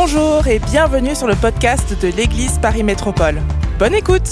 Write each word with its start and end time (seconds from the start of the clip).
Bonjour 0.00 0.46
et 0.46 0.60
bienvenue 0.60 1.16
sur 1.16 1.26
le 1.26 1.34
podcast 1.34 2.00
de 2.00 2.06
l'Église 2.06 2.60
Paris 2.60 2.84
Métropole. 2.84 3.42
Bonne 3.80 3.96
écoute 3.96 4.30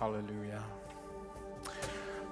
Alléluia. 0.00 0.60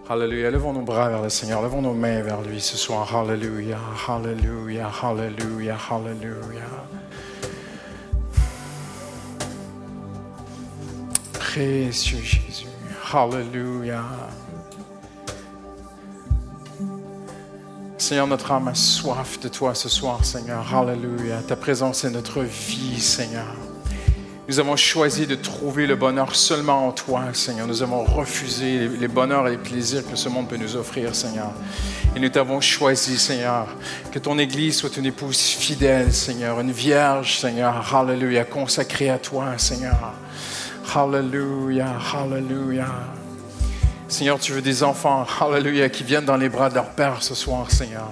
Alléluia. 0.09 0.51
Levons 0.51 0.73
nos 0.73 0.81
bras 0.81 1.11
vers 1.11 1.21
le 1.21 1.29
Seigneur. 1.29 1.61
Levons 1.61 1.83
nos 1.83 1.93
mains 1.93 2.23
vers 2.23 2.41
lui 2.41 2.63
ce 2.63 2.79
soir. 2.79 3.15
Alléluia. 3.15 3.77
Alléluia. 4.09 4.91
Alléluia. 5.03 5.77
Alléluia. 5.91 6.65
Précieux 11.49 12.19
Jésus. 12.23 12.67
Alléluia. 13.11 14.05
Seigneur, 17.97 18.27
notre 18.27 18.53
âme 18.53 18.69
a 18.69 18.75
soif 18.75 19.41
de 19.41 19.49
toi 19.49 19.75
ce 19.75 19.89
soir, 19.89 20.23
Seigneur. 20.27 20.75
Alléluia. 20.75 21.41
Ta 21.41 21.57
présence 21.57 22.05
est 22.05 22.11
notre 22.11 22.43
vie, 22.43 23.01
Seigneur. 23.01 23.47
Nous 24.47 24.61
avons 24.61 24.77
choisi 24.77 25.27
de 25.27 25.37
trouver 25.37 25.87
le 25.87 25.97
bonheur 25.97 26.37
seulement 26.37 26.87
en 26.87 26.93
toi, 26.93 27.33
Seigneur. 27.33 27.67
Nous 27.67 27.83
avons 27.83 28.05
refusé 28.05 28.87
les 28.87 29.09
bonheurs 29.09 29.49
et 29.49 29.53
les 29.53 29.57
plaisirs 29.57 30.07
que 30.07 30.17
ce 30.17 30.29
monde 30.29 30.49
peut 30.49 30.59
nous 30.59 30.77
offrir, 30.77 31.15
Seigneur. 31.15 31.53
Et 32.15 32.21
nous 32.21 32.29
t'avons 32.29 32.61
choisi, 32.61 33.19
Seigneur, 33.19 33.69
que 34.13 34.19
ton 34.19 34.39
Église 34.39 34.77
soit 34.77 34.95
une 34.99 35.07
épouse 35.07 35.39
fidèle, 35.39 36.13
Seigneur, 36.13 36.61
une 36.61 36.73
vierge, 36.73 37.39
Seigneur. 37.39 37.95
Alléluia, 37.95 38.45
consacrée 38.45 39.09
à 39.09 39.19
toi, 39.19 39.57
Seigneur. 39.57 40.13
Alléluia, 40.95 41.99
Alléluia. 42.15 42.87
Seigneur, 44.09 44.39
tu 44.39 44.53
veux 44.53 44.63
des 44.63 44.83
enfants, 44.83 45.27
Alléluia, 45.41 45.91
qui 45.91 46.03
viennent 46.03 46.25
dans 46.25 46.37
les 46.37 46.49
bras 46.49 46.71
de 46.71 46.77
leur 46.77 46.91
Père 46.91 47.23
ce 47.23 47.35
soir, 47.35 47.71
Seigneur. 47.71 48.09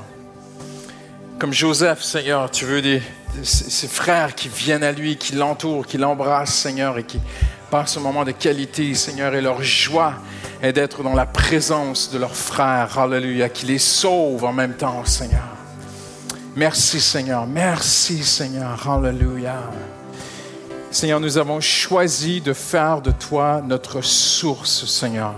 Comme 1.38 1.54
Joseph, 1.54 2.02
Seigneur, 2.02 2.50
tu 2.50 2.66
veux 2.66 2.82
des, 2.82 3.00
ces 3.42 3.88
frères 3.88 4.34
qui 4.34 4.48
viennent 4.48 4.84
à 4.84 4.92
lui, 4.92 5.16
qui 5.16 5.34
l'entourent, 5.34 5.86
qui 5.86 5.96
l'embrassent, 5.96 6.54
Seigneur, 6.54 6.98
et 6.98 7.04
qui 7.04 7.18
passent 7.70 7.96
un 7.96 8.00
moment 8.00 8.24
de 8.24 8.32
qualité, 8.32 8.94
Seigneur, 8.94 9.34
et 9.34 9.40
leur 9.40 9.62
joie 9.62 10.14
est 10.62 10.74
d'être 10.74 11.02
dans 11.02 11.14
la 11.14 11.26
présence 11.26 12.10
de 12.10 12.18
leurs 12.18 12.36
frères, 12.36 12.98
Alléluia, 12.98 13.48
qui 13.48 13.64
les 13.64 13.78
sauve 13.78 14.44
en 14.44 14.52
même 14.52 14.74
temps, 14.74 15.02
Seigneur. 15.06 15.48
Merci, 16.54 17.00
Seigneur. 17.00 17.46
Merci, 17.46 18.22
Seigneur. 18.22 18.88
Alléluia. 18.88 19.62
Seigneur, 20.90 21.20
nous 21.20 21.36
avons 21.36 21.60
choisi 21.60 22.40
de 22.40 22.52
faire 22.52 23.02
de 23.02 23.10
toi 23.10 23.62
notre 23.66 24.00
source, 24.02 24.86
Seigneur. 24.86 25.34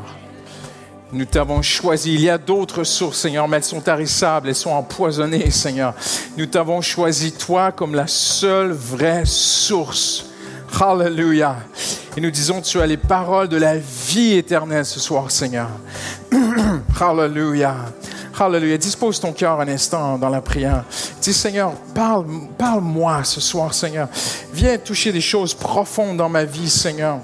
Nous 1.11 1.25
t'avons 1.25 1.63
choisi. 1.63 2.15
Il 2.15 2.21
y 2.21 2.29
a 2.29 2.37
d'autres 2.37 2.85
sources, 2.85 3.19
Seigneur, 3.19 3.49
mais 3.49 3.57
elles 3.57 3.65
sont 3.65 3.81
tarissables, 3.81 4.49
elles 4.49 4.55
sont 4.55 4.71
empoisonnées, 4.71 5.51
Seigneur. 5.51 5.95
Nous 6.37 6.47
t'avons 6.47 6.83
choisi, 6.83 7.33
toi, 7.33 7.73
comme 7.73 7.95
la 7.95 8.07
seule 8.07 8.73
vraie 8.73 9.25
source. 9.25 10.27
Hallelujah. 10.79 11.57
Et 12.17 12.21
nous 12.21 12.31
disons, 12.31 12.61
tu 12.61 12.81
as 12.81 12.87
les 12.87 12.99
paroles 12.99 13.49
de 13.49 13.57
la 13.57 13.79
vie 13.79 14.35
éternelle 14.35 14.85
ce 14.85 15.01
soir, 15.01 15.31
Seigneur. 15.31 15.71
Hallelujah. 17.01 17.77
Hallelujah. 18.39 18.79
Dispose 18.79 19.21
ton 19.21 19.33
cœur 19.33 19.61
un 19.61 19.69
instant 19.69 20.19
dans 20.19 20.29
la 20.29 20.41
prière. 20.41 20.85
Dis, 21.21 21.33
Seigneur, 21.33 21.73
parle, 21.95 22.27
parle-moi 22.57 23.25
ce 23.25 23.41
soir, 23.41 23.75
Seigneur. 23.75 24.09
Viens 24.53 24.79
toucher 24.79 25.13
des 25.13 25.21
choses 25.21 25.55
profondes 25.55 26.17
dans 26.17 26.29
ma 26.29 26.45
vie, 26.45 26.71
Seigneur. 26.71 27.19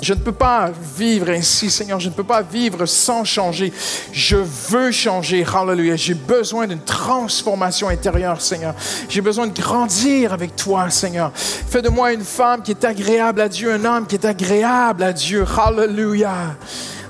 Je 0.00 0.14
ne 0.14 0.20
peux 0.20 0.32
pas 0.32 0.70
vivre 0.96 1.30
ainsi, 1.30 1.70
Seigneur. 1.70 1.98
Je 1.98 2.08
ne 2.08 2.14
peux 2.14 2.24
pas 2.24 2.42
vivre 2.42 2.86
sans 2.86 3.24
changer. 3.24 3.72
Je 4.12 4.36
veux 4.36 4.92
changer. 4.92 5.44
Hallelujah. 5.44 5.96
J'ai 5.96 6.14
besoin 6.14 6.68
d'une 6.68 6.82
transformation 6.82 7.88
intérieure, 7.88 8.40
Seigneur. 8.40 8.74
J'ai 9.08 9.20
besoin 9.20 9.48
de 9.48 9.60
grandir 9.60 10.32
avec 10.32 10.54
toi, 10.54 10.88
Seigneur. 10.90 11.32
Fais 11.34 11.82
de 11.82 11.88
moi 11.88 12.12
une 12.12 12.24
femme 12.24 12.62
qui 12.62 12.70
est 12.70 12.84
agréable 12.84 13.40
à 13.40 13.48
Dieu, 13.48 13.72
un 13.72 13.84
homme 13.84 14.06
qui 14.06 14.14
est 14.14 14.24
agréable 14.24 15.02
à 15.02 15.12
Dieu. 15.12 15.44
Hallelujah. 15.56 16.56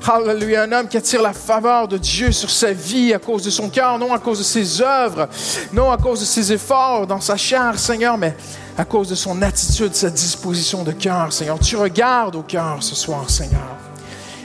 Hallelujah. 0.06 0.62
Un 0.62 0.72
homme 0.72 0.88
qui 0.88 0.96
attire 0.96 1.22
la 1.22 1.32
faveur 1.32 1.88
de 1.88 1.98
Dieu 1.98 2.32
sur 2.32 2.50
sa 2.50 2.72
vie 2.72 3.12
à 3.12 3.18
cause 3.18 3.42
de 3.42 3.50
son 3.50 3.68
cœur, 3.68 3.98
non 3.98 4.12
à 4.12 4.18
cause 4.18 4.38
de 4.38 4.44
ses 4.44 4.80
œuvres, 4.80 5.28
non 5.72 5.90
à 5.90 5.96
cause 5.96 6.20
de 6.20 6.24
ses 6.24 6.52
efforts 6.52 7.06
dans 7.06 7.20
sa 7.20 7.36
chair, 7.36 7.78
Seigneur, 7.78 8.16
mais 8.16 8.34
à 8.76 8.84
cause 8.84 9.08
de 9.08 9.14
son 9.14 9.42
attitude, 9.42 9.94
sa 9.94 10.10
disposition 10.10 10.84
de 10.84 10.92
cœur, 10.92 11.32
Seigneur. 11.32 11.58
Tu 11.58 11.76
regardes 11.76 12.36
au 12.36 12.42
cœur 12.42 12.78
ce 12.80 12.94
soir, 12.94 13.28
Seigneur. 13.28 13.76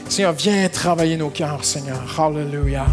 Seigneur, 0.08 0.32
viens 0.32 0.68
travailler 0.68 1.16
nos 1.16 1.30
cœurs, 1.30 1.64
Seigneur. 1.64 1.98
Hallelujah. 2.18 2.86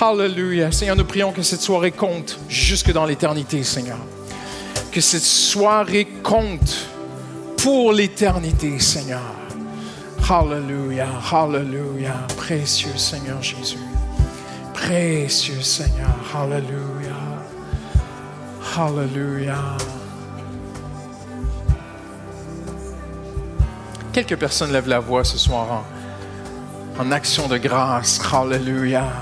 Hallelujah. 0.00 0.72
Seigneur, 0.72 0.96
nous 0.96 1.04
prions 1.04 1.32
que 1.32 1.42
cette 1.42 1.60
soirée 1.60 1.92
compte 1.92 2.38
jusque 2.48 2.92
dans 2.92 3.04
l'éternité, 3.04 3.62
Seigneur. 3.62 3.98
Que 4.90 5.00
cette 5.00 5.22
soirée 5.22 6.06
compte 6.22 6.88
pour 7.58 7.92
l'éternité, 7.92 8.78
Seigneur. 8.78 9.22
Hallelujah, 10.26 11.20
hallelujah. 11.30 12.26
Précieux 12.38 12.96
Seigneur 12.96 13.42
Jésus. 13.42 13.76
Précieux 14.72 15.60
Seigneur. 15.60 16.08
Hallelujah. 16.34 17.12
Hallelujah. 18.74 19.76
Quelques 24.14 24.36
personnes 24.36 24.72
lèvent 24.72 24.88
la 24.88 25.00
voix 25.00 25.24
ce 25.24 25.36
soir 25.36 25.84
en, 26.98 27.02
en 27.02 27.12
action 27.12 27.46
de 27.46 27.58
grâce. 27.58 28.18
Hallelujah. 28.32 29.12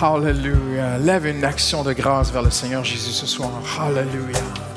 Hallelujah. 0.00 0.96
Lève 0.96 1.26
une 1.26 1.44
action 1.44 1.82
de 1.82 1.92
grâce 1.92 2.32
vers 2.32 2.42
le 2.42 2.50
Seigneur 2.50 2.84
Jésus 2.84 3.12
ce 3.12 3.26
soir. 3.26 3.50
Hallelujah. 3.78 4.67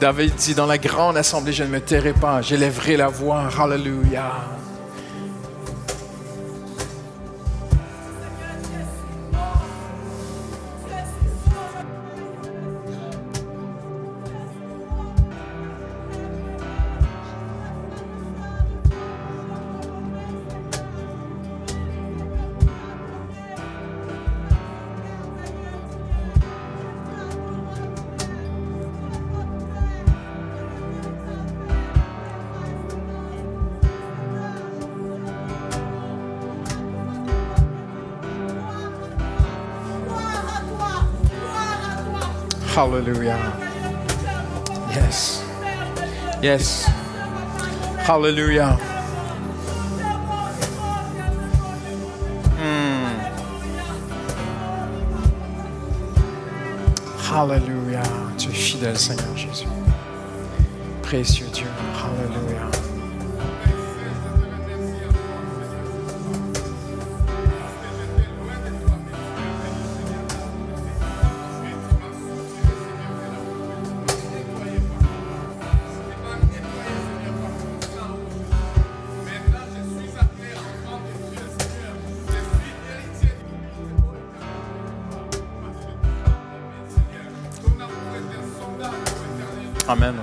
David 0.00 0.34
dit, 0.36 0.54
dans 0.54 0.66
la 0.66 0.78
grande 0.78 1.16
assemblée, 1.16 1.52
je 1.52 1.64
ne 1.64 1.68
me 1.68 1.80
tairai 1.80 2.12
pas, 2.12 2.40
j'élèverai 2.40 2.96
la 2.96 3.08
voix. 3.08 3.48
Hallelujah. 3.58 4.57
Hallelujah. 42.78 43.58
Yes. 44.94 45.42
Yes. 46.40 46.84
Hallelujah. 48.06 48.78
Mm. 52.54 53.18
Hallelujah. 57.18 58.04
Tu 58.38 58.50
es 58.50 58.54
fidèle, 58.54 58.96
Seigneur 58.96 59.36
Jésus. 59.36 59.66
Précieux 61.02 61.48
Dieu. 61.52 61.66
Hallelujah. 62.00 62.77
Amen. 89.88 90.20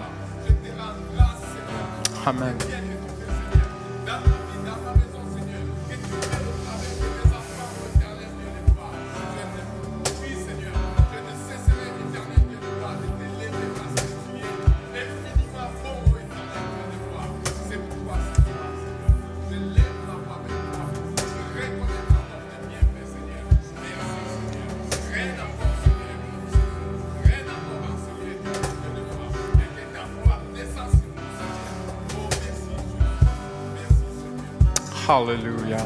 Amen. 2.28 2.75
Hallelujah. 35.16 35.86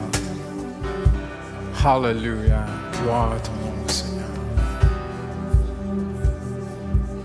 Hallelujah. 1.83 2.65
Gloire 2.93 3.33
à 3.33 3.39
ton 3.39 3.51
nom, 3.51 3.87
Seigneur. 3.87 4.25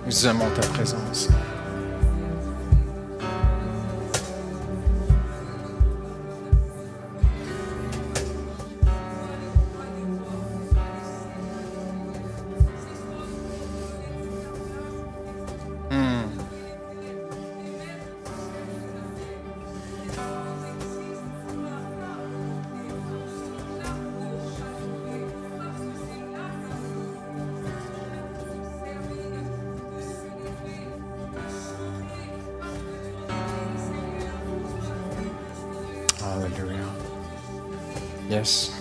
Nous 0.05 0.27
aimons 0.27 0.51
ta 0.55 0.67
présence. 0.69 1.31
pés. 38.45 38.74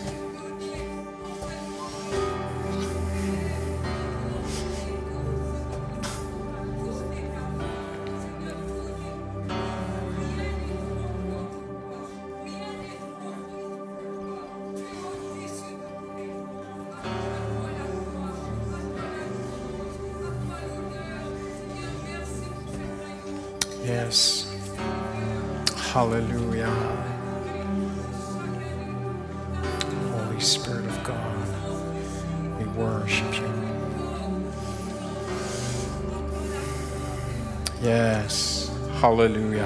Hallelujah. 39.04 39.66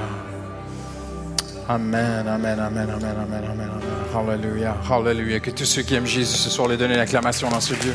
Amen, 1.70 2.28
amen, 2.28 2.60
amen, 2.60 2.90
amen, 2.90 3.16
amen, 3.16 3.44
amen. 3.46 3.70
Hallelujah, 4.12 4.76
hallelujah. 4.90 5.40
Que 5.40 5.52
tous 5.52 5.66
ceux 5.66 5.84
qui 5.84 5.94
aiment 5.94 6.08
Jésus 6.08 6.36
ce 6.38 6.50
soir 6.50 6.68
les 6.68 6.76
donnent 6.76 6.94
une 6.94 7.00
acclamation 7.00 7.48
dans 7.48 7.60
ce 7.60 7.76
Dieu. 7.76 7.94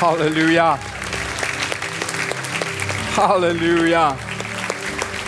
Hallelujah. 0.00 0.78
Hallelujah. 3.18 4.14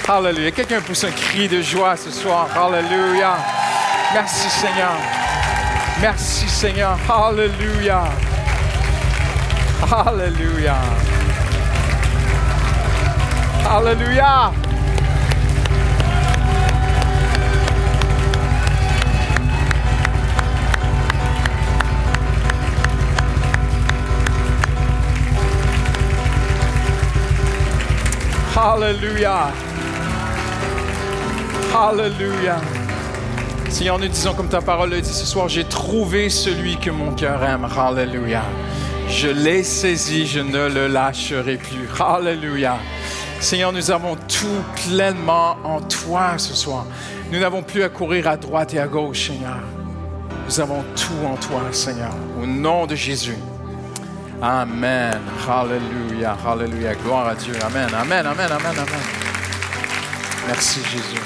Hallelujah. 0.06 0.52
Quelqu'un 0.52 0.80
pousse 0.80 1.02
un 1.02 1.10
cri 1.10 1.48
de 1.48 1.60
joie 1.60 1.96
ce 1.96 2.12
soir. 2.12 2.46
Hallelujah. 2.56 3.38
Merci 4.14 4.48
Seigneur. 4.48 4.94
Merci 6.00 6.48
Seigneur. 6.48 6.96
Hallelujah. 7.08 8.04
Hallelujah. 9.90 10.78
Hallelujah. 13.68 14.61
Hallelujah. 28.54 29.50
Hallelujah. 31.74 32.60
Seigneur, 33.70 33.98
nous 33.98 34.08
disons 34.08 34.34
comme 34.34 34.48
ta 34.48 34.60
parole 34.60 34.90
le 34.90 35.00
dit 35.00 35.14
ce 35.14 35.24
soir, 35.24 35.48
j'ai 35.48 35.64
trouvé 35.64 36.28
celui 36.28 36.76
que 36.76 36.90
mon 36.90 37.14
cœur 37.14 37.42
aime. 37.42 37.64
Hallelujah. 37.64 38.44
Je 39.08 39.28
l'ai 39.28 39.62
saisi, 39.62 40.26
je 40.26 40.40
ne 40.40 40.68
le 40.68 40.86
lâcherai 40.88 41.56
plus. 41.56 41.88
Hallelujah. 41.98 42.76
Seigneur, 43.40 43.72
nous 43.72 43.90
avons 43.90 44.16
tout 44.16 44.62
pleinement 44.86 45.56
en 45.64 45.80
toi 45.80 46.34
ce 46.36 46.54
soir. 46.54 46.84
Nous 47.32 47.40
n'avons 47.40 47.62
plus 47.62 47.82
à 47.82 47.88
courir 47.88 48.28
à 48.28 48.36
droite 48.36 48.74
et 48.74 48.78
à 48.78 48.86
gauche, 48.86 49.28
Seigneur. 49.28 49.60
Nous 50.46 50.60
avons 50.60 50.84
tout 50.94 51.26
en 51.26 51.36
toi, 51.36 51.62
Seigneur. 51.72 52.12
Au 52.38 52.44
nom 52.44 52.84
de 52.84 52.96
Jésus. 52.96 53.38
Amen. 54.44 55.20
Hallelujah. 55.46 56.36
Hallelujah. 56.44 56.96
Gloire 56.96 57.28
à 57.28 57.34
Dieu. 57.36 57.54
Amen. 57.62 57.88
Amen. 57.94 58.26
Amen. 58.26 58.50
Amen. 58.50 58.76
Amen. 58.76 59.00
Merci, 60.48 60.80
Jésus. 60.82 61.20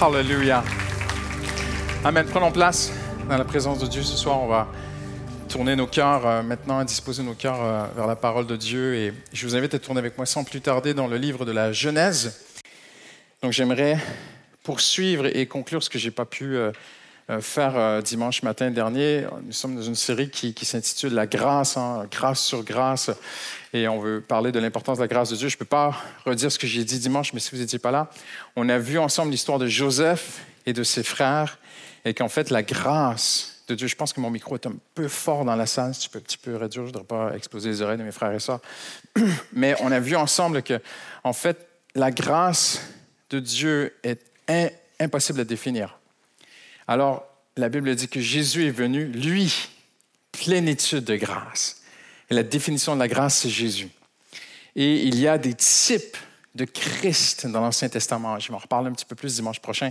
Hallelujah. 0.00 0.64
Amen. 2.04 2.26
Prenons 2.28 2.50
place 2.50 2.92
dans 3.28 3.38
la 3.38 3.44
présence 3.44 3.78
de 3.78 3.86
Dieu 3.86 4.02
ce 4.02 4.16
soir. 4.16 4.40
On 4.40 4.48
va 4.48 4.66
tourner 5.48 5.76
nos 5.76 5.86
cœurs 5.86 6.26
euh, 6.26 6.42
maintenant, 6.42 6.82
disposer 6.82 7.22
nos 7.22 7.34
cœurs 7.34 7.62
euh, 7.62 7.86
vers 7.94 8.08
la 8.08 8.16
parole 8.16 8.48
de 8.48 8.56
Dieu. 8.56 8.96
Et 8.96 9.12
je 9.32 9.46
vous 9.46 9.54
invite 9.54 9.74
à 9.74 9.78
tourner 9.78 10.00
avec 10.00 10.16
moi 10.16 10.26
sans 10.26 10.42
plus 10.42 10.60
tarder 10.60 10.92
dans 10.92 11.06
le 11.06 11.18
livre 11.18 11.44
de 11.44 11.52
la 11.52 11.70
Genèse. 11.70 12.48
Donc 13.44 13.52
j'aimerais 13.52 13.96
poursuivre 14.64 15.26
et 15.26 15.46
conclure 15.46 15.84
ce 15.84 15.88
que 15.88 16.00
j'ai 16.00 16.10
pas 16.10 16.24
pu 16.24 16.56
euh, 16.56 16.72
faire 17.40 18.02
dimanche 18.02 18.42
matin 18.42 18.70
dernier. 18.70 19.26
Nous 19.44 19.52
sommes 19.52 19.76
dans 19.76 19.82
une 19.82 19.94
série 19.94 20.30
qui, 20.30 20.64
s'intitule 20.64 21.14
La 21.14 21.26
grâce, 21.26 21.78
grâce 22.10 22.42
sur 22.42 22.64
grâce. 22.64 23.10
Et 23.72 23.86
on 23.86 24.00
veut 24.00 24.20
parler 24.20 24.50
de 24.50 24.58
l'importance 24.58 24.98
de 24.98 25.02
la 25.02 25.08
grâce 25.08 25.30
de 25.30 25.36
Dieu. 25.36 25.48
Je 25.48 25.54
ne 25.54 25.58
peux 25.58 25.64
pas 25.64 25.94
redire 26.24 26.50
ce 26.50 26.58
que 26.58 26.66
j'ai 26.66 26.84
dit 26.84 26.98
dimanche, 26.98 27.32
mais 27.32 27.40
si 27.40 27.52
vous 27.52 27.58
n'étiez 27.58 27.78
pas 27.78 27.92
là, 27.92 28.10
on 28.56 28.68
a 28.68 28.78
vu 28.78 28.98
ensemble 28.98 29.30
l'histoire 29.30 29.58
de 29.58 29.68
Joseph 29.68 30.40
et 30.66 30.72
de 30.72 30.82
ses 30.82 31.02
frères, 31.02 31.58
et 32.04 32.14
qu'en 32.14 32.28
fait, 32.28 32.50
la 32.50 32.62
grâce 32.62 33.62
de 33.68 33.74
Dieu, 33.74 33.86
je 33.86 33.94
pense 33.94 34.12
que 34.12 34.20
mon 34.20 34.30
micro 34.30 34.56
est 34.56 34.66
un 34.66 34.74
peu 34.94 35.08
fort 35.08 35.44
dans 35.44 35.54
la 35.54 35.66
salle, 35.66 35.94
si 35.94 36.00
tu 36.00 36.08
peux 36.08 36.18
un 36.18 36.22
petit 36.22 36.38
peu 36.38 36.56
réduire, 36.56 36.86
je 36.86 36.92
ne 36.92 36.98
voudrais 36.98 37.04
pas 37.04 37.36
exploser 37.36 37.68
les 37.68 37.82
oreilles 37.82 37.98
de 37.98 38.02
mes 38.02 38.12
frères 38.12 38.32
et 38.32 38.40
sœurs. 38.40 38.60
Mais 39.52 39.76
on 39.80 39.92
a 39.92 40.00
vu 40.00 40.16
ensemble 40.16 40.62
que, 40.62 40.80
en 41.22 41.32
fait, 41.32 41.68
la 41.94 42.10
grâce 42.10 42.82
de 43.30 43.38
Dieu 43.38 43.94
est 44.02 44.20
impossible 44.98 45.40
à 45.40 45.44
définir. 45.44 45.99
Alors, 46.90 47.24
la 47.56 47.68
Bible 47.68 47.94
dit 47.94 48.08
que 48.08 48.18
Jésus 48.18 48.66
est 48.66 48.72
venu, 48.72 49.04
lui, 49.04 49.68
plénitude 50.32 51.04
de 51.04 51.14
grâce. 51.14 51.82
Et 52.28 52.34
la 52.34 52.42
définition 52.42 52.96
de 52.96 52.98
la 52.98 53.06
grâce, 53.06 53.36
c'est 53.36 53.48
Jésus. 53.48 53.90
Et 54.74 55.04
il 55.04 55.16
y 55.16 55.28
a 55.28 55.38
des 55.38 55.54
types 55.54 56.16
de 56.56 56.64
Christ 56.64 57.46
dans 57.46 57.60
l'Ancien 57.60 57.88
Testament. 57.88 58.40
Je 58.40 58.48
vais 58.48 58.54
en 58.54 58.58
reparler 58.58 58.88
un 58.88 58.92
petit 58.92 59.04
peu 59.04 59.14
plus 59.14 59.36
dimanche 59.36 59.60
prochain, 59.60 59.90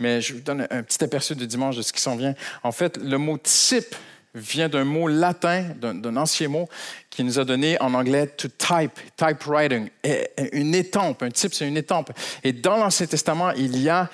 mais 0.00 0.20
je 0.20 0.34
vous 0.34 0.40
donne 0.40 0.66
un 0.72 0.82
petit 0.82 1.04
aperçu 1.04 1.36
de 1.36 1.44
dimanche 1.44 1.76
de 1.76 1.82
ce 1.82 1.92
qui 1.92 2.00
s'en 2.00 2.16
vient. 2.16 2.34
En 2.64 2.72
fait, 2.72 2.96
le 2.96 3.16
mot 3.16 3.38
type 3.38 3.94
vient 4.34 4.68
d'un 4.68 4.84
mot 4.84 5.06
latin, 5.06 5.66
d'un 5.80 6.16
ancien 6.16 6.48
mot 6.48 6.68
qui 7.10 7.22
nous 7.22 7.38
a 7.38 7.44
donné 7.44 7.80
en 7.80 7.94
anglais 7.94 8.26
to 8.26 8.48
type, 8.48 8.98
typewriting, 9.16 9.88
et 10.02 10.28
une 10.52 10.74
étampe. 10.74 11.22
Un 11.22 11.30
type, 11.30 11.54
c'est 11.54 11.68
une 11.68 11.76
étampe. 11.76 12.10
Et 12.42 12.52
dans 12.52 12.76
l'Ancien 12.76 13.06
Testament, 13.06 13.52
il 13.52 13.80
y 13.80 13.88
a 13.88 14.10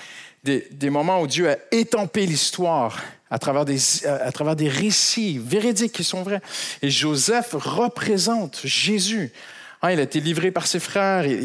des, 0.70 0.90
moments 0.90 1.20
où 1.20 1.26
Dieu 1.26 1.50
a 1.50 1.56
étampé 1.72 2.26
l'histoire 2.26 3.02
à 3.30 3.38
travers, 3.38 3.64
des, 3.64 3.78
à 4.06 4.30
travers 4.32 4.54
des 4.56 4.68
récits 4.68 5.38
véridiques 5.38 5.92
qui 5.92 6.04
sont 6.04 6.22
vrais. 6.22 6.40
Et 6.82 6.90
Joseph 6.90 7.50
représente 7.54 8.60
Jésus. 8.64 9.32
Hein, 9.82 9.90
il 9.90 9.98
a 9.98 10.02
été 10.04 10.20
livré 10.20 10.50
par 10.52 10.66
ses 10.66 10.78
frères. 10.78 11.24
Et, 11.26 11.36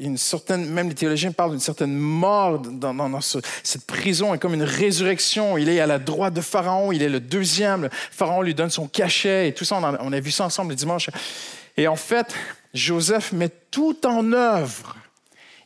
une 0.00 0.18
certaine, 0.18 0.68
même 0.68 0.88
les 0.88 0.94
théologiens 0.94 1.32
parlent 1.32 1.52
d'une 1.52 1.60
certaine 1.60 1.94
mort 1.94 2.58
dans, 2.58 2.92
dans- 2.92 3.08
dans 3.08 3.20
ce- 3.20 3.38
cette 3.62 3.86
prison 3.86 4.34
et 4.34 4.38
comme 4.38 4.54
une 4.54 4.64
résurrection. 4.64 5.56
Il 5.56 5.68
est 5.68 5.80
à 5.80 5.86
la 5.86 5.98
droite 5.98 6.34
de 6.34 6.40
Pharaon. 6.40 6.90
Il 6.92 7.02
est 7.02 7.08
le 7.08 7.20
deuxième. 7.20 7.82
Le 7.82 7.90
Pharaon 7.92 8.42
lui 8.42 8.54
donne 8.54 8.70
son 8.70 8.88
cachet 8.88 9.48
et 9.48 9.54
tout 9.54 9.64
ça. 9.64 9.76
On, 9.76 9.96
on 10.08 10.12
a 10.12 10.20
vu 10.20 10.30
ça 10.30 10.44
ensemble 10.44 10.70
le 10.70 10.76
dimanche. 10.76 11.08
Et 11.76 11.86
en 11.86 11.96
fait, 11.96 12.34
Joseph 12.74 13.32
met 13.32 13.50
tout 13.70 13.96
en 14.06 14.32
œuvre. 14.32 14.96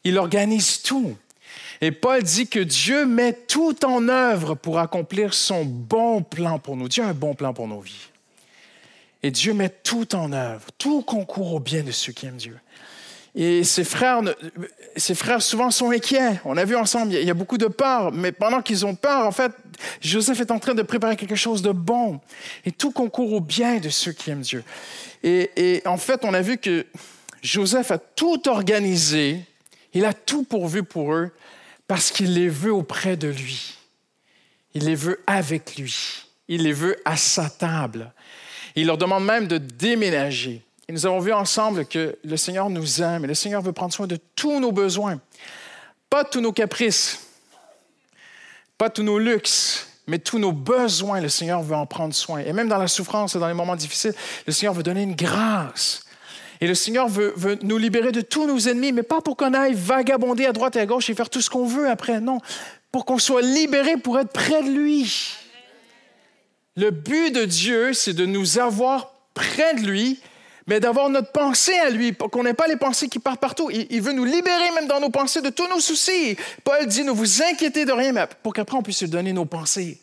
Il 0.04 0.18
organise 0.18 0.82
tout. 0.82 1.16
Et 1.85 1.91
Paul 1.91 2.23
dit 2.23 2.47
que 2.47 2.61
Dieu 2.61 3.07
met 3.07 3.33
tout 3.33 3.85
en 3.85 4.09
œuvre 4.09 4.55
pour 4.55 4.79
accomplir 4.79 5.35
son 5.35 5.65
bon 5.65 6.23
plan 6.23 6.61
pour 6.61 6.77
nous. 6.77 6.89
Dieu 6.89 7.03
a 7.03 7.09
un 7.09 7.12
bon 7.12 7.35
plan 7.35 7.53
pour 7.53 7.67
nos 7.67 7.81
vies. 7.81 8.09
Et 9.25 9.33
Dieu 9.33 9.53
met 9.53 9.69
tout 9.69 10.15
en 10.15 10.33
œuvre. 10.33 10.65
Tout 10.79 11.03
concourt 11.03 11.55
au 11.55 11.59
bien 11.59 11.83
de 11.83 11.91
ceux 11.91 12.12
qui 12.12 12.27
aiment 12.27 12.37
Dieu. 12.37 12.57
Et 13.35 13.65
ses 13.65 13.83
frères, 13.83 14.21
ses 14.97 15.17
frères 15.17 15.43
souvent 15.43 15.73
sont 15.73 15.91
inquiets. 15.91 16.41
On 16.45 16.57
a 16.57 16.65
vu 16.65 16.77
ensemble, 16.77 17.15
il 17.15 17.25
y 17.25 17.31
a- 17.31 17.35
beaucoup 17.35 17.59
de 17.59 17.67
peur. 17.67 18.12
Mais 18.12 18.31
pendant 18.31 18.62
qu'ils 18.62 18.87
ont 18.87 18.95
peur, 18.95 19.27
en 19.27 19.33
fait, 19.33 19.51
Joseph 20.01 20.39
est 20.39 20.53
en 20.53 20.61
train 20.61 20.75
de 20.75 20.83
préparer 20.83 21.17
quelque 21.17 21.35
chose 21.35 21.62
de 21.62 21.73
bon. 21.73 22.21
Et 22.65 22.71
tout 22.71 22.93
concourt 22.93 23.33
au 23.33 23.41
bien 23.41 23.79
de 23.81 23.89
ceux 23.89 24.12
qui 24.12 24.31
aiment 24.31 24.43
Dieu. 24.43 24.62
Et 25.25 25.83
en 25.85 25.97
fait, 25.97 26.25
on 26.25 26.33
a 26.33 26.43
vu 26.43 26.59
que 26.59 26.87
Joseph 27.43 27.91
a 27.91 27.99
tout 27.99 28.49
organisé. 28.49 29.41
Il 29.95 30.05
a 30.05 30.12
tout 30.12 30.45
pourvu 30.45 30.85
pour 30.85 31.12
eux 31.12 31.33
parce 31.92 32.11
qu'il 32.11 32.32
les 32.32 32.49
veut 32.49 32.72
auprès 32.72 33.18
de 33.18 33.28
lui. 33.28 33.75
Il 34.72 34.87
les 34.87 34.94
veut 34.94 35.22
avec 35.26 35.76
lui. 35.76 36.25
Il 36.49 36.62
les 36.62 36.72
veut 36.72 36.96
à 37.04 37.18
sa 37.18 37.50
table. 37.50 38.14
Il 38.75 38.87
leur 38.87 38.96
demande 38.96 39.26
même 39.26 39.46
de 39.46 39.58
déménager. 39.58 40.64
Et 40.88 40.92
nous 40.94 41.04
avons 41.04 41.20
vu 41.20 41.34
ensemble 41.34 41.84
que 41.84 42.16
le 42.25 42.37
Seigneur 42.38 42.70
nous 42.70 43.02
aime 43.02 43.25
et 43.25 43.28
le 43.28 43.34
Seigneur 43.34 43.61
veut 43.61 43.75
prendre 43.75 43.92
soin 43.92 44.06
de 44.06 44.18
tous 44.34 44.58
nos 44.58 44.72
besoins. 44.72 45.20
Pas 46.08 46.25
tous 46.25 46.40
nos 46.40 46.54
caprices, 46.54 47.26
pas 48.78 48.88
tous 48.88 49.02
nos 49.02 49.18
luxes, 49.18 49.87
mais 50.06 50.18
tous 50.18 50.38
nos 50.38 50.52
besoins, 50.52 51.20
le 51.20 51.28
Seigneur 51.28 51.61
veut 51.61 51.76
en 51.76 51.84
prendre 51.84 52.14
soin. 52.14 52.38
Et 52.38 52.54
même 52.54 52.68
dans 52.68 52.78
la 52.78 52.88
souffrance 52.88 53.37
et 53.37 53.38
dans 53.38 53.49
les 53.49 53.52
moments 53.52 53.76
difficiles, 53.76 54.14
le 54.46 54.52
Seigneur 54.54 54.72
veut 54.72 54.82
donner 54.82 55.02
une 55.02 55.14
grâce. 55.14 56.06
Et 56.62 56.69
le 56.69 56.76
Seigneur 56.76 57.09
veut, 57.09 57.59
nous 57.62 57.76
libérer 57.76 58.12
de 58.12 58.21
tous 58.21 58.47
nos 58.47 58.57
ennemis, 58.57 58.92
mais 58.92 59.02
pas 59.02 59.21
pour 59.21 59.37
qu'on 59.37 59.52
aille 59.52 59.75
vagabonder 59.75 60.47
à 60.47 60.52
droite 60.52 60.76
et 60.76 60.78
à 60.78 60.87
gauche 60.87 61.11
et 61.11 61.14
faire 61.14 61.28
tout 61.28 61.40
ce 61.40 61.50
qu'on 61.50 61.66
veut 61.66 61.90
après, 61.90 62.21
non, 62.21 62.38
pour 62.92 63.04
qu'on 63.04 63.19
soit 63.19 63.42
libéré 63.42 63.97
pour 63.97 64.16
être 64.21 64.31
près 64.31 64.62
de 64.62 64.71
lui. 64.71 65.35
Le 66.76 66.92
but 66.92 67.33
de 67.33 67.47
Dieu, 67.47 67.92
c'est 67.95 68.12
de 68.12 68.26
nous 68.26 68.61
avoir 68.61 69.12
près 69.35 69.75
de 69.75 69.81
lui, 69.81 70.21
mais 70.69 70.78
d'avoir 70.78 71.09
notre 71.09 71.33
pensée 71.33 71.76
à 71.81 71.90
lui, 71.90 72.12
pour 72.12 72.31
qu'on 72.31 72.45
n'ait 72.45 72.54
pas 72.54 72.69
les 72.69 72.76
pensées 72.76 73.09
qui 73.09 73.19
partent 73.19 73.40
partout. 73.40 73.69
Il, 73.73 74.00
veut 74.00 74.12
nous 74.12 74.25
libérer 74.25 74.71
même 74.76 74.87
dans 74.87 75.00
nos 75.00 75.11
pensées 75.11 75.42
de 75.42 75.50
tous 75.50 75.66
nos 75.66 75.81
soucis. 75.81 76.37
Paul 76.62 76.87
dit, 76.87 77.02
ne 77.02 77.11
vous 77.11 77.42
inquiétez 77.42 77.85
de 77.87 77.92
rien, 77.92 78.12
mais 78.12 78.28
pour 78.40 78.54
qu'après 78.54 78.76
on 78.76 78.85
puisse 78.85 79.00
lui 79.02 79.09
donner 79.09 79.33
nos 79.33 79.47
pensées, 79.47 79.99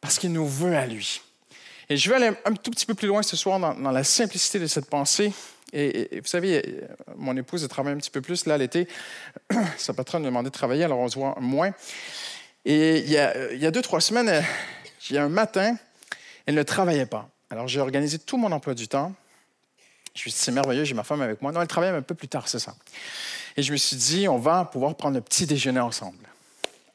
parce 0.00 0.18
qu'il 0.18 0.32
nous 0.32 0.48
veut 0.48 0.74
à 0.74 0.86
lui. 0.86 1.20
Et 1.90 1.98
je 1.98 2.08
vais 2.08 2.16
aller 2.16 2.30
un 2.46 2.54
tout 2.54 2.70
petit 2.70 2.86
peu 2.86 2.94
plus 2.94 3.08
loin 3.08 3.22
ce 3.22 3.36
soir 3.36 3.58
dans, 3.58 3.90
la 3.90 4.04
simplicité 4.04 4.58
de 4.58 4.66
cette 4.66 4.88
pensée. 4.88 5.30
Et, 5.72 6.20
vous 6.20 6.26
savez, 6.26 6.84
mon 7.16 7.36
épouse 7.36 7.64
a 7.64 7.68
travaillé 7.68 7.94
un 7.94 7.98
petit 7.98 8.10
peu 8.10 8.20
plus 8.20 8.46
là 8.46 8.56
l'été. 8.56 8.88
Sa 9.76 9.92
patronne 9.92 10.22
me 10.22 10.26
demandait 10.26 10.48
de 10.48 10.54
travailler, 10.54 10.84
alors 10.84 10.98
on 10.98 11.08
se 11.08 11.18
voit 11.18 11.36
moins. 11.40 11.72
Et 12.64 12.98
il 12.98 13.10
y 13.10 13.18
a, 13.18 13.32
a 13.32 13.70
deux, 13.70 13.82
trois 13.82 14.00
semaines, 14.00 14.42
il 15.08 15.16
y 15.16 15.18
a 15.18 15.24
un 15.24 15.28
matin, 15.28 15.76
elle 16.46 16.54
ne 16.54 16.62
travaillait 16.62 17.06
pas. 17.06 17.28
Alors 17.50 17.68
j'ai 17.68 17.80
organisé 17.80 18.18
tout 18.18 18.36
mon 18.36 18.52
emploi 18.52 18.74
du 18.74 18.88
temps. 18.88 19.14
Je 20.14 20.20
me 20.20 20.22
suis 20.22 20.30
dit, 20.30 20.36
c'est 20.36 20.52
merveilleux, 20.52 20.84
j'ai 20.84 20.94
ma 20.94 21.04
femme 21.04 21.22
avec 21.22 21.40
moi. 21.40 21.52
Non, 21.52 21.62
elle 21.62 21.68
travaille 21.68 21.90
un 21.90 22.02
peu 22.02 22.14
plus 22.14 22.28
tard, 22.28 22.48
c'est 22.48 22.58
ça. 22.58 22.74
Et 23.56 23.62
je 23.62 23.72
me 23.72 23.76
suis 23.76 23.96
dit, 23.96 24.28
on 24.28 24.38
va 24.38 24.64
pouvoir 24.64 24.94
prendre 24.96 25.14
le 25.14 25.20
petit 25.20 25.46
déjeuner 25.46 25.80
ensemble. 25.80 26.28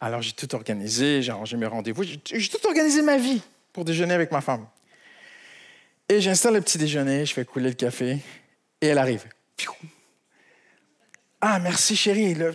Alors 0.01 0.21
j'ai 0.21 0.33
tout 0.33 0.53
organisé, 0.53 1.21
j'ai 1.21 1.31
arrangé 1.31 1.55
mes 1.55 1.65
rendez-vous, 1.65 2.03
j'ai 2.03 2.17
tout 2.19 2.67
organisé 2.67 3.01
ma 3.01 3.17
vie 3.17 3.41
pour 3.71 3.85
déjeuner 3.85 4.13
avec 4.13 4.31
ma 4.31 4.41
femme. 4.41 4.67
Et 6.09 6.19
j'installe 6.19 6.55
le 6.55 6.61
petit 6.61 6.77
déjeuner, 6.77 7.25
je 7.25 7.33
fais 7.33 7.45
couler 7.45 7.69
le 7.69 7.75
café, 7.75 8.19
et 8.83 8.87
elle 8.87 8.97
arrive. 8.97 9.23
Ah, 11.39 11.59
merci 11.59 11.95
chérie. 11.95 12.33
Le... 12.35 12.53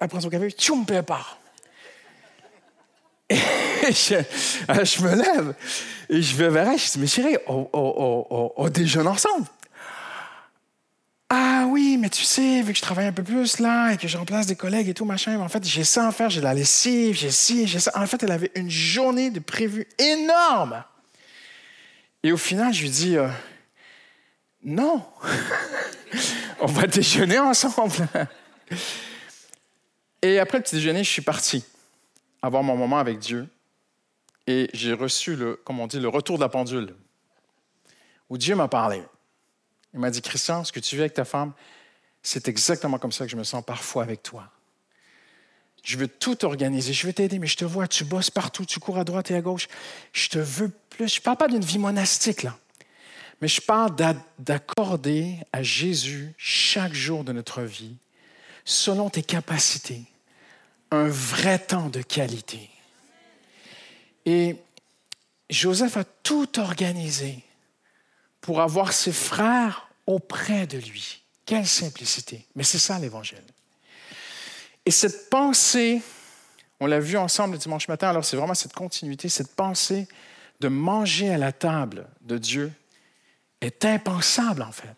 Elle 0.00 0.08
prend 0.08 0.20
son 0.20 0.28
café, 0.28 0.50
tchoum, 0.50 0.84
elle 0.88 1.02
part. 1.04 1.38
Et 3.28 3.36
je, 3.92 5.02
me 5.02 5.14
lève 5.14 5.54
et 6.08 6.22
je 6.22 6.36
vais 6.36 6.48
vers 6.48 6.68
elle. 6.68 6.78
Je 6.78 6.92
dis, 6.92 6.98
mais 6.98 7.06
chérie, 7.06 7.36
on, 7.46 8.68
déjeune 8.68 9.06
ensemble. 9.06 9.46
Ah 11.28 11.66
oui, 11.68 11.98
mais 12.00 12.08
tu 12.08 12.22
sais, 12.22 12.62
vu 12.62 12.72
que 12.72 12.78
je 12.78 12.82
travaille 12.82 13.06
un 13.06 13.12
peu 13.12 13.22
plus 13.22 13.58
là 13.58 13.92
et 13.92 13.96
que 13.96 14.06
je 14.06 14.16
remplace 14.16 14.46
des 14.46 14.54
collègues 14.54 14.88
et 14.88 14.94
tout, 14.94 15.04
machin, 15.04 15.38
en 15.40 15.48
fait, 15.48 15.64
j'ai 15.64 15.82
ça 15.84 16.06
à 16.06 16.12
faire, 16.12 16.30
j'ai 16.30 16.40
la 16.40 16.54
lessive, 16.54 17.16
j'ai 17.16 17.30
ci, 17.30 17.66
j'ai 17.66 17.80
ça. 17.80 17.92
En 17.94 18.06
fait, 18.06 18.22
elle 18.22 18.32
avait 18.32 18.52
une 18.54 18.70
journée 18.70 19.30
de 19.30 19.40
prévu 19.40 19.86
énorme. 19.98 20.84
Et 22.22 22.32
au 22.32 22.36
final, 22.36 22.72
je 22.72 22.82
lui 22.82 22.90
dis, 22.90 23.16
euh, 23.16 23.28
non, 24.66 25.02
on 26.60 26.66
va 26.66 26.86
déjeuner 26.86 27.38
ensemble. 27.38 28.08
et 30.20 30.38
après 30.38 30.58
le 30.58 30.64
petit 30.64 30.74
déjeuner, 30.74 31.02
je 31.02 31.10
suis 31.10 31.22
parti 31.22 31.64
avoir 32.42 32.62
mon 32.62 32.76
moment 32.76 32.98
avec 32.98 33.18
Dieu 33.18 33.48
et 34.46 34.68
j'ai 34.72 34.92
reçu, 34.92 35.36
le, 35.36 35.56
comme 35.56 35.80
on 35.80 35.86
dit, 35.86 35.98
le 35.98 36.08
retour 36.08 36.36
de 36.36 36.42
la 36.42 36.48
pendule, 36.48 36.94
où 38.28 38.38
Dieu 38.38 38.54
m'a 38.54 38.68
parlé. 38.68 39.02
Il 39.92 40.00
m'a 40.00 40.10
dit, 40.10 40.22
Christian, 40.22 40.62
ce 40.64 40.72
que 40.72 40.80
tu 40.80 40.94
vis 40.96 41.02
avec 41.02 41.14
ta 41.14 41.24
femme, 41.24 41.52
c'est 42.22 42.48
exactement 42.48 42.98
comme 42.98 43.12
ça 43.12 43.24
que 43.24 43.30
je 43.30 43.36
me 43.36 43.44
sens 43.44 43.64
parfois 43.64 44.02
avec 44.02 44.22
toi. 44.22 44.50
Je 45.82 45.96
veux 45.96 46.08
tout 46.08 46.44
organiser, 46.44 46.92
je 46.92 47.06
veux 47.06 47.12
t'aider, 47.12 47.38
mais 47.38 47.46
je 47.46 47.56
te 47.56 47.64
vois, 47.64 47.86
tu 47.86 48.04
bosses 48.04 48.30
partout, 48.30 48.64
tu 48.64 48.80
cours 48.80 48.98
à 48.98 49.04
droite 49.04 49.30
et 49.30 49.36
à 49.36 49.40
gauche. 49.40 49.68
Je 50.12 50.28
te 50.28 50.38
veux 50.38 50.68
plus. 50.90 51.08
Je 51.08 51.20
ne 51.20 51.22
parle 51.22 51.36
pas 51.36 51.48
d'une 51.48 51.64
vie 51.64 51.78
monastique, 51.78 52.42
là, 52.42 52.58
mais 53.40 53.48
je 53.48 53.60
parle 53.60 53.94
d'accorder 54.38 55.38
à 55.52 55.62
Jésus 55.62 56.34
chaque 56.38 56.94
jour 56.94 57.24
de 57.24 57.32
notre 57.32 57.62
vie, 57.62 57.96
selon 58.64 59.10
tes 59.10 59.22
capacités, 59.22 60.02
un 60.90 61.08
vrai 61.08 61.58
temps 61.58 61.88
de 61.88 62.00
qualité. 62.02 62.70
Et 64.24 64.56
Joseph 65.50 65.96
a 65.96 66.04
tout 66.04 66.58
organisé 66.58 67.44
pour 68.40 68.60
avoir 68.60 68.92
ses 68.92 69.12
frères 69.12 69.88
auprès 70.06 70.66
de 70.66 70.78
lui. 70.78 71.22
Quelle 71.44 71.66
simplicité. 71.66 72.46
Mais 72.56 72.64
c'est 72.64 72.78
ça 72.78 72.98
l'Évangile. 72.98 73.42
Et 74.84 74.90
cette 74.90 75.30
pensée, 75.30 76.00
on 76.80 76.86
l'a 76.86 77.00
vu 77.00 77.16
ensemble 77.16 77.54
le 77.54 77.58
dimanche 77.58 77.88
matin, 77.88 78.08
alors 78.08 78.24
c'est 78.24 78.36
vraiment 78.36 78.54
cette 78.54 78.72
continuité, 78.72 79.28
cette 79.28 79.54
pensée 79.54 80.08
de 80.60 80.68
manger 80.68 81.30
à 81.30 81.38
la 81.38 81.52
table 81.52 82.06
de 82.22 82.38
Dieu 82.38 82.72
est 83.60 83.84
impensable 83.84 84.62
en 84.62 84.72
fait. 84.72 84.96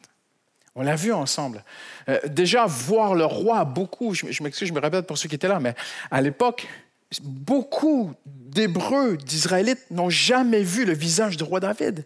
On 0.74 0.82
l'a 0.82 0.94
vu 0.94 1.12
ensemble. 1.12 1.64
Euh, 2.08 2.20
déjà, 2.26 2.66
voir 2.66 3.14
le 3.14 3.24
roi, 3.24 3.64
beaucoup, 3.64 4.14
je, 4.14 4.30
je 4.30 4.42
m'excuse, 4.44 4.68
je 4.68 4.72
me 4.72 4.80
répète 4.80 5.06
pour 5.06 5.18
ceux 5.18 5.28
qui 5.28 5.34
étaient 5.34 5.48
là, 5.48 5.58
mais 5.58 5.74
à 6.10 6.20
l'époque, 6.20 6.68
beaucoup 7.22 8.14
d'Hébreux, 8.26 9.16
d'Israélites 9.16 9.90
n'ont 9.90 10.10
jamais 10.10 10.62
vu 10.62 10.84
le 10.84 10.92
visage 10.92 11.36
du 11.36 11.42
roi 11.42 11.60
David. 11.60 12.04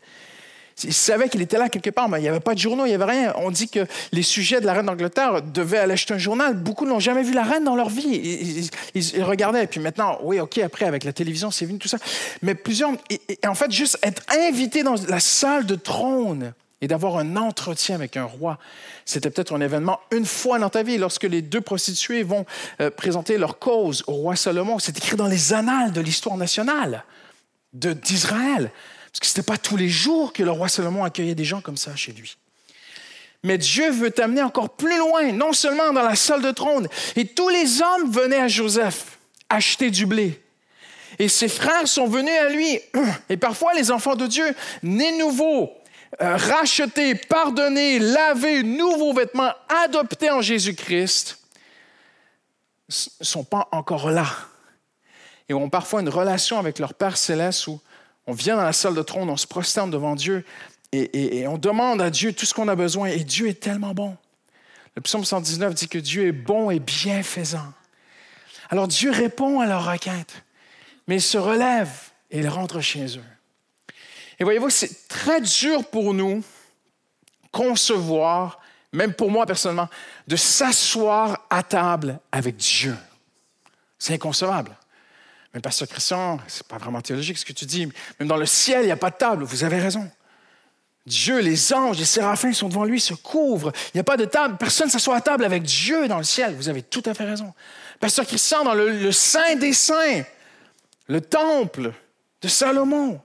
Ils 0.85 0.93
savaient 0.93 1.29
qu'il 1.29 1.43
était 1.43 1.59
là 1.59 1.69
quelque 1.69 1.91
part, 1.91 2.09
mais 2.09 2.19
il 2.19 2.23
n'y 2.23 2.29
avait 2.29 2.41
pas 2.41 2.55
de 2.55 2.59
journaux, 2.59 2.85
il 2.85 2.89
n'y 2.89 2.95
avait 2.95 3.05
rien. 3.05 3.35
On 3.37 3.51
dit 3.51 3.69
que 3.69 3.87
les 4.13 4.23
sujets 4.23 4.61
de 4.61 4.67
la 4.67 4.73
reine 4.73 4.87
d'Angleterre 4.87 5.43
devaient 5.43 5.79
aller 5.79 5.93
acheter 5.93 6.15
un 6.15 6.19
journal. 6.19 6.55
Beaucoup 6.55 6.87
n'ont 6.87 7.01
jamais 7.01 7.23
vu 7.23 7.33
la 7.33 7.45
reine 7.45 7.65
dans 7.65 7.77
leur 7.77 7.89
vie. 7.89 8.69
Ils, 8.95 9.23
regardaient. 9.23 9.65
Et 9.65 9.67
puis 9.67 9.81
maintenant, 9.81 10.19
oui, 10.23 10.41
OK, 10.41 10.59
après, 10.59 10.87
avec 10.87 11.05
la 11.05 11.13
télévision, 11.13 11.51
c'est 11.51 11.67
venu 11.67 11.79
tout 11.79 11.89
ça. 11.89 11.99
Mais 12.43 12.55
plusieurs. 12.55 12.91
en 13.47 13.55
fait, 13.55 13.71
juste 13.71 13.99
être 14.03 14.23
invité 14.49 14.83
dans 14.83 14.97
la 15.09 15.21
salle 15.21 15.67
de 15.67 15.75
trône 15.75 16.53
et 16.83 16.89
d'avoir 16.89 17.17
un 17.17 17.37
entretien 17.37 17.95
avec 17.95 18.17
un 18.17 18.25
roi. 18.25 18.59
C'était 19.05 19.31
peut-être 19.31 19.55
un 19.55 19.61
événement 19.61 20.01
une 20.11 20.27
fois 20.27 20.59
dans 20.59 20.69
ta 20.69 20.83
vie, 20.83 20.99
lorsque 20.99 21.23
les 21.23 21.41
deux 21.41 21.61
prostituées 21.61 22.25
vont 22.25 22.45
euh, 22.81 22.91
présenter 22.91 23.39
leur 23.39 23.59
cause 23.59 24.03
au 24.09 24.13
roi 24.13 24.37
Salomon. 24.37 24.79
C'est 24.81 24.99
écrit 24.99 25.17
dans 25.17 25.29
les 25.29 25.53
annales 25.53 25.93
de 25.93 26.01
l'histoire 26.01 26.37
nationale 26.37 27.05
d'Israël. 27.73 28.71
Parce 29.13 29.21
que 29.21 29.27
ce 29.27 29.33
n'était 29.33 29.47
pas 29.47 29.59
tous 29.59 29.77
les 29.77 29.89
jours 29.89 30.33
que 30.33 30.43
le 30.43 30.51
roi 30.51 30.69
Salomon 30.69 31.05
accueillait 31.05 31.35
des 31.35 31.45
gens 31.45 31.61
comme 31.61 31.77
ça 31.77 31.95
chez 31.97 32.13
lui. 32.13 32.37
Mais 33.43 33.59
Dieu 33.59 33.91
veut 33.91 34.11
t'amener 34.11 34.43
encore 34.43 34.71
plus 34.71 34.97
loin, 34.97 35.33
non 35.33 35.53
seulement 35.53 35.93
dans 35.93 36.03
la 36.03 36.15
salle 36.15 36.43
de 36.43 36.51
trône. 36.51 36.89
Et 37.17 37.27
tous 37.27 37.49
les 37.49 37.83
hommes 37.83 38.11
venaient 38.11 38.39
à 38.39 38.49
Joseph 38.49 39.19
acheter 39.49 39.91
du 39.91 40.07
blé. 40.07 40.41
Et 41.19 41.29
ses 41.29 41.49
frères 41.49 41.87
sont 41.87 42.07
venus 42.07 42.35
à 42.41 42.49
lui. 42.49 42.81
Et 43.29 43.37
parfois, 43.37 43.75
les 43.75 43.91
enfants 43.91 44.17
de 44.17 44.27
Dieu, 44.27 44.55
nés 44.83 45.19
nouveaux, 45.19 45.71
euh, 46.21 46.37
rachetés, 46.37 47.15
pardonnés, 47.15 47.99
lavés, 47.99 48.63
nouveaux 48.63 49.13
vêtements, 49.13 49.53
adoptés 49.85 50.31
en 50.31 50.41
Jésus-Christ, 50.41 51.39
ne 52.89 53.25
sont 53.25 53.45
pas 53.45 53.69
encore 53.73 54.11
là. 54.11 54.27
Et 55.49 55.55
ont 55.55 55.69
parfois 55.69 56.01
une 56.01 56.09
relation 56.09 56.59
avec 56.59 56.79
leur 56.79 56.95
Père 56.95 57.17
céleste 57.17 57.67
où 57.67 57.81
on 58.27 58.33
vient 58.33 58.57
dans 58.57 58.63
la 58.63 58.73
salle 58.73 58.95
de 58.95 59.03
trône, 59.03 59.29
on 59.31 59.37
se 59.37 59.47
prosterne 59.47 59.91
devant 59.91 60.15
Dieu 60.15 60.45
et, 60.93 61.47
on 61.47 61.57
demande 61.57 62.03
à 62.03 62.11
Dieu 62.11 62.33
tout 62.33 62.45
ce 62.45 62.53
qu'on 62.53 62.69
a 62.69 62.77
besoin. 62.77 63.09
Et 63.09 63.25
Dieu 63.25 63.49
est 63.49 63.61
tellement 63.61 63.95
bon. 63.95 64.17
Le 64.95 65.01
psaume 65.01 65.25
119 65.25 65.75
dit 65.75 65.89
que 65.89 65.99
Dieu 65.99 66.27
est 66.27 66.33
bon 66.33 66.71
et 66.71 66.81
bienfaisant. 66.81 67.73
Alors 68.69 68.89
Dieu 68.89 69.11
répond 69.11 69.61
à 69.61 69.67
leur 69.67 69.91
requête, 69.91 70.45
mais 71.07 71.17
il 71.17 71.23
se 71.23 71.39
relève 71.39 71.91
et 72.31 72.41
il 72.41 72.49
rentre 72.49 72.81
chez 72.81 73.17
eux. 73.17 73.25
Et 74.39 74.45
voyez-vous, 74.45 74.71
c'est 74.71 75.09
très 75.09 75.41
dur 75.41 75.85
pour 75.87 76.13
nous 76.15 76.43
concevoir, 77.53 78.61
même 78.93 79.15
pour 79.15 79.31
moi 79.31 79.47
personnellement, 79.47 79.89
de 80.27 80.37
s'asseoir 80.37 81.47
à 81.49 81.63
table 81.63 82.19
avec 82.33 82.57
Dieu. 82.57 82.97
C'est 83.99 84.15
inconcevable. 84.15 84.77
Mais 85.55 85.61
Pasteur 85.61 85.89
Christian, 85.89 86.39
c'est 86.47 86.67
pas 86.67 86.79
vraiment 86.79 87.01
théologique 87.01 87.39
ce 87.39 87.45
que 87.45 87.53
tu 87.53 87.67
dis. 87.67 87.87
Même 88.19 88.29
dans 88.29 88.37
le 88.37 88.47
ciel, 88.47 88.83
il 88.83 88.87
n'y 88.87 88.93
a 88.93 88.97
pas 88.97 89.11
de 89.11 89.17
table. 89.17 89.45
Vous 89.45 89.65
avez 89.65 89.79
raison. 89.79 90.11
Dieu, 91.05 91.41
les 91.41 91.75
anges, 91.75 91.99
les 91.99 92.05
séraphins 92.05 92.53
sont 92.53 92.69
devant 92.69 92.85
lui, 92.85 93.01
se 93.01 93.15
couvrent. 93.15 93.73
Il 93.93 93.97
n'y 93.97 94.01
a 94.01 94.05
pas 94.05 94.17
de 94.17 94.25
table. 94.25 94.57
Personne 94.57 94.87
ne 94.87 94.93
s'assoit 94.93 95.17
à 95.17 95.21
table 95.21 95.45
avec 95.45 95.63
Dieu 95.63 96.09
dans 96.09 96.19
le 96.19 96.25
ciel. 96.25 96.55
Vous 96.55 96.69
avez 96.69 96.83
tout 96.83 97.03
à 97.07 97.15
fait 97.15 97.25
raison. 97.25 97.53
Pasteur 98.01 98.27
Christian, 98.27 98.65
dans 98.65 98.75
le, 98.75 98.99
le 98.99 99.13
Saint 99.13 99.57
des 99.57 99.73
Saints, 99.73 100.23
le 101.09 101.21
temple 101.21 101.93
de 102.41 102.49
Salomon, 102.49 103.21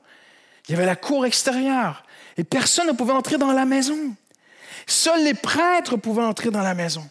il 0.67 0.71
y 0.71 0.75
avait 0.75 0.85
la 0.85 0.95
cour 0.95 1.25
extérieure 1.25 2.03
et 2.35 2.43
personne 2.43 2.87
ne 2.87 2.91
pouvait 2.91 3.13
entrer 3.13 3.37
dans 3.37 3.53
la 3.53 3.65
maison. 3.65 4.15
Seuls 4.85 5.23
les 5.23 5.33
prêtres 5.33 5.97
pouvaient 5.97 6.23
entrer 6.23 6.49
dans 6.49 6.61
la 6.61 6.73
maison. 6.73 7.07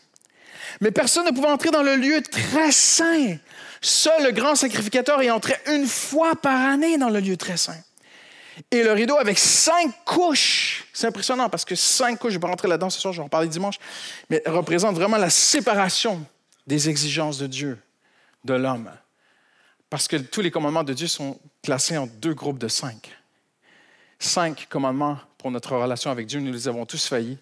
Mais 0.81 0.91
personne 0.91 1.25
ne 1.27 1.31
pouvait 1.31 1.49
entrer 1.49 1.71
dans 1.71 1.83
le 1.83 1.97
lieu 1.97 2.23
très 2.23 2.71
saint. 2.71 3.37
Seul 3.87 4.25
le 4.25 4.33
grand 4.33 4.57
sacrificateur 4.57 5.23
y 5.23 5.31
entrait 5.31 5.63
une 5.69 5.87
fois 5.87 6.35
par 6.35 6.61
année 6.61 6.99
dans 6.99 7.09
le 7.09 7.21
lieu 7.21 7.37
très 7.37 7.57
saint. 7.57 7.79
Et 8.73 8.83
le 8.83 8.91
rideau 8.91 9.17
avec 9.17 9.39
cinq 9.39 9.95
couches. 10.05 10.89
C'est 10.93 11.07
impressionnant 11.07 11.49
parce 11.49 11.65
que 11.65 11.77
cinq 11.77 12.19
couches, 12.19 12.33
je 12.33 12.39
ne 12.39 12.41
vais 12.41 12.47
pas 12.47 12.49
rentrer 12.49 12.67
là-dedans 12.67 12.91
ce 12.91 13.01
soir, 13.01 13.15
je 13.15 13.21
vais 13.21 13.25
en 13.25 13.29
parler 13.29 13.47
dimanche, 13.47 13.77
mais 14.29 14.43
représente 14.45 14.97
vraiment 14.97 15.19
la 15.19 15.31
séparation 15.31 16.27
des 16.67 16.89
exigences 16.89 17.39
de 17.39 17.47
Dieu, 17.47 17.79
de 18.43 18.55
l'homme. 18.55 18.91
Parce 19.89 20.09
que 20.09 20.17
tous 20.17 20.41
les 20.41 20.51
commandements 20.51 20.83
de 20.83 20.93
Dieu 20.93 21.07
sont 21.07 21.39
classés 21.63 21.97
en 21.97 22.09
deux 22.09 22.35
groupes 22.35 22.59
de 22.59 22.67
cinq. 22.67 23.17
Cinq 24.19 24.67
commandements 24.69 25.21
pour 25.39 25.53
notre 25.53 25.77
relation 25.77 26.11
avec 26.11 26.27
Dieu, 26.27 26.41
nous 26.41 26.51
les 26.51 26.67
avons 26.67 26.87
tous 26.87 27.07
faillis, 27.07 27.39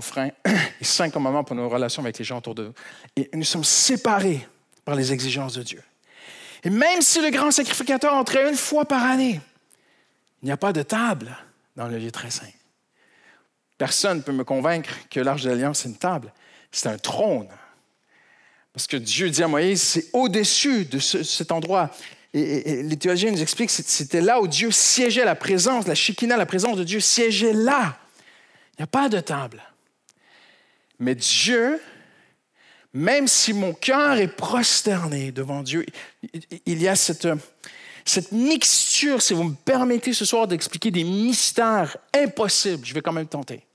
frein, 0.00 0.30
et 0.80 0.84
cinq 0.84 1.12
commandements 1.12 1.44
pour 1.44 1.54
nos 1.54 1.68
relations 1.68 2.02
avec 2.02 2.18
les 2.18 2.24
gens 2.24 2.38
autour 2.38 2.56
de 2.56 2.64
nous. 2.64 2.74
Et 3.14 3.30
nous 3.32 3.44
sommes 3.44 3.62
séparés 3.62 4.44
par 4.86 4.94
les 4.94 5.12
exigences 5.12 5.54
de 5.54 5.62
Dieu. 5.62 5.82
Et 6.64 6.70
même 6.70 7.02
si 7.02 7.20
le 7.20 7.30
grand 7.30 7.50
sacrificateur 7.50 8.14
entrait 8.14 8.48
une 8.48 8.56
fois 8.56 8.86
par 8.86 9.02
année, 9.02 9.40
il 10.42 10.46
n'y 10.46 10.52
a 10.52 10.56
pas 10.56 10.72
de 10.72 10.82
table 10.82 11.36
dans 11.74 11.88
le 11.88 11.98
lieu 11.98 12.10
très 12.10 12.30
saint. 12.30 12.46
Personne 13.76 14.18
ne 14.18 14.22
peut 14.22 14.32
me 14.32 14.44
convaincre 14.44 14.90
que 15.10 15.20
l'Arche 15.20 15.42
de 15.42 15.50
l'Alliance, 15.50 15.80
c'est 15.80 15.88
une 15.88 15.98
table. 15.98 16.32
C'est 16.70 16.88
un 16.88 16.96
trône. 16.96 17.48
Parce 18.72 18.86
que 18.86 18.96
Dieu 18.96 19.28
dit 19.28 19.42
à 19.42 19.48
Moïse, 19.48 19.82
c'est 19.82 20.06
au-dessus 20.12 20.84
de 20.86 20.98
cet 20.98 21.50
endroit. 21.50 21.90
Et, 22.32 22.86
théologiens 22.96 23.32
nous 23.32 23.42
expliquent 23.42 23.70
que 23.70 23.82
c'était 23.82 24.20
là 24.20 24.40
où 24.40 24.46
Dieu 24.46 24.70
siégeait, 24.70 25.24
la 25.24 25.34
présence, 25.34 25.86
la 25.86 25.94
Shekinah, 25.94 26.36
la 26.36 26.46
présence 26.46 26.76
de 26.76 26.84
Dieu 26.84 27.00
siégeait 27.00 27.52
là. 27.52 27.98
Il 28.72 28.82
n'y 28.82 28.84
a 28.84 28.86
pas 28.86 29.08
de 29.08 29.20
table. 29.20 29.62
Mais 30.98 31.14
Dieu, 31.14 31.80
même 32.96 33.28
si 33.28 33.52
mon 33.52 33.74
cœur 33.74 34.16
est 34.16 34.26
prosterné 34.26 35.30
devant 35.30 35.62
Dieu, 35.62 35.84
il 36.64 36.80
y 36.80 36.88
a 36.88 36.96
cette, 36.96 37.28
cette 38.06 38.32
mixture, 38.32 39.20
si 39.20 39.34
vous 39.34 39.44
me 39.44 39.54
permettez 39.54 40.14
ce 40.14 40.24
soir 40.24 40.48
d'expliquer 40.48 40.90
des 40.90 41.04
mystères 41.04 41.98
impossibles, 42.16 42.86
je 42.86 42.94
vais 42.94 43.02
quand 43.02 43.12
même 43.12 43.26
tenter. 43.26 43.66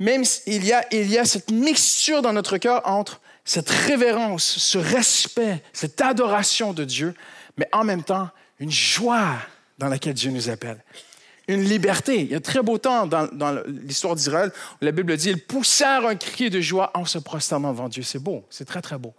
Même 0.00 0.24
il 0.46 0.64
y 0.64 0.72
a, 0.72 0.84
il 0.92 1.08
y 1.08 1.16
a 1.16 1.24
cette 1.24 1.52
mixture 1.52 2.22
dans 2.22 2.32
notre 2.32 2.58
cœur 2.58 2.82
entre 2.88 3.20
cette 3.44 3.70
révérence, 3.70 4.42
ce 4.42 4.78
respect, 4.78 5.62
cette 5.72 6.00
adoration 6.00 6.72
de 6.72 6.84
Dieu, 6.84 7.14
mais 7.56 7.68
en 7.70 7.84
même 7.84 8.02
temps 8.02 8.30
une 8.58 8.72
joie 8.72 9.36
dans 9.78 9.88
laquelle 9.88 10.14
Dieu 10.14 10.32
nous 10.32 10.50
appelle. 10.50 10.82
Une 11.46 11.62
liberté. 11.62 12.20
Il 12.20 12.30
y 12.30 12.34
a 12.34 12.38
un 12.38 12.40
très 12.40 12.62
beau 12.62 12.78
temps 12.78 13.06
dans, 13.06 13.62
l'histoire 13.66 14.14
d'Israël 14.14 14.50
où 14.80 14.84
la 14.84 14.92
Bible 14.92 15.16
dit, 15.16 15.30
ils 15.30 15.42
poussèrent 15.42 16.06
un 16.06 16.16
cri 16.16 16.48
de 16.48 16.60
joie 16.60 16.90
en 16.94 17.04
se 17.04 17.18
prosternant 17.18 17.72
devant 17.72 17.88
Dieu. 17.88 18.02
C'est 18.02 18.18
beau, 18.18 18.44
c'est 18.48 18.64
très, 18.64 18.80
très 18.80 18.98
beau. 18.98 19.14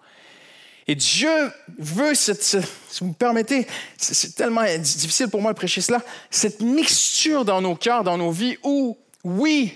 Et 0.88 0.96
Dieu 0.96 1.52
veut, 1.80 2.14
cette, 2.14 2.44
si 2.44 2.58
vous 3.00 3.08
me 3.08 3.14
permettez, 3.14 3.68
c'est 3.98 4.36
tellement 4.36 4.64
difficile 4.78 5.30
pour 5.30 5.42
moi 5.42 5.52
de 5.52 5.58
prêcher 5.58 5.82
cela, 5.82 6.02
cette 6.30 6.62
mixture 6.62 7.44
dans 7.44 7.62
nos 7.62 7.76
cœurs, 7.76 8.04
dans 8.04 8.18
nos 8.18 8.32
vies, 8.32 8.58
où, 8.64 8.98
oui, 9.24 9.74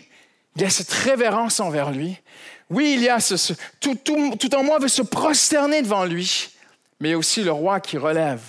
il 0.56 0.62
y 0.62 0.66
a 0.66 0.70
cette 0.70 0.92
révérence 0.92 1.60
envers 1.60 1.92
lui. 1.92 2.18
Oui, 2.70 2.94
il 2.96 3.02
y 3.02 3.10
a 3.10 3.20
ce, 3.20 3.54
tout, 3.80 3.96
tout, 3.96 4.36
tout 4.40 4.54
en 4.56 4.64
moi 4.64 4.78
veut 4.78 4.88
se 4.88 5.02
prosterner 5.02 5.82
devant 5.82 6.06
lui, 6.06 6.50
mais 7.00 7.10
il 7.10 7.12
y 7.12 7.16
a 7.16 7.18
aussi 7.18 7.44
le 7.44 7.52
roi 7.52 7.80
qui 7.80 7.98
relève 7.98 8.42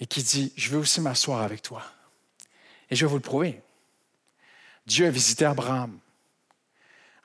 et 0.00 0.06
qui 0.06 0.22
dit, 0.22 0.52
je 0.56 0.70
veux 0.70 0.78
aussi 0.78 1.00
m'asseoir 1.00 1.42
avec 1.42 1.62
toi. 1.62 1.82
Et 2.90 2.96
je 2.96 3.04
vais 3.04 3.10
vous 3.10 3.16
le 3.16 3.22
prouver. 3.22 3.60
Dieu 4.86 5.06
a 5.06 5.10
visité 5.10 5.44
Abraham. 5.44 5.98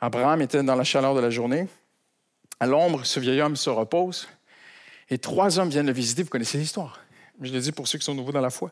Abraham 0.02 0.42
était 0.42 0.62
dans 0.62 0.76
la 0.76 0.84
chaleur 0.84 1.16
de 1.16 1.22
la 1.22 1.30
journée. 1.30 1.68
À 2.60 2.66
l'ombre, 2.66 3.06
ce 3.06 3.20
vieil 3.20 3.42
homme 3.42 3.56
se 3.56 3.70
repose 3.70 4.28
et 5.10 5.18
trois 5.18 5.60
hommes 5.60 5.70
viennent 5.70 5.88
le 5.88 5.94
visiter. 5.94 6.24
Vous 6.24 6.30
connaissez 6.30 6.58
l'histoire. 6.58 7.00
Je 7.42 7.52
le 7.52 7.60
dis 7.60 7.72
pour 7.72 7.88
ceux 7.88 7.98
qui 7.98 8.06
sont 8.06 8.16
nouveaux 8.16 8.32
dans 8.32 8.42
la 8.42 8.50
foi. 8.50 8.72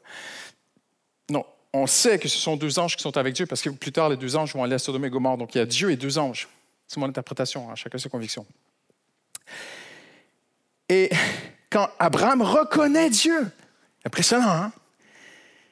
Non, 1.29 1.45
on 1.73 1.87
sait 1.87 2.19
que 2.19 2.27
ce 2.27 2.37
sont 2.37 2.57
deux 2.57 2.79
anges 2.79 2.95
qui 2.97 3.03
sont 3.03 3.15
avec 3.17 3.33
Dieu 3.33 3.45
parce 3.45 3.61
que 3.61 3.69
plus 3.69 3.91
tard, 3.91 4.09
les 4.09 4.17
deux 4.17 4.35
anges 4.35 4.53
vont 4.53 4.63
aller 4.63 4.75
à 4.75 4.79
Sodome 4.79 5.05
et 5.05 5.09
Gomorre. 5.09 5.37
Donc 5.37 5.55
il 5.55 5.59
y 5.59 5.61
a 5.61 5.65
Dieu 5.65 5.91
et 5.91 5.95
deux 5.95 6.17
anges. 6.17 6.49
C'est 6.87 6.99
mon 6.99 7.07
interprétation, 7.07 7.69
hein, 7.69 7.75
chacun 7.75 7.97
ses 7.97 8.09
convictions. 8.09 8.45
Et 10.89 11.09
quand 11.69 11.89
Abraham 11.99 12.41
reconnaît 12.41 13.09
Dieu, 13.09 13.49
impressionnant, 14.05 14.49
hein? 14.49 14.71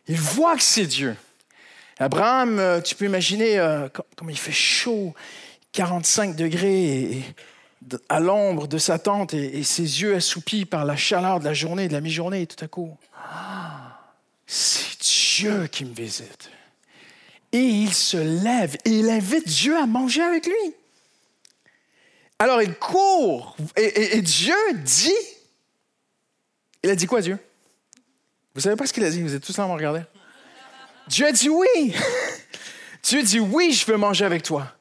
Il 0.10 0.19
voit 0.19 0.56
que 0.56 0.63
c'est 0.63 0.88
Dieu. 0.88 1.15
Abraham, 2.00 2.58
euh, 2.58 2.82
tu 2.82 2.95
peux 2.95 3.06
imaginer 3.06 3.60
euh, 3.60 3.88
comme 4.15 4.32
il 4.32 4.38
fait 4.38 4.52
chaud, 4.52 5.13
45 5.72 6.36
degrés, 6.36 7.24
à 8.10 8.19
l'ombre 8.19 8.67
de 8.67 8.80
sa 8.80 8.98
tente 8.98 9.36
et, 9.36 9.63
ses 9.63 10.02
yeux 10.02 10.15
assoupis 10.15 10.65
par 10.65 10.84
la 10.84 10.95
chaleur 10.95 11.39
de 11.39 11.45
la 11.45 11.54
journée, 11.54 11.88
de 11.88 11.93
la 11.93 12.02
mi-journée, 12.02 12.48
tout 12.48 12.63
à 12.65 12.67
coup, 12.67 12.98
c'est 14.48 15.00
Dieu 15.00 15.67
qui 15.67 15.86
me 15.86 15.93
visite. 15.93 16.50
Et 17.52 17.60
il 17.60 17.93
se 17.93 18.17
lève 18.17 18.78
et 18.86 18.89
il 18.89 19.10
invite 19.10 19.48
Dieu 19.48 19.78
à 19.78 19.86
manger 19.86 20.22
avec 20.22 20.48
lui. 20.48 20.74
Alors 22.39 22.62
il 22.62 22.74
court 22.74 23.58
et, 23.76 24.22
Dieu 24.22 24.56
dit, 24.74 25.12
il 26.84 26.89
a 26.89 26.95
dit 26.95 27.06
quoi 27.06 27.22
Dieu? 27.22 27.38
Vous 28.55 28.62
savez 28.62 28.75
pas 28.75 28.85
ce 28.85 28.93
qu'il 28.93 29.03
a 29.03 29.09
dit 29.09 29.21
Vous 29.21 29.35
êtes 29.35 29.43
tous 29.43 29.57
là 29.57 29.63
à 29.63 29.67
me 29.67 29.73
regarder. 29.73 30.01
Dieu 31.07 31.25
a 31.25 31.31
dit 31.31 31.49
oui. 31.49 31.93
Dieu 33.03 33.23
dit 33.23 33.39
oui, 33.39 33.71
je 33.71 33.85
veux 33.85 33.97
manger 33.97 34.25
avec 34.25 34.43
toi. 34.43 34.75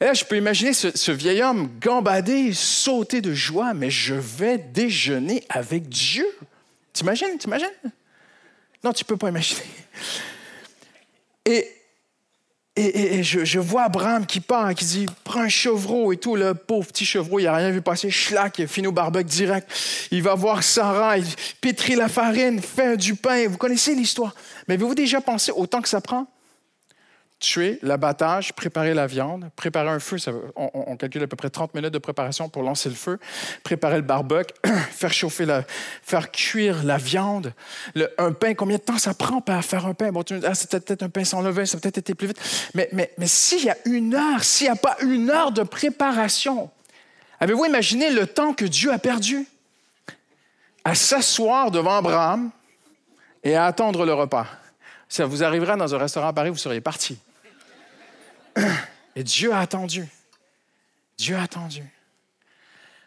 Et 0.00 0.04
là, 0.04 0.12
je 0.12 0.24
peux 0.24 0.36
imaginer 0.36 0.72
ce, 0.72 1.12
vieil 1.12 1.40
homme 1.42 1.70
gambader, 1.80 2.52
sauter 2.52 3.20
de 3.20 3.32
joie, 3.32 3.74
mais 3.74 3.90
je 3.90 4.14
vais 4.14 4.58
déjeuner 4.58 5.44
avec 5.48 5.88
Dieu. 5.88 6.26
T'imagines, 6.92 7.38
t'imagines? 7.38 7.68
Non, 8.82 8.92
tu 8.92 9.04
peux 9.04 9.16
pas 9.16 9.28
imaginer. 9.28 9.62
Et, 11.46 11.66
et, 12.76 13.22
je, 13.22 13.58
vois 13.60 13.84
Abraham 13.84 14.26
qui 14.26 14.40
part, 14.40 14.74
qui 14.74 14.84
dit 14.84 15.06
Prends 15.22 15.42
un 15.42 15.48
chevreau 15.48 16.12
et 16.12 16.16
tout. 16.16 16.34
Le 16.34 16.54
pauvre 16.54 16.88
petit 16.88 17.04
chevreau, 17.04 17.38
il 17.38 17.44
n'a 17.44 17.54
rien 17.54 17.70
vu 17.70 17.80
passer. 17.80 18.10
Schlack, 18.10 18.58
il 18.58 18.66
finit 18.66 18.88
au 18.88 18.92
barbecue 18.92 19.24
direct. 19.24 19.70
Il 20.10 20.22
va 20.22 20.34
voir 20.34 20.64
Sarah, 20.64 21.18
il 21.18 21.26
pétrit 21.60 21.94
la 21.94 22.08
farine, 22.08 22.60
fait 22.60 22.96
du 22.96 23.14
pain. 23.14 23.46
Vous 23.48 23.58
connaissez 23.58 23.94
l'histoire. 23.94 24.34
Mais 24.66 24.74
avez-vous 24.74 24.96
déjà 24.96 25.20
pensé 25.20 25.52
au 25.52 25.66
temps 25.66 25.82
que 25.82 25.88
ça 25.88 26.00
prend? 26.00 26.26
Tuer, 27.44 27.78
l'abattage, 27.82 28.52
préparer 28.52 28.94
la 28.94 29.06
viande, 29.06 29.50
préparer 29.56 29.90
un 29.90 30.00
feu, 30.00 30.16
on, 30.56 30.96
calcule 30.96 31.22
à 31.22 31.26
peu 31.26 31.36
près 31.36 31.50
30 31.50 31.74
minutes 31.74 31.92
de 31.92 31.98
préparation 31.98 32.48
pour 32.48 32.62
lancer 32.62 32.88
le 32.88 32.94
feu, 32.94 33.18
préparer 33.62 33.96
le 33.96 34.02
barbecue, 34.02 34.54
faire 34.90 35.12
chauffer, 35.12 35.46
faire 36.02 36.30
cuire 36.30 36.82
la 36.84 36.96
viande, 36.96 37.52
un 38.18 38.32
pain, 38.32 38.54
combien 38.54 38.78
de 38.78 38.82
temps 38.82 38.98
ça 38.98 39.14
prend 39.14 39.40
pour 39.40 39.62
faire 39.62 39.86
un 39.86 39.94
pain? 39.94 40.10
Bon, 40.10 40.24
ah, 40.44 40.54
c'était 40.54 40.80
peut-être 40.80 41.02
un 41.02 41.08
pain 41.08 41.24
sans 41.24 41.42
levain, 41.42 41.66
ça 41.66 41.78
peut-être 41.78 41.98
été 41.98 42.14
plus 42.14 42.28
vite. 42.28 42.70
Mais, 42.74 42.88
mais, 42.92 43.12
mais 43.18 43.26
s'il 43.26 43.64
y 43.64 43.70
a 43.70 43.76
une 43.84 44.14
heure, 44.14 44.42
s'il 44.42 44.66
n'y 44.66 44.72
a 44.72 44.76
pas 44.76 44.96
une 45.02 45.30
heure 45.30 45.52
de 45.52 45.62
préparation, 45.62 46.70
avez-vous 47.40 47.66
imaginé 47.66 48.10
le 48.10 48.26
temps 48.26 48.54
que 48.54 48.64
Dieu 48.64 48.92
a 48.92 48.98
perdu? 48.98 49.46
À 50.84 50.94
s'asseoir 50.94 51.70
devant 51.70 51.96
Abraham 51.96 52.50
et 53.42 53.54
à 53.54 53.66
attendre 53.66 54.04
le 54.04 54.14
repas? 54.14 54.46
Ça 55.08 55.26
vous 55.26 55.44
arrivera 55.44 55.76
dans 55.76 55.94
un 55.94 55.98
restaurant 55.98 56.28
à 56.28 56.32
Paris, 56.32 56.50
vous 56.50 56.56
seriez 56.56 56.80
parti. 56.80 57.18
Et 59.16 59.24
Dieu 59.24 59.52
a 59.52 59.60
attendu. 59.60 60.08
Dieu 61.16 61.36
a 61.36 61.42
attendu. 61.42 61.82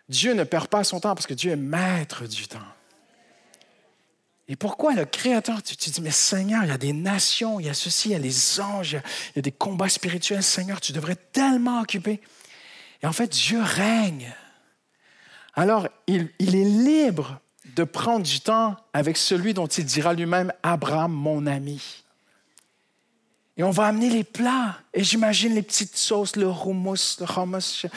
Dieu 0.10 0.34
ne 0.34 0.44
perd 0.44 0.68
pas 0.68 0.84
son 0.84 1.00
temps 1.00 1.16
parce 1.16 1.28
que 1.28 1.34
Dieu 1.34 1.52
est 1.52 1.58
maître 1.58 2.26
du 2.26 2.48
temps. 2.48 2.60
Et 4.48 4.56
pourquoi 4.56 4.94
le 4.94 5.04
Créateur, 5.04 5.62
tu 5.62 5.76
te 5.76 5.90
dis, 5.90 6.00
mais 6.00 6.12
Seigneur, 6.12 6.64
il 6.64 6.70
y 6.70 6.72
a 6.72 6.78
des 6.78 6.94
nations, 6.94 7.60
il 7.60 7.66
y 7.66 7.70
a 7.70 7.74
ceci, 7.74 8.10
il 8.10 8.12
y 8.14 8.16
a 8.16 8.20
les 8.20 8.62
anges, 8.62 8.94
il 8.94 9.38
y 9.38 9.40
a 9.40 9.42
des 9.42 9.52
combats 9.52 9.90
spirituels. 9.90 10.44
Seigneur, 10.44 10.80
tu 10.80 10.94
devrais 10.94 11.18
tellement 11.18 11.82
occuper. 11.82 12.22
Et 13.04 13.08
en 13.08 13.12
fait, 13.12 13.28
Dieu 13.28 13.62
règne. 13.62 14.34
Alors, 15.54 15.90
il, 16.08 16.32
il 16.40 16.56
est 16.56 16.64
libre 16.64 17.42
de 17.76 17.84
prendre 17.84 18.26
du 18.26 18.40
temps 18.40 18.78
avec 18.94 19.18
celui 19.18 19.54
dont 19.54 19.68
il 19.68 19.84
dira 19.84 20.14
lui-même, 20.14 20.54
Abraham, 20.64 21.12
mon 21.12 21.46
ami. 21.46 22.06
Et 23.58 23.64
on 23.64 23.72
va 23.72 23.88
amener 23.88 24.12
les 24.12 24.24
plats. 24.24 24.78
Et 24.94 25.04
j'imagine 25.04 25.56
les 25.56 25.64
petites 25.64 25.98
sauces, 25.98 26.36
le 26.36 26.46
hummus, 26.46 27.18
le 27.20 27.26
hummus 27.26 27.88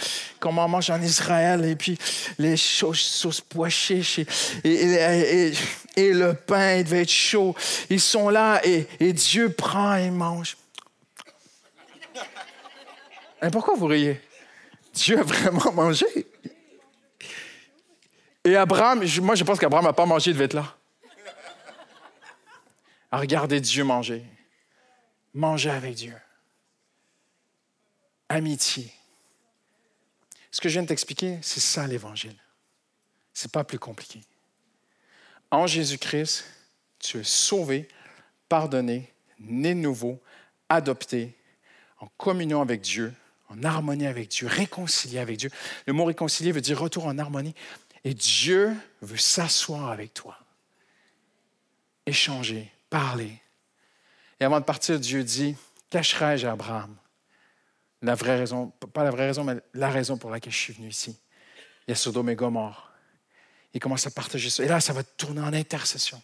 qu'on 0.40 0.52
mange 0.52 0.88
en 0.88 1.00
Israël, 1.02 1.64
et 1.66 1.76
puis 1.76 1.98
les 2.38 2.56
sauces 2.56 3.42
pois 3.46 3.68
chiches, 3.68 4.20
et, 4.64 5.52
le 5.96 6.32
pain, 6.32 6.76
il 6.76 6.84
devait 6.84 7.02
être 7.02 7.10
chaud. 7.10 7.54
Ils 7.90 8.00
sont 8.00 8.30
là, 8.30 8.62
et, 8.64 9.12
Dieu 9.12 9.52
prend 9.52 9.96
et 9.96 10.10
mange. 10.10 10.56
Et 13.42 13.48
pourquoi 13.48 13.74
vous 13.74 13.86
riez? 13.86 14.20
Dieu 14.92 15.18
a 15.18 15.22
vraiment 15.22 15.72
mangé. 15.72 16.06
Et 18.44 18.54
Abraham, 18.54 19.02
moi 19.22 19.34
je 19.34 19.44
pense 19.44 19.58
qu'Abraham 19.58 19.86
n'a 19.86 19.94
pas 19.94 20.04
mangé, 20.04 20.30
il 20.30 20.34
devait 20.34 20.44
être 20.44 20.54
là. 20.54 20.76
À 23.10 23.18
regarder 23.18 23.60
Dieu 23.60 23.82
manger 23.82 24.26
manger 25.34 25.70
avec 25.70 25.94
Dieu. 25.94 26.14
Amitié. 28.28 28.92
Ce 30.50 30.60
que 30.60 30.68
je 30.68 30.74
viens 30.74 30.82
de 30.82 30.88
t'expliquer, 30.88 31.38
c'est 31.42 31.60
ça 31.60 31.86
l'Évangile. 31.86 32.36
Ce 33.34 33.46
n'est 33.46 33.50
pas 33.50 33.64
plus 33.64 33.78
compliqué. 33.78 34.22
En 35.50 35.66
Jésus-Christ, 35.66 36.44
tu 36.98 37.18
es 37.18 37.24
sauvé, 37.24 37.88
pardonné, 38.48 39.12
né 39.38 39.74
nouveau, 39.74 40.20
adopté, 40.68 41.36
en 41.98 42.08
communion 42.16 42.60
avec 42.60 42.80
Dieu, 42.80 43.12
en 43.48 43.62
harmonie 43.62 44.06
avec 44.06 44.28
Dieu, 44.28 44.46
réconcilié 44.46 45.18
avec 45.18 45.36
Dieu. 45.38 45.50
Le 45.86 45.92
mot 45.92 46.04
réconcilié 46.04 46.52
veut 46.52 46.60
dire 46.60 46.78
retour 46.78 47.06
en 47.06 47.18
harmonie. 47.18 47.54
Et 48.04 48.14
Dieu 48.14 48.74
veut 49.02 49.18
s'asseoir 49.18 49.90
avec 49.90 50.14
toi, 50.14 50.38
échanger, 52.06 52.70
parler. 52.88 53.40
Et 54.40 54.44
avant 54.44 54.58
de 54.58 54.64
partir, 54.64 54.98
Dieu 54.98 55.22
dit, 55.22 55.54
cacherai-je 55.90 56.46
à 56.46 56.52
Abraham? 56.52 56.96
La 58.02 58.14
vraie 58.14 58.38
raison, 58.38 58.68
pas 58.94 59.04
la 59.04 59.10
vraie 59.10 59.26
raison, 59.26 59.44
mais 59.44 59.56
la 59.74 59.90
raison 59.90 60.16
pour 60.16 60.30
laquelle 60.30 60.52
je 60.52 60.58
suis 60.58 60.72
venu 60.72 60.88
ici. 60.88 61.18
Il 61.86 61.90
y 61.90 61.92
a 61.92 61.94
Sodome 61.94 62.30
et 62.30 62.34
Gomorre. 62.34 62.92
Il 63.74 63.80
commence 63.80 64.06
à 64.06 64.10
partager 64.10 64.48
ça. 64.48 64.64
Et 64.64 64.68
là, 64.68 64.80
ça 64.80 64.94
va 64.94 65.02
tourner 65.02 65.42
en 65.42 65.52
intercession. 65.52 66.20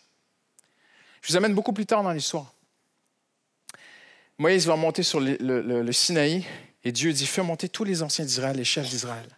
Je 1.21 1.29
vous 1.29 1.37
amène 1.37 1.55
beaucoup 1.55 1.75
plus 1.75 1.85
tard 1.85 2.03
dans 2.03 2.13
l'histoire. 2.13 2.55
Moïse 4.39 4.67
va 4.67 4.77
monter 4.77 5.03
sur 5.03 5.21
le, 5.21 5.93
Sinaï 5.93 6.45
et 6.85 6.93
Dieu 6.93 7.13
dit 7.13 7.27
Fais 7.27 7.43
monter 7.43 7.69
tous 7.69 7.85
les 7.85 8.03
anciens 8.03 8.25
d'Israël, 8.25 8.57
les 8.57 8.65
chefs 8.65 8.89
d'Israël. 8.89 9.29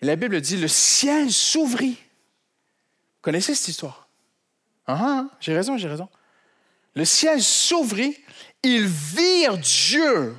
Et 0.00 0.06
la 0.06 0.16
Bible 0.16 0.40
dit 0.40 0.56
Le 0.56 0.68
ciel 0.68 1.30
s'ouvrit. 1.30 1.92
Vous 1.92 3.22
connaissez 3.22 3.54
cette 3.54 3.68
histoire? 3.68 4.08
Ah, 4.86 4.98
ah 5.00 5.36
j'ai 5.40 5.54
raison, 5.54 5.76
j'ai 5.76 5.88
raison. 5.88 6.08
Le 6.94 7.04
ciel 7.04 7.42
s'ouvrit, 7.42 8.16
ils 8.62 8.86
virent 8.86 9.58
Dieu 9.58 10.36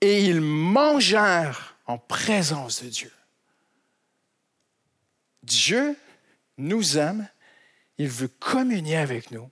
et 0.00 0.24
ils 0.24 0.40
mangèrent 0.40 1.76
en 1.86 1.98
présence 1.98 2.82
de 2.82 2.88
Dieu. 2.88 3.12
Dieu 5.42 5.96
nous 6.58 6.96
aime, 6.98 7.28
il 7.98 8.08
veut 8.08 8.28
communier 8.28 8.96
avec 8.96 9.30
nous, 9.30 9.50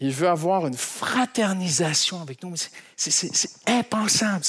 il 0.00 0.12
veut 0.12 0.28
avoir 0.28 0.66
une 0.66 0.76
fraternisation 0.76 2.20
avec 2.20 2.42
nous. 2.42 2.54
C'est 2.96 3.68
impensable, 3.68 4.44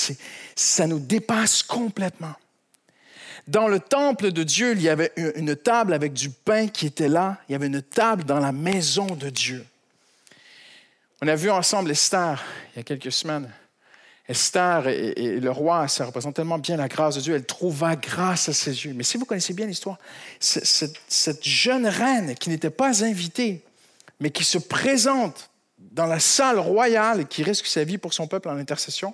ça 0.55 0.87
nous 0.87 0.99
dépasse 0.99 1.63
complètement. 1.63 2.35
Dans 3.47 3.67
le 3.67 3.79
temple 3.79 4.31
de 4.31 4.43
Dieu, 4.43 4.71
il 4.71 4.81
y 4.81 4.89
avait 4.89 5.13
une 5.35 5.55
table 5.55 5.93
avec 5.93 6.13
du 6.13 6.31
pain 6.31 6.67
qui 6.67 6.87
était 6.87 7.07
là. 7.07 7.37
Il 7.47 7.51
y 7.51 7.55
avait 7.55 7.67
une 7.67 7.81
table 7.81 8.23
dans 8.23 8.39
la 8.39 8.51
maison 8.51 9.05
de 9.05 9.29
Dieu. 9.29 9.65
On 11.21 11.27
a 11.27 11.35
vu 11.35 11.49
ensemble 11.49 11.91
Esther 11.91 12.43
il 12.73 12.77
y 12.77 12.79
a 12.81 12.83
quelques 12.83 13.11
semaines. 13.11 13.51
Esther 14.27 14.87
et, 14.87 15.39
le 15.39 15.51
roi, 15.51 15.87
ça 15.87 16.05
représente 16.05 16.35
tellement 16.35 16.57
bien 16.57 16.77
la 16.77 16.87
grâce 16.87 17.15
de 17.15 17.21
Dieu. 17.21 17.35
Elle 17.35 17.45
trouva 17.45 17.95
grâce 17.95 18.49
à 18.49 18.53
ses 18.53 18.85
yeux. 18.85 18.93
Mais 18.93 19.03
si 19.03 19.17
vous 19.17 19.25
connaissez 19.25 19.53
bien 19.53 19.67
l'histoire, 19.67 19.97
cette 20.39 21.43
jeune 21.43 21.85
reine 21.85 22.33
qui 22.35 22.49
n'était 22.49 22.71
pas 22.71 23.03
invitée, 23.03 23.63
mais 24.19 24.31
qui 24.31 24.43
se 24.43 24.57
présente 24.57 25.49
dans 25.77 26.07
la 26.07 26.19
salle 26.19 26.59
royale 26.59 27.21
et 27.21 27.25
qui 27.25 27.43
risque 27.43 27.67
sa 27.67 27.83
vie 27.83 27.97
pour 27.97 28.13
son 28.13 28.27
peuple 28.27 28.49
en 28.49 28.57
intercession, 28.57 29.13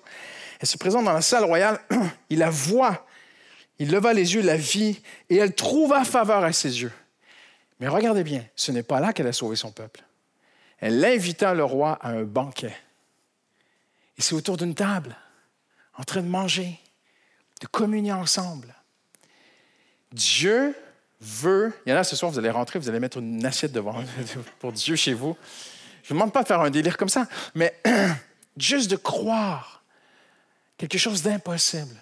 elle 0.60 0.68
se 0.68 0.78
présente 0.78 1.06
dans 1.06 1.14
la 1.14 1.22
salle 1.22 1.44
royale, 1.44 1.80
il 2.30 2.40
la 2.40 2.50
voit, 2.50 3.06
il 3.80 3.92
leva 3.92 4.14
les 4.14 4.36
yeux, 4.36 4.42
la 4.42 4.58
vit, 4.58 5.02
et 5.30 5.38
elle 5.38 5.54
trouva 5.54 6.06
faveur 6.06 6.44
à 6.44 6.54
ses 6.54 6.82
yeux. 6.82 6.94
Mais 7.80 7.88
regardez 7.88 8.24
bien, 8.24 8.46
ce 8.56 8.72
n'est 8.72 8.84
pas 8.84 9.00
là 9.00 9.12
qu'elle 9.12 9.28
a 9.28 9.34
sauvé 9.34 9.56
son 9.56 9.72
peuple. 9.72 10.04
Elle 10.82 11.04
invita 11.06 11.54
le 11.54 11.63
roi 11.63 11.94
à 12.02 12.10
un 12.10 12.24
banquet. 12.24 12.76
Et 14.17 14.22
c'est 14.22 14.34
autour 14.34 14.58
d'une 14.58 14.76
table, 14.76 15.15
en 15.98 16.04
train 16.04 16.22
de 16.22 16.28
manger, 16.28 16.80
de 17.62 17.67
communier 17.67 18.12
ensemble. 18.12 18.76
Dieu 20.12 20.76
veut, 21.22 21.72
il 21.86 21.91
y 21.91 21.94
en 21.94 21.98
a 21.98 22.04
ce 22.04 22.15
soir, 22.15 22.32
vous 22.32 22.39
allez 22.39 22.50
rentrer, 22.50 22.80
vous 22.80 22.89
allez 22.89 23.00
mettre 23.00 23.20
une 23.20 23.46
assiette 23.46 23.72
devant 23.72 24.04
pour 24.60 24.72
Dieu 24.72 24.96
chez 24.96 25.13
vous. 25.13 25.38
Je 26.04 26.13
ne 26.13 26.20
demande 26.20 26.34
pas 26.34 26.41
de 26.41 26.48
faire 26.48 26.62
un 26.62 26.72
délire 26.72 26.98
comme 26.98 27.10
ça, 27.10 27.28
mais 27.54 27.80
juste 28.58 28.89
de 28.89 28.96
croire 28.96 29.84
quelque 30.78 30.98
chose 30.98 31.22
d'impossible. 31.22 31.96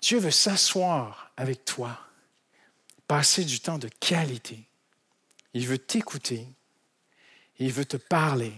Dieu 0.00 0.18
veut 0.18 0.32
s'asseoir 0.32 1.30
avec 1.36 1.64
toi, 1.64 1.96
passer 3.06 3.44
du 3.44 3.60
temps 3.60 3.78
de 3.78 3.88
qualité. 4.00 4.58
Il 5.54 5.68
veut 5.68 5.78
t'écouter, 5.78 6.48
il 7.64 7.72
veut 7.72 7.84
te 7.84 7.96
parler, 7.96 8.52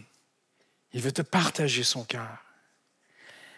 il 0.92 1.00
veut 1.00 1.12
te 1.12 1.22
partager 1.22 1.84
son 1.84 2.04
cœur. 2.04 2.38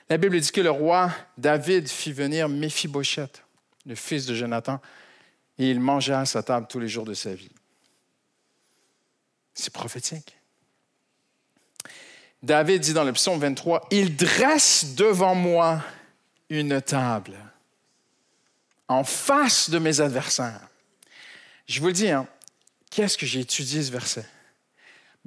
La 0.09 0.17
Bible 0.17 0.41
dit 0.41 0.53
que 0.53 0.61
le 0.61 0.71
roi 0.71 1.11
David 1.39 1.89
fit 1.89 2.13
venir 2.13 2.49
Méphibosheth, 2.49 3.43
le 3.85 3.95
fils 3.95 4.27
de 4.27 4.35
Jonathan, 4.35 4.81
et 5.59 5.71
il 5.71 5.81
mangea 5.81 6.21
à 6.21 6.27
sa 6.27 6.43
table 6.43 6.67
tous 6.69 6.81
les 6.81 6.89
jours 6.89 7.05
de 7.05 7.15
sa 7.15 7.35
vie. 7.35 7.51
C'est 9.55 9.73
prophétique. 9.73 10.37
David 12.43 12.83
dit 12.83 12.93
dans 12.93 13.05
le 13.05 13.13
psaume 13.13 13.41
23, 13.41 13.89
Il 13.91 14.17
dresse 14.17 14.95
devant 14.95 15.35
moi 15.35 15.83
une 16.51 16.81
table 16.83 17.37
en 18.89 19.03
face 19.03 19.71
de 19.71 19.79
mes 19.79 20.01
adversaires. 20.01 20.69
Je 21.67 21.81
vous 21.81 21.89
le 21.89 21.93
dis, 21.93 22.11
hein, 22.11 22.29
qu'est-ce 22.91 23.19
que 23.19 23.27
j'ai 23.27 23.41
étudié 23.41 23.83
ce 23.83 23.91
verset? 23.91 24.27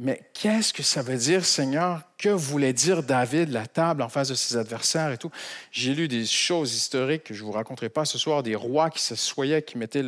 Mais 0.01 0.21
qu'est-ce 0.33 0.71
que 0.71 0.81
ça 0.81 1.01
veut 1.01 1.17
dire, 1.17 1.43
Seigneur? 1.43 2.03
Que 2.17 2.29
voulait 2.29 2.71
dire 2.71 3.03
David, 3.03 3.49
la 3.49 3.67
table 3.67 4.01
en 4.01 4.07
face 4.07 4.29
de 4.29 4.33
ses 4.33 4.55
adversaires 4.55 5.11
et 5.11 5.17
tout? 5.17 5.29
J'ai 5.73 5.93
lu 5.93 6.07
des 6.07 6.25
choses 6.25 6.73
historiques 6.73 7.25
que 7.25 7.33
je 7.33 7.41
ne 7.41 7.47
vous 7.47 7.51
raconterai 7.51 7.89
pas 7.89 8.05
ce 8.05 8.17
soir, 8.17 8.41
des 8.41 8.55
rois 8.55 8.89
qui 8.91 9.03
s'assoyaient, 9.03 9.61
qui 9.61 9.77
mettaient 9.77 10.05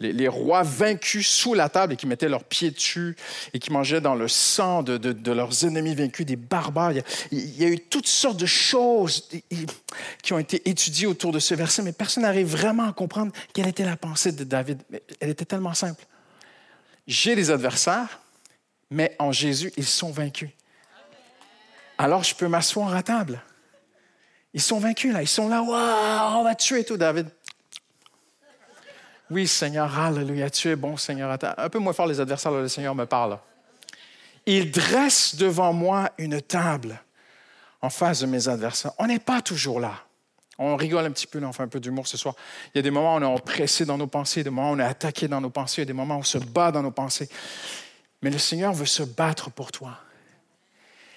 les, 0.00 0.28
rois 0.28 0.62
vaincus 0.62 1.28
sous 1.28 1.52
la 1.52 1.68
table 1.68 1.92
et 1.92 1.96
qui 1.96 2.06
mettaient 2.06 2.30
leurs 2.30 2.44
pieds 2.44 2.70
dessus 2.70 3.16
et 3.52 3.58
qui 3.58 3.70
mangeaient 3.70 4.00
dans 4.00 4.14
le 4.14 4.28
sang 4.28 4.82
de, 4.82 5.30
leurs 5.30 5.66
ennemis 5.66 5.94
vaincus, 5.94 6.24
des 6.24 6.36
barbares. 6.36 6.92
Il 7.30 7.60
y, 7.60 7.66
a, 7.66 7.68
eu 7.68 7.78
toutes 7.78 8.08
sortes 8.08 8.38
de 8.38 8.46
choses 8.46 9.28
qui 10.22 10.32
ont 10.32 10.38
été 10.38 10.70
étudiées 10.70 11.06
autour 11.06 11.32
de 11.32 11.38
ce 11.38 11.54
verset, 11.54 11.82
mais 11.82 11.92
personne 11.92 12.22
n'arrive 12.22 12.46
vraiment 12.46 12.88
à 12.88 12.94
comprendre 12.94 13.30
quelle 13.52 13.68
était 13.68 13.84
la 13.84 13.98
pensée 13.98 14.32
de 14.32 14.44
David. 14.44 14.80
Elle 15.20 15.28
était 15.28 15.44
tellement 15.44 15.74
simple. 15.74 16.02
J'ai 17.06 17.36
des 17.36 17.50
adversaires 17.50 18.20
mais 18.94 19.14
en 19.18 19.32
Jésus, 19.32 19.72
ils 19.76 19.86
sont 19.86 20.10
vaincus. 20.10 20.50
Alors 21.98 22.24
je 22.24 22.34
peux 22.34 22.48
m'asseoir 22.48 22.94
à 22.94 23.02
table. 23.02 23.42
Ils 24.52 24.62
sont 24.62 24.78
vaincus 24.78 25.12
là, 25.12 25.20
ils 25.20 25.28
sont 25.28 25.48
là, 25.48 25.62
waouh, 25.62 26.38
on 26.38 26.44
va 26.44 26.54
tuer 26.54 26.84
tout, 26.84 26.96
David. 26.96 27.28
Oui, 29.30 29.48
Seigneur, 29.48 29.98
alléluia, 29.98 30.48
tu 30.48 30.68
es 30.68 30.76
bon, 30.76 30.96
Seigneur. 30.96 31.36
Un 31.56 31.68
peu 31.68 31.78
moins 31.78 31.92
fort 31.92 32.06
les 32.06 32.20
adversaires, 32.20 32.52
le 32.52 32.68
Seigneur 32.68 32.94
me 32.94 33.04
parle. 33.04 33.38
Il 34.46 34.70
dresse 34.70 35.34
devant 35.34 35.72
moi 35.72 36.10
une 36.18 36.40
table 36.40 37.00
en 37.80 37.90
face 37.90 38.20
de 38.20 38.26
mes 38.26 38.48
adversaires. 38.48 38.92
On 38.98 39.06
n'est 39.06 39.18
pas 39.18 39.40
toujours 39.40 39.80
là. 39.80 39.94
On 40.58 40.76
rigole 40.76 41.04
un 41.06 41.10
petit 41.10 41.26
peu, 41.26 41.42
on 41.44 41.52
fait 41.52 41.64
un 41.64 41.68
peu 41.68 41.80
d'humour 41.80 42.06
ce 42.06 42.16
soir. 42.16 42.36
Il 42.72 42.78
y 42.78 42.80
a 42.80 42.82
des 42.82 42.90
moments 42.90 43.14
où 43.14 43.18
on 43.18 43.22
est 43.22 43.34
oppressé 43.34 43.84
dans 43.84 43.98
nos 43.98 44.06
pensées, 44.06 44.44
des 44.44 44.50
moments 44.50 44.70
où 44.70 44.74
on 44.74 44.78
est 44.78 44.84
attaqué 44.84 45.26
dans 45.26 45.40
nos 45.40 45.50
pensées, 45.50 45.82
il 45.82 45.84
y 45.84 45.86
a 45.86 45.86
des 45.86 45.92
moments 45.92 46.16
où 46.16 46.20
on 46.20 46.22
se 46.22 46.38
bat 46.38 46.70
dans 46.70 46.82
nos 46.82 46.92
pensées. 46.92 47.28
Mais 48.24 48.30
le 48.30 48.38
Seigneur 48.38 48.72
veut 48.72 48.86
se 48.86 49.02
battre 49.02 49.50
pour 49.50 49.70
toi. 49.70 49.98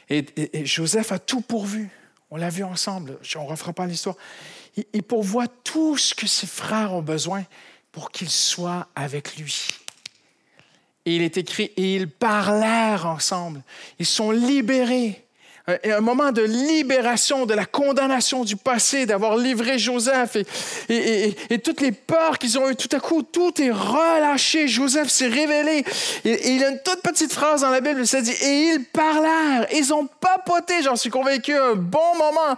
Et, 0.09 0.25
Joseph 0.65 1.13
a 1.13 1.19
tout 1.19 1.39
pourvu. 1.39 1.89
On 2.29 2.35
l'a 2.35 2.49
vu 2.49 2.65
ensemble. 2.65 3.17
On 3.37 3.43
ne 3.45 3.47
refera 3.47 3.71
pas 3.71 3.85
l'histoire. 3.85 4.17
Il, 4.75 4.83
il 4.91 5.03
pourvoit 5.03 5.47
tout 5.47 5.95
ce 5.95 6.13
que 6.13 6.27
ses 6.27 6.47
frères 6.47 6.93
ont 6.93 7.01
besoin 7.01 7.45
pour 7.93 8.11
qu'ils 8.11 8.29
soient 8.29 8.89
avec 8.93 9.37
lui. 9.37 9.69
Et 11.05 11.15
il 11.15 11.21
est 11.21 11.37
écrit, 11.37 11.71
et 11.77 11.95
ils 11.95 12.09
parlèrent 12.09 13.05
ensemble. 13.05 13.63
Ils 13.99 14.05
sont 14.05 14.31
libérés 14.31 15.25
un 15.67 15.99
moment 15.99 16.31
de 16.31 16.41
libération 16.41 17.45
de 17.45 17.53
la 17.53 17.65
condamnation 17.65 18.45
du 18.45 18.55
passé, 18.55 19.05
d'avoir 19.05 19.35
livré 19.35 19.77
Joseph 19.77 20.37
et, 20.87 21.35
et, 21.49 21.59
toutes 21.59 21.81
les 21.81 21.91
peurs 21.91 22.39
qu'ils 22.39 22.57
ont 22.57 22.69
eues. 22.69 22.75
Tout 22.77 22.95
à 22.95 23.01
coup, 23.01 23.21
tout 23.21 23.61
est 23.61 23.71
relâché. 23.71 24.69
Joseph 24.69 25.09
s'est 25.09 25.27
révélé. 25.27 25.83
Et, 26.23 26.53
il 26.53 26.63
a 26.63 26.69
une 26.69 26.79
toute 26.83 27.01
petite 27.01 27.33
phrase 27.33 27.61
dans 27.61 27.69
la 27.69 27.81
Bible, 27.81 28.07
ça 28.07 28.21
dit, 28.21 28.31
et 28.31 28.75
ils 28.75 28.85
parlèrent. 28.85 29.67
Ils 29.73 29.93
ont 29.93 30.07
papoté, 30.07 30.83
j'en 30.83 30.95
suis 30.95 31.09
convaincu, 31.09 31.53
un 31.53 31.75
bon 31.75 32.15
moment. 32.17 32.55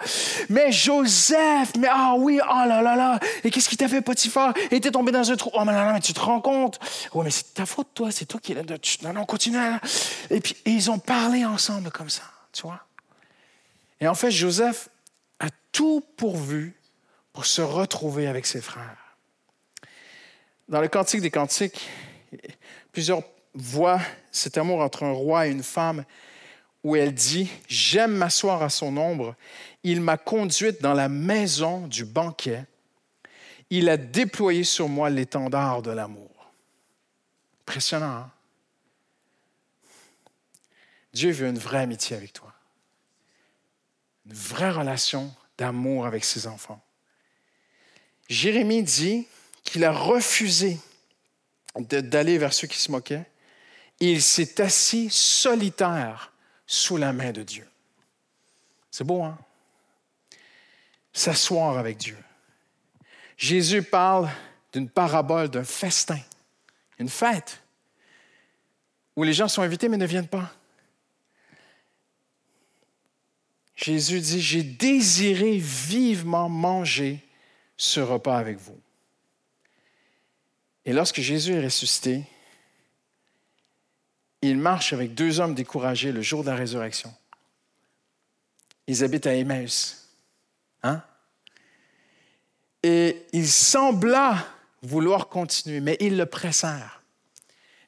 Mais 0.49 0.71
Joseph, 0.71 1.71
mais 1.79 1.89
ah 1.89 2.13
oui, 2.15 2.39
oh 2.43 2.67
là 2.67 2.83
là 2.83 2.95
là. 2.95 3.19
Et 3.43 3.49
qu'est-ce 3.49 3.69
qui 3.69 3.77
t'a 3.77 3.87
fait, 3.87 4.01
Potiphar? 4.01 4.53
Et 4.69 4.75
était 4.75 4.91
tombé 4.91 5.11
dans 5.11 5.31
un 5.31 5.35
trou. 5.35 5.49
Oh 5.55 5.65
mais 5.65 5.73
non, 5.73 5.85
non, 5.85 5.93
mais 5.93 5.99
tu 5.99 6.13
te 6.13 6.19
rends 6.19 6.41
compte? 6.41 6.79
Oui, 7.15 7.23
mais 7.25 7.31
c'est 7.31 7.55
ta 7.55 7.65
faute, 7.65 7.87
toi. 7.95 8.11
C'est 8.11 8.25
toi 8.25 8.39
qui. 8.39 8.55
Non, 9.03 9.13
non, 9.13 9.25
continue. 9.25 9.57
Et 10.29 10.39
puis, 10.39 10.55
ils 10.65 10.91
ont 10.91 10.99
parlé 10.99 11.43
ensemble 11.43 11.89
comme 11.89 12.09
ça, 12.09 12.23
tu 12.53 12.61
vois? 12.63 12.79
Et 13.99 14.07
en 14.07 14.15
fait, 14.15 14.31
Joseph 14.31 14.89
a 15.39 15.47
tout 15.71 16.01
pourvu 16.17 16.75
pour 17.33 17.45
se 17.45 17.61
retrouver 17.61 18.27
avec 18.27 18.45
ses 18.45 18.61
frères. 18.61 19.15
Dans 20.67 20.81
le 20.81 20.87
Cantique 20.87 21.21
des 21.21 21.31
Cantiques, 21.31 21.89
plusieurs 22.91 23.23
voient 23.53 24.01
cet 24.31 24.57
amour 24.57 24.81
entre 24.81 25.03
un 25.03 25.11
roi 25.11 25.47
et 25.47 25.51
une 25.51 25.63
femme 25.63 26.05
où 26.83 26.95
elle 26.95 27.13
dit, 27.13 27.49
J'aime 27.67 28.15
m'asseoir 28.15 28.61
à 28.61 28.69
son 28.69 28.95
ombre. 28.97 29.35
Il 29.83 30.01
m'a 30.01 30.17
conduite 30.17 30.81
dans 30.81 30.93
la 30.93 31.09
maison 31.09 31.87
du 31.87 32.05
banquet. 32.05 32.65
Il 33.69 33.89
a 33.89 33.97
déployé 33.97 34.63
sur 34.63 34.87
moi 34.87 35.09
l'étendard 35.09 35.81
de 35.81 35.91
l'amour. 35.91 36.51
Impressionnant, 37.61 38.05
hein? 38.05 38.31
Dieu 41.13 41.31
veut 41.31 41.47
une 41.47 41.57
vraie 41.57 41.79
amitié 41.79 42.15
avec 42.15 42.33
toi. 42.33 42.48
Une 44.29 44.35
vraie 44.35 44.69
relation 44.69 45.33
d'amour 45.57 46.05
avec 46.05 46.23
ses 46.23 46.45
enfants. 46.45 46.81
Jérémie 48.27 48.83
dit 48.83 49.27
qu'il 49.63 49.83
a 49.83 49.91
refusé 49.91 50.77
d'aller 51.75 52.37
vers 52.37 52.53
ceux 52.53 52.67
qui 52.67 52.77
se 52.77 52.91
moquaient. 52.91 53.25
Il 53.99 54.21
s'est 54.21 54.61
assis 54.61 55.09
solitaire 55.09 56.31
sous 56.67 56.97
la 56.97 57.11
main 57.11 57.31
de 57.31 57.41
Dieu. 57.41 57.67
C'est 58.91 59.03
beau, 59.03 59.23
hein? 59.23 59.37
S'asseoir 61.11 61.79
avec 61.79 61.97
Dieu. 61.97 62.17
Jésus 63.35 63.81
parle 63.81 64.29
d'une 64.71 64.89
parabole, 64.89 65.49
d'un 65.49 65.63
festin, 65.63 66.19
une 66.99 67.09
fête, 67.09 67.61
où 69.15 69.23
les 69.23 69.33
gens 69.33 69.47
sont 69.47 69.63
invités 69.63 69.89
mais 69.89 69.97
ne 69.97 70.05
viennent 70.05 70.27
pas. 70.27 70.53
Jésus 73.89 74.19
dit, 74.19 74.39
j'ai 74.39 74.61
désiré 74.61 75.57
vivement 75.57 76.47
manger 76.47 77.19
ce 77.75 77.99
repas 77.99 78.37
avec 78.37 78.59
vous. 78.59 78.79
Et 80.85 80.93
lorsque 80.93 81.21
Jésus 81.21 81.53
est 81.53 81.63
ressuscité, 81.63 82.23
il 84.43 84.57
marche 84.57 84.93
avec 84.93 85.15
deux 85.15 85.39
hommes 85.39 85.55
découragés 85.55 86.11
le 86.11 86.21
jour 86.21 86.43
de 86.43 86.49
la 86.49 86.55
résurrection. 86.55 87.11
Ils 88.85 89.03
habitent 89.03 89.25
à 89.25 89.33
Emmaüs. 89.33 90.07
Hein? 90.83 91.01
Et 92.83 93.25
il 93.33 93.47
sembla 93.47 94.45
vouloir 94.83 95.29
continuer, 95.29 95.79
mais 95.79 95.97
ils 95.99 96.15
le 96.15 96.27
pressèrent. 96.27 97.01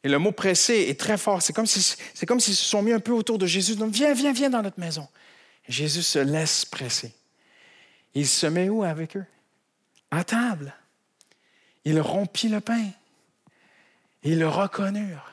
Et 0.03 0.09
le 0.09 0.17
mot 0.17 0.31
pressé 0.31 0.87
est 0.89 0.99
très 0.99 1.19
fort. 1.19 1.43
C'est 1.43 1.53
comme 1.53 1.67
s'ils 1.67 1.83
si, 1.83 2.55
se 2.55 2.65
sont 2.65 2.81
mis 2.81 2.91
un 2.91 2.99
peu 2.99 3.11
autour 3.11 3.37
de 3.37 3.45
Jésus. 3.45 3.75
Donc, 3.75 3.93
viens, 3.93 4.15
viens, 4.15 4.33
viens 4.33 4.49
dans 4.49 4.63
notre 4.63 4.79
maison. 4.79 5.07
Jésus 5.67 6.03
se 6.03 6.19
laisse 6.19 6.65
presser. 6.65 7.13
Il 8.13 8.27
se 8.27 8.47
met 8.47 8.69
où 8.69 8.83
avec 8.83 9.15
eux? 9.15 9.25
À 10.09 10.23
table. 10.23 10.73
Il 11.85 11.99
rompit 11.99 12.49
le 12.49 12.59
pain. 12.59 12.89
Ils 14.23 14.39
le 14.39 14.47
reconnurent. 14.47 15.31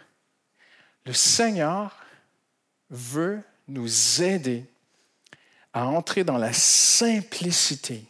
Le 1.05 1.13
Seigneur 1.13 1.97
veut 2.91 3.43
nous 3.67 4.23
aider 4.23 4.65
à 5.73 5.87
entrer 5.87 6.25
dans 6.25 6.39
la 6.39 6.53
simplicité, 6.53 8.05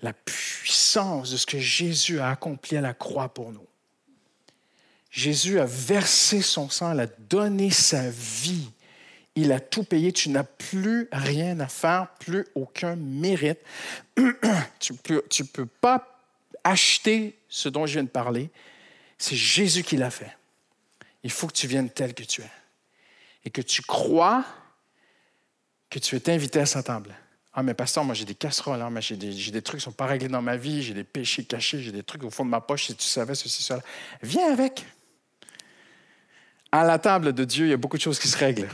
la 0.00 0.12
puissance 0.12 1.30
de 1.30 1.36
ce 1.36 1.46
que 1.46 1.58
Jésus 1.58 2.20
a 2.20 2.30
accompli 2.30 2.76
à 2.76 2.80
la 2.80 2.94
croix 2.94 3.32
pour 3.32 3.52
nous. 3.52 3.66
Jésus 5.10 5.58
a 5.58 5.66
versé 5.66 6.40
son 6.40 6.70
sang, 6.70 6.92
il 6.92 7.00
a 7.00 7.06
donné 7.06 7.70
sa 7.70 8.08
vie 8.10 8.70
il 9.34 9.52
a 9.52 9.60
tout 9.60 9.84
payé. 9.84 10.12
Tu 10.12 10.28
n'as 10.30 10.44
plus 10.44 11.08
rien 11.12 11.58
à 11.60 11.68
faire, 11.68 12.08
plus 12.18 12.46
aucun 12.54 12.96
mérite. 12.96 13.58
tu 14.78 14.92
ne 14.92 15.46
peux, 15.46 15.66
pas 15.66 16.20
acheter 16.64 17.38
ce 17.48 17.68
dont 17.68 17.86
je 17.86 17.94
viens 17.94 18.04
de 18.04 18.08
parler. 18.08 18.50
C'est 19.18 19.36
Jésus 19.36 19.82
qui 19.82 19.96
l'a 19.96 20.10
fait. 20.10 20.36
Il 21.22 21.30
faut 21.30 21.46
que 21.46 21.52
tu 21.52 21.66
viennes 21.66 21.90
tel 21.90 22.14
que 22.14 22.22
tu 22.22 22.42
es. 22.42 22.50
Et 23.44 23.50
que 23.50 23.62
tu 23.62 23.82
crois 23.82 24.44
que 25.88 25.98
tu 25.98 26.16
es 26.16 26.30
invité 26.30 26.60
à 26.60 26.66
sa 26.66 26.82
table. 26.82 27.14
Ah, 27.52 27.62
mais 27.62 27.74
pasteur, 27.74 28.04
moi 28.04 28.14
j'ai 28.14 28.24
des 28.24 28.36
casseroles, 28.36 28.80
hein, 28.80 28.92
j'ai 29.00 29.16
des, 29.16 29.32
des, 29.32 29.62
trucs 29.62 29.80
qui 29.80 29.88
ne 29.88 29.90
sont 29.90 29.96
pas 29.96 30.06
réglés 30.06 30.28
dans 30.28 30.40
ma 30.40 30.56
vie, 30.56 30.82
j'ai 30.84 30.94
des 30.94 31.02
péchés 31.02 31.44
cachés, 31.44 31.80
j'ai 31.80 31.90
des 31.90 32.04
trucs 32.04 32.22
au 32.22 32.30
fond 32.30 32.44
de 32.44 32.50
ma 32.50 32.60
poche, 32.60 32.86
si 32.86 32.94
tu 32.94 33.04
savais 33.04 33.34
ceci, 33.34 33.62
cela. 33.62 33.82
Viens 34.22 34.52
avec. 34.52 34.86
À 36.70 36.84
la 36.84 37.00
table 37.00 37.32
de 37.32 37.44
Dieu, 37.44 37.66
il 37.66 37.70
y 37.70 37.72
a 37.72 37.76
beaucoup 37.76 37.96
de 37.96 38.02
choses 38.02 38.20
qui 38.20 38.28
se 38.28 38.38
règlent. 38.38 38.68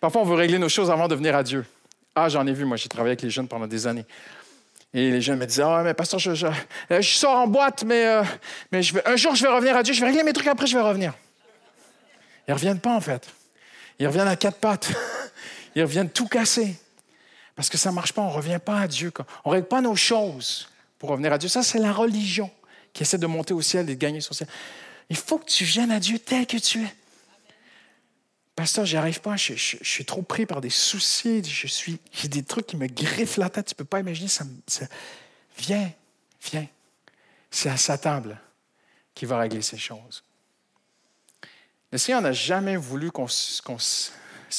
Parfois, 0.00 0.22
on 0.22 0.24
veut 0.24 0.34
régler 0.34 0.58
nos 0.58 0.68
choses 0.68 0.90
avant 0.90 1.08
de 1.08 1.14
venir 1.14 1.34
à 1.34 1.42
Dieu. 1.42 1.64
Ah, 2.14 2.28
j'en 2.28 2.46
ai 2.46 2.52
vu, 2.52 2.64
moi, 2.64 2.76
j'ai 2.76 2.88
travaillé 2.88 3.12
avec 3.12 3.22
les 3.22 3.30
jeunes 3.30 3.48
pendant 3.48 3.66
des 3.66 3.86
années. 3.86 4.04
Et 4.94 5.10
les 5.10 5.20
jeunes 5.20 5.38
me 5.38 5.46
disaient, 5.46 5.62
ah, 5.62 5.82
mais 5.84 5.94
pasteur, 5.94 6.18
je, 6.18 6.46
euh, 6.90 7.02
sors 7.02 7.36
en 7.36 7.46
boîte, 7.46 7.84
mais, 7.84 8.06
euh, 8.06 8.22
un 9.04 9.16
jour, 9.16 9.34
je 9.34 9.42
vais 9.42 9.52
revenir 9.52 9.76
à 9.76 9.82
Dieu, 9.82 9.92
je 9.92 10.00
vais 10.00 10.06
régler 10.06 10.22
mes 10.22 10.32
trucs, 10.32 10.46
après, 10.46 10.66
je 10.66 10.76
vais 10.76 10.82
revenir. 10.82 11.12
Ils 12.46 12.52
ne 12.52 12.54
reviennent 12.54 12.80
pas, 12.80 12.94
en 12.94 13.00
fait. 13.00 13.28
Ils 13.98 14.06
reviennent 14.06 14.28
à 14.28 14.36
quatre 14.36 14.58
pattes. 14.58 14.90
Ils 15.74 15.82
reviennent 15.82 16.10
tout 16.10 16.26
casser. 16.26 16.76
Parce 17.54 17.68
que 17.68 17.76
ça 17.76 17.90
ne 17.90 17.94
marche 17.94 18.12
pas, 18.12 18.22
on 18.22 18.30
ne 18.30 18.34
revient 18.34 18.60
pas 18.64 18.80
à 18.80 18.88
Dieu. 18.88 19.12
On 19.44 19.50
ne 19.50 19.54
règle 19.54 19.68
pas 19.68 19.80
nos 19.80 19.96
choses 19.96 20.68
pour 20.98 21.10
revenir 21.10 21.32
à 21.32 21.38
Dieu. 21.38 21.48
Ça, 21.48 21.62
c'est 21.62 21.78
la 21.78 21.92
religion 21.92 22.50
qui 22.92 23.02
essaie 23.02 23.18
de 23.18 23.26
monter 23.26 23.52
au 23.52 23.60
ciel 23.60 23.88
et 23.90 23.94
de 23.94 24.00
gagner 24.00 24.20
son 24.20 24.32
ciel. 24.32 24.48
Il 25.10 25.16
faut 25.16 25.38
que 25.38 25.50
tu 25.50 25.64
viennes 25.64 25.90
à 25.90 26.00
Dieu 26.00 26.18
tel 26.18 26.46
que 26.46 26.56
tu 26.56 26.82
es. 26.82 26.94
Pasteur, 28.58 28.84
j'y 28.84 28.96
arrive 28.96 29.20
pas, 29.20 29.36
je, 29.36 29.54
suis 29.54 30.04
trop 30.04 30.22
pris 30.22 30.44
par 30.44 30.60
des 30.60 30.68
soucis, 30.68 31.44
je 31.44 31.68
suis, 31.68 32.00
j'ai 32.10 32.26
des 32.26 32.42
trucs 32.42 32.66
qui 32.66 32.76
me 32.76 32.88
griffent 32.88 33.36
la 33.36 33.48
tête, 33.48 33.66
tu 33.66 33.74
peux 33.76 33.84
pas 33.84 34.00
imaginer, 34.00 34.26
ça, 34.26 34.44
viens, 35.56 35.92
viens. 36.42 36.66
C'est 37.52 37.68
à 37.68 37.76
sa 37.76 37.96
table 37.98 38.36
qu'il 39.14 39.28
va 39.28 39.38
régler 39.38 39.62
ces 39.62 39.78
choses. 39.78 40.24
Le 41.92 41.98
Seigneur 41.98 42.20
n'a 42.20 42.32
jamais 42.32 42.76
voulu 42.76 43.12
qu'on, 43.12 43.28
se 43.28 44.10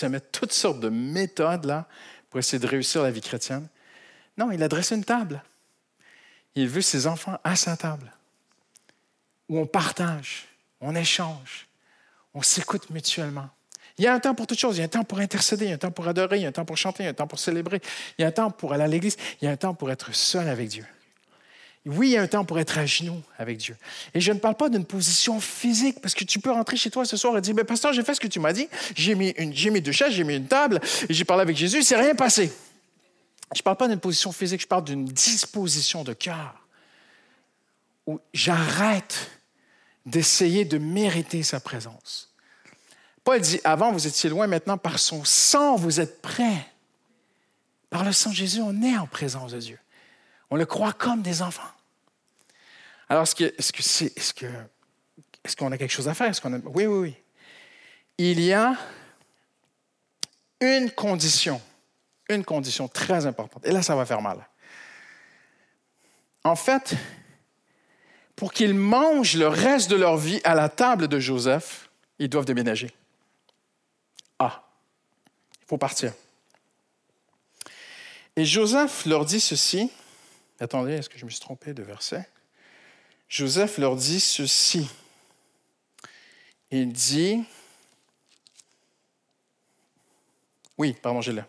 mette 0.05 0.31
toutes 0.31 0.53
sortes 0.53 0.79
de 0.79 0.87
méthodes 0.87 1.65
là 1.65 1.85
pour 2.29 2.39
essayer 2.39 2.57
de 2.57 2.67
réussir 2.67 3.03
la 3.03 3.11
vie 3.11 3.19
chrétienne. 3.19 3.67
Non, 4.37 4.49
il 4.51 4.63
a 4.63 4.69
dressé 4.69 4.95
une 4.95 5.03
table. 5.03 5.43
Il 6.55 6.69
veut 6.69 6.79
ses 6.79 7.05
enfants 7.05 7.37
à 7.43 7.57
sa 7.57 7.75
table, 7.75 8.13
où 9.49 9.59
on 9.59 9.67
partage, 9.67 10.47
on 10.79 10.95
échange, 10.95 11.67
on 12.33 12.41
s'écoute 12.41 12.91
mutuellement. 12.91 13.49
Il 13.99 14.03
y 14.03 14.07
a 14.07 14.13
un 14.13 14.19
temps 14.19 14.33
pour 14.33 14.47
toutes 14.47 14.57
choses. 14.57 14.77
Il 14.77 14.79
y 14.79 14.81
a 14.81 14.85
un 14.85 14.89
temps 14.89 15.03
pour 15.03 15.19
intercéder, 15.19 15.65
il 15.65 15.69
y 15.69 15.71
a 15.71 15.75
un 15.75 15.77
temps 15.77 15.91
pour 15.91 16.07
adorer, 16.07 16.37
il 16.37 16.43
y 16.43 16.45
a 16.45 16.49
un 16.49 16.53
temps 16.53 16.65
pour 16.65 16.77
chanter, 16.77 17.03
il 17.03 17.05
y 17.05 17.07
a 17.07 17.11
un 17.11 17.13
temps 17.13 17.27
pour 17.27 17.37
célébrer, 17.37 17.81
il 18.17 18.21
y 18.21 18.25
a 18.25 18.29
un 18.29 18.31
temps 18.31 18.49
pour 18.49 18.71
aller 18.71 18.83
à 18.83 18.87
l'église, 18.87 19.17
il 19.41 19.45
y 19.45 19.47
a 19.49 19.51
un 19.51 19.57
temps 19.57 19.73
pour 19.73 19.91
être 19.91 20.15
seul 20.15 20.47
avec 20.47 20.69
Dieu. 20.69 20.85
Oui, 21.85 22.09
il 22.09 22.11
y 22.11 22.17
a 22.17 22.21
un 22.21 22.27
temps 22.27 22.45
pour 22.45 22.59
être 22.59 22.77
à 22.77 22.85
genoux 22.85 23.21
avec 23.37 23.57
Dieu. 23.57 23.75
Et 24.13 24.21
je 24.21 24.31
ne 24.31 24.39
parle 24.39 24.55
pas 24.55 24.69
d'une 24.69 24.85
position 24.85 25.41
physique, 25.41 25.99
parce 26.01 26.13
que 26.13 26.23
tu 26.23 26.39
peux 26.39 26.51
rentrer 26.51 26.77
chez 26.77 26.89
toi 26.89 27.03
ce 27.03 27.17
soir 27.17 27.37
et 27.37 27.41
dire, 27.41 27.53
mais 27.53 27.65
pasteur, 27.65 27.91
j'ai 27.91 28.03
fait 28.03 28.13
ce 28.13 28.21
que 28.21 28.27
tu 28.27 28.39
m'as 28.39 28.53
dit, 28.53 28.69
j'ai 28.95 29.15
mis, 29.15 29.33
deux 29.81 29.91
chaises, 29.91 30.13
j'ai 30.13 30.23
mis 30.23 30.35
une 30.35 30.47
table, 30.47 30.79
et 31.09 31.13
j'ai 31.13 31.25
parlé 31.25 31.41
avec 31.41 31.57
Jésus, 31.57 31.79
il 31.79 31.85
s'est 31.85 31.97
rien 31.97 32.15
passé. 32.15 32.53
Je 33.53 33.59
ne 33.59 33.63
parle 33.63 33.77
pas 33.77 33.87
d'une 33.89 33.99
position 33.99 34.31
physique, 34.31 34.61
je 34.61 34.67
parle 34.67 34.85
d'une 34.85 35.05
disposition 35.05 36.05
de 36.05 36.13
cœur, 36.13 36.65
où 38.07 38.19
j'arrête 38.33 39.29
d'essayer 40.05 40.63
de 40.63 40.77
mériter 40.77 41.43
sa 41.43 41.59
présence 41.59 42.28
Paul 43.23 43.41
dit, 43.41 43.59
avant 43.63 43.91
vous 43.91 44.07
étiez 44.07 44.29
loin, 44.29 44.47
maintenant 44.47 44.77
par 44.77 44.99
son 44.99 45.23
sang 45.23 45.75
vous 45.75 45.99
êtes 45.99 46.21
prêts. 46.21 46.65
Par 47.89 48.03
le 48.03 48.11
sang 48.11 48.29
de 48.29 48.35
Jésus, 48.35 48.61
on 48.61 48.81
est 48.83 48.97
en 48.97 49.07
présence 49.07 49.51
de 49.51 49.59
Dieu. 49.59 49.79
On 50.49 50.55
le 50.55 50.65
croit 50.65 50.93
comme 50.93 51.21
des 51.21 51.41
enfants. 51.41 51.71
Alors, 53.07 53.23
est-ce, 53.23 53.35
que, 53.35 53.43
est-ce, 53.43 53.73
que 53.73 53.79
est-ce, 53.79 54.33
que, 54.33 54.45
est-ce 55.43 55.55
qu'on 55.55 55.71
a 55.71 55.77
quelque 55.77 55.91
chose 55.91 56.07
à 56.07 56.13
faire? 56.13 56.27
Est-ce 56.27 56.41
qu'on 56.41 56.53
a... 56.53 56.59
Oui, 56.65 56.85
oui, 56.85 56.99
oui. 56.99 57.15
Il 58.19 58.39
y 58.41 58.53
a 58.53 58.75
une 60.61 60.91
condition, 60.91 61.61
une 62.29 62.43
condition 62.43 62.87
très 62.87 63.25
importante. 63.25 63.65
Et 63.65 63.71
là, 63.71 63.81
ça 63.81 63.95
va 63.95 64.05
faire 64.05 64.21
mal. 64.21 64.47
En 66.43 66.55
fait, 66.55 66.95
pour 68.35 68.53
qu'ils 68.53 68.75
mangent 68.75 69.35
le 69.35 69.47
reste 69.47 69.89
de 69.89 69.95
leur 69.95 70.17
vie 70.17 70.41
à 70.43 70.53
la 70.53 70.69
table 70.69 71.07
de 71.07 71.19
Joseph, 71.19 71.89
ils 72.19 72.29
doivent 72.29 72.45
déménager. 72.45 72.93
Faut 75.69 75.77
partir. 75.77 76.13
Et 78.35 78.43
Joseph 78.43 79.05
leur 79.05 79.23
dit 79.23 79.39
ceci. 79.39 79.91
Attendez, 80.59 80.93
est-ce 80.93 81.09
que 81.09 81.19
je 81.19 81.25
me 81.25 81.29
suis 81.29 81.39
trompé 81.39 81.75
de 81.75 81.83
verset? 81.83 82.27
Joseph 83.27 83.77
leur 83.77 83.95
dit 83.95 84.19
ceci. 84.19 84.89
Il 86.71 86.91
dit, 86.91 87.43
oui, 90.79 90.93
pardon, 90.99 91.21
j'ai 91.21 91.33
là. 91.33 91.47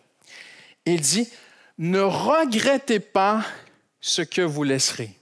Il 0.85 1.01
dit, 1.01 1.27
ne 1.79 2.01
regrettez 2.01 2.99
pas 2.99 3.43
ce 3.99 4.21
que 4.21 4.41
vous 4.41 4.63
laisserez. 4.63 5.15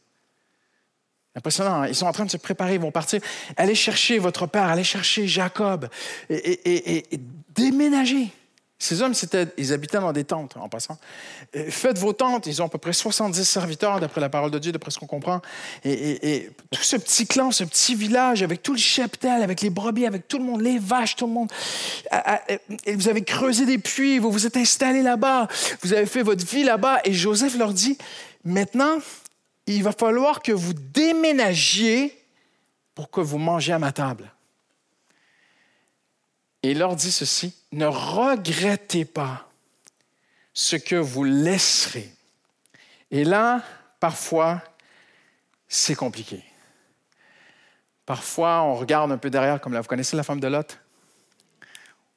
Impressionnant, 1.36 1.84
hein? 1.84 1.88
ils 1.88 1.96
sont 1.96 2.06
en 2.06 2.12
train 2.12 2.26
de 2.26 2.32
se 2.32 2.38
préparer, 2.38 2.76
ils 2.76 2.82
vont 2.82 2.92
partir. 2.92 3.22
Allez 3.56 3.76
chercher 3.76 4.20
votre 4.20 4.46
père, 4.46 4.64
allez 4.64 4.84
chercher 4.84 5.26
Jacob 5.26 5.90
et, 6.30 6.36
et, 6.36 7.14
et, 7.14 7.20
déménager. 7.50 8.34
Ces 8.82 9.02
hommes, 9.02 9.14
ils 9.58 9.74
habitaient 9.74 10.00
dans 10.00 10.14
des 10.14 10.24
tentes, 10.24 10.56
en 10.56 10.70
passant. 10.70 10.98
Faites 11.70 11.98
vos 11.98 12.14
tentes. 12.14 12.48
Ils 12.48 12.62
ont 12.62 12.68
à 12.68 12.70
peu 12.70 12.78
près 12.78 12.94
70 12.94 13.44
serviteurs, 13.44 14.00
d'après 14.00 14.22
la 14.22 14.30
parole 14.30 14.52
de 14.52 14.58
Dieu, 14.58 14.72
d'après 14.72 14.90
ce 14.90 14.98
qu'on 14.98 15.06
comprend. 15.06 15.42
Et, 15.84 16.50
tout 16.72 16.82
ce 16.82 16.96
petit 16.96 17.28
clan, 17.28 17.52
ce 17.52 17.66
petit 17.66 17.94
village, 17.94 18.42
avec 18.42 18.64
tout 18.64 18.72
le 18.72 18.80
cheptel, 18.80 19.44
avec 19.44 19.60
les 19.60 19.70
brebis, 19.70 20.06
avec 20.06 20.30
tout 20.30 20.38
le 20.38 20.46
monde, 20.46 20.62
les 20.62 20.80
vaches, 20.80 21.18
tout 21.18 21.28
le 21.28 21.34
monde. 21.34 21.52
Et 22.86 22.96
vous 22.96 23.10
avez 23.10 23.22
creusé 23.22 23.66
des 23.66 23.80
puits, 23.80 24.18
vous 24.18 24.32
vous 24.32 24.48
êtes 24.48 24.56
installés 24.56 25.04
là-bas, 25.04 25.50
vous 25.82 25.92
avez 25.92 26.06
fait 26.06 26.24
votre 26.24 26.46
vie 26.46 26.64
là-bas. 26.64 27.00
Et 27.04 27.12
Joseph 27.12 27.58
leur 27.58 27.74
dit, 27.74 27.98
maintenant, 28.46 29.00
il 29.68 29.84
va 29.84 29.92
falloir 29.92 30.42
que 30.42 30.54
vous 30.54 30.74
déménagiez 30.74 32.18
pour 32.96 33.12
que 33.12 33.20
vous 33.20 33.38
mangiez 33.40 33.74
à 33.74 33.80
ma 33.80 33.92
table. 33.92 34.32
Et 36.64 36.72
il 36.72 36.80
leur 36.80 36.96
dit 36.96 37.12
ceci, 37.12 37.56
ne 37.72 37.86
regrettez 37.86 39.06
pas 39.06 39.50
ce 40.54 40.76
que 40.76 40.96
vous 40.96 41.24
laisserez. 41.24 42.12
Et 43.12 43.24
là, 43.24 43.64
parfois, 44.00 44.62
c'est 45.68 45.96
compliqué. 45.96 46.44
Parfois, 48.06 48.64
on 48.64 48.76
regarde 48.76 49.12
un 49.12 49.18
peu 49.18 49.30
derrière, 49.30 49.62
comme 49.62 49.74
là, 49.74 49.82
vous 49.82 49.88
connaissez 49.88 50.18
la 50.18 50.24
femme 50.24 50.40
de 50.40 50.48
Lot? 50.48 50.80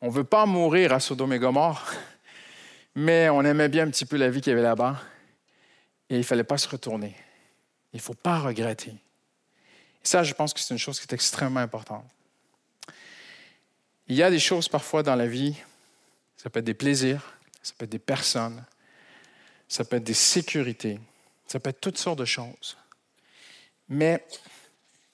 On 0.00 0.07
ne 0.07 0.12
veut 0.12 0.24
pas 0.24 0.46
mourir 0.46 0.92
à 0.92 0.98
Sodome 0.98 1.35
et 1.35 1.38
Gomorre, 1.38 1.92
mais 2.94 3.28
on 3.28 3.42
aimait 3.42 3.68
bien 3.68 3.87
un 3.87 3.90
petit 3.90 4.07
peu 4.07 4.16
la 4.16 4.28
vie 4.28 4.40
qu'il 4.40 4.50
y 4.50 4.55
avait 4.55 4.62
là-bas. 4.62 5.00
Et 6.11 6.16
il 6.16 6.18
ne 6.18 6.24
fallait 6.24 6.44
pas 6.44 6.59
se 6.59 6.68
retourner. 6.68 7.14
Il 7.92 7.98
ne 7.98 8.02
faut 8.02 8.14
pas 8.14 8.38
regretter. 8.38 8.90
Et 8.90 8.98
ça, 10.02 10.24
je 10.24 10.35
pense 10.35 10.52
que 10.52 10.61
c'est 10.61 10.74
une 10.74 10.78
chose 10.78 10.98
qui 10.98 11.07
est 11.09 11.14
extrêmement 11.14 11.61
importante. 11.61 12.05
Il 14.12 14.16
y 14.16 14.22
a 14.22 14.29
des 14.29 14.38
choses 14.38 14.68
parfois 14.68 15.03
dans 15.03 15.14
la 15.14 15.27
vie, 15.27 15.57
ça 16.37 16.51
peut 16.51 16.59
être 16.59 16.66
des 16.66 16.75
plaisirs, 16.75 17.35
ça 17.62 17.72
peut 17.79 17.87
être 17.87 17.92
des 17.92 17.98
personnes, 17.98 18.62
ça 19.68 19.85
peut 19.85 19.96
être 19.96 20.05
des 20.05 20.12
sécurités, 20.12 21.01
ça 21.46 21.59
peut 21.59 21.70
être 21.70 21.81
toutes 21.81 21.96
sortes 21.96 22.18
de 22.18 22.27
choses. 22.27 22.77
Mais 23.88 24.22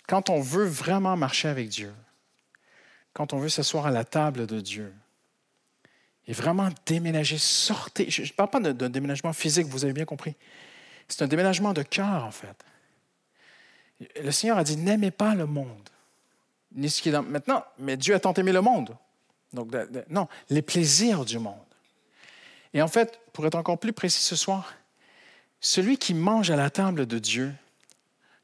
quand 0.09 0.31
on 0.31 0.41
veut 0.41 0.65
vraiment 0.65 1.17
marcher 1.17 1.47
avec 1.47 1.69
Dieu, 1.69 1.95
quand 3.13 3.33
on 3.33 3.39
veut 3.39 3.49
s'asseoir 3.49 3.87
à 3.87 3.93
la 3.93 4.05
table 4.05 4.49
de 4.49 4.61
Dieu, 4.61 4.93
et 6.27 6.33
vraiment 6.33 6.69
déménager, 6.85 7.39
sortez. 7.39 8.11
Je 8.11 8.23
ne 8.23 8.29
parle 8.31 8.51
pas 8.51 8.59
d'un 8.59 8.91
déménagement 8.91 9.33
physique, 9.33 9.69
vous 9.69 9.85
avez 9.85 9.93
bien 9.93 10.07
compris. 10.07 10.35
C'est 11.07 11.23
un 11.23 11.29
déménagement 11.29 11.73
de 11.73 11.83
cœur, 11.83 12.25
en 12.25 12.33
fait. 12.33 12.65
Le 14.21 14.33
Seigneur 14.33 14.59
a 14.59 14.65
dit, 14.65 14.77
n'aimez 14.77 15.13
pas 15.13 15.37
le 15.37 15.47
monde 15.47 15.89
ni 16.79 16.89
ce 16.89 17.03
qui 17.03 17.09
est 17.09 17.13
dans... 17.13 17.23
Maintenant, 17.23 17.65
mais 17.79 17.97
Dieu 17.97 18.15
a 18.15 18.21
tant 18.21 18.33
aimé 18.35 18.53
le 18.53 18.61
monde. 18.61 18.97
Donc, 19.53 19.75
non, 20.09 20.29
les 20.49 20.63
plaisirs 20.63 21.25
du 21.25 21.39
monde. 21.39 21.57
Et 22.73 22.81
en 22.83 22.89
fait, 22.89 23.21
pour 23.33 23.47
être 23.47 23.57
encore 23.57 23.79
plus 23.79 23.93
précis 23.93 24.23
ce 24.23 24.37
soir, 24.37 24.75
celui 25.61 25.99
qui 25.99 26.15
mange 26.15 26.51
à 26.51 26.57
la 26.57 26.71
table 26.71 27.07
de 27.07 27.19
Dieu 27.19 27.53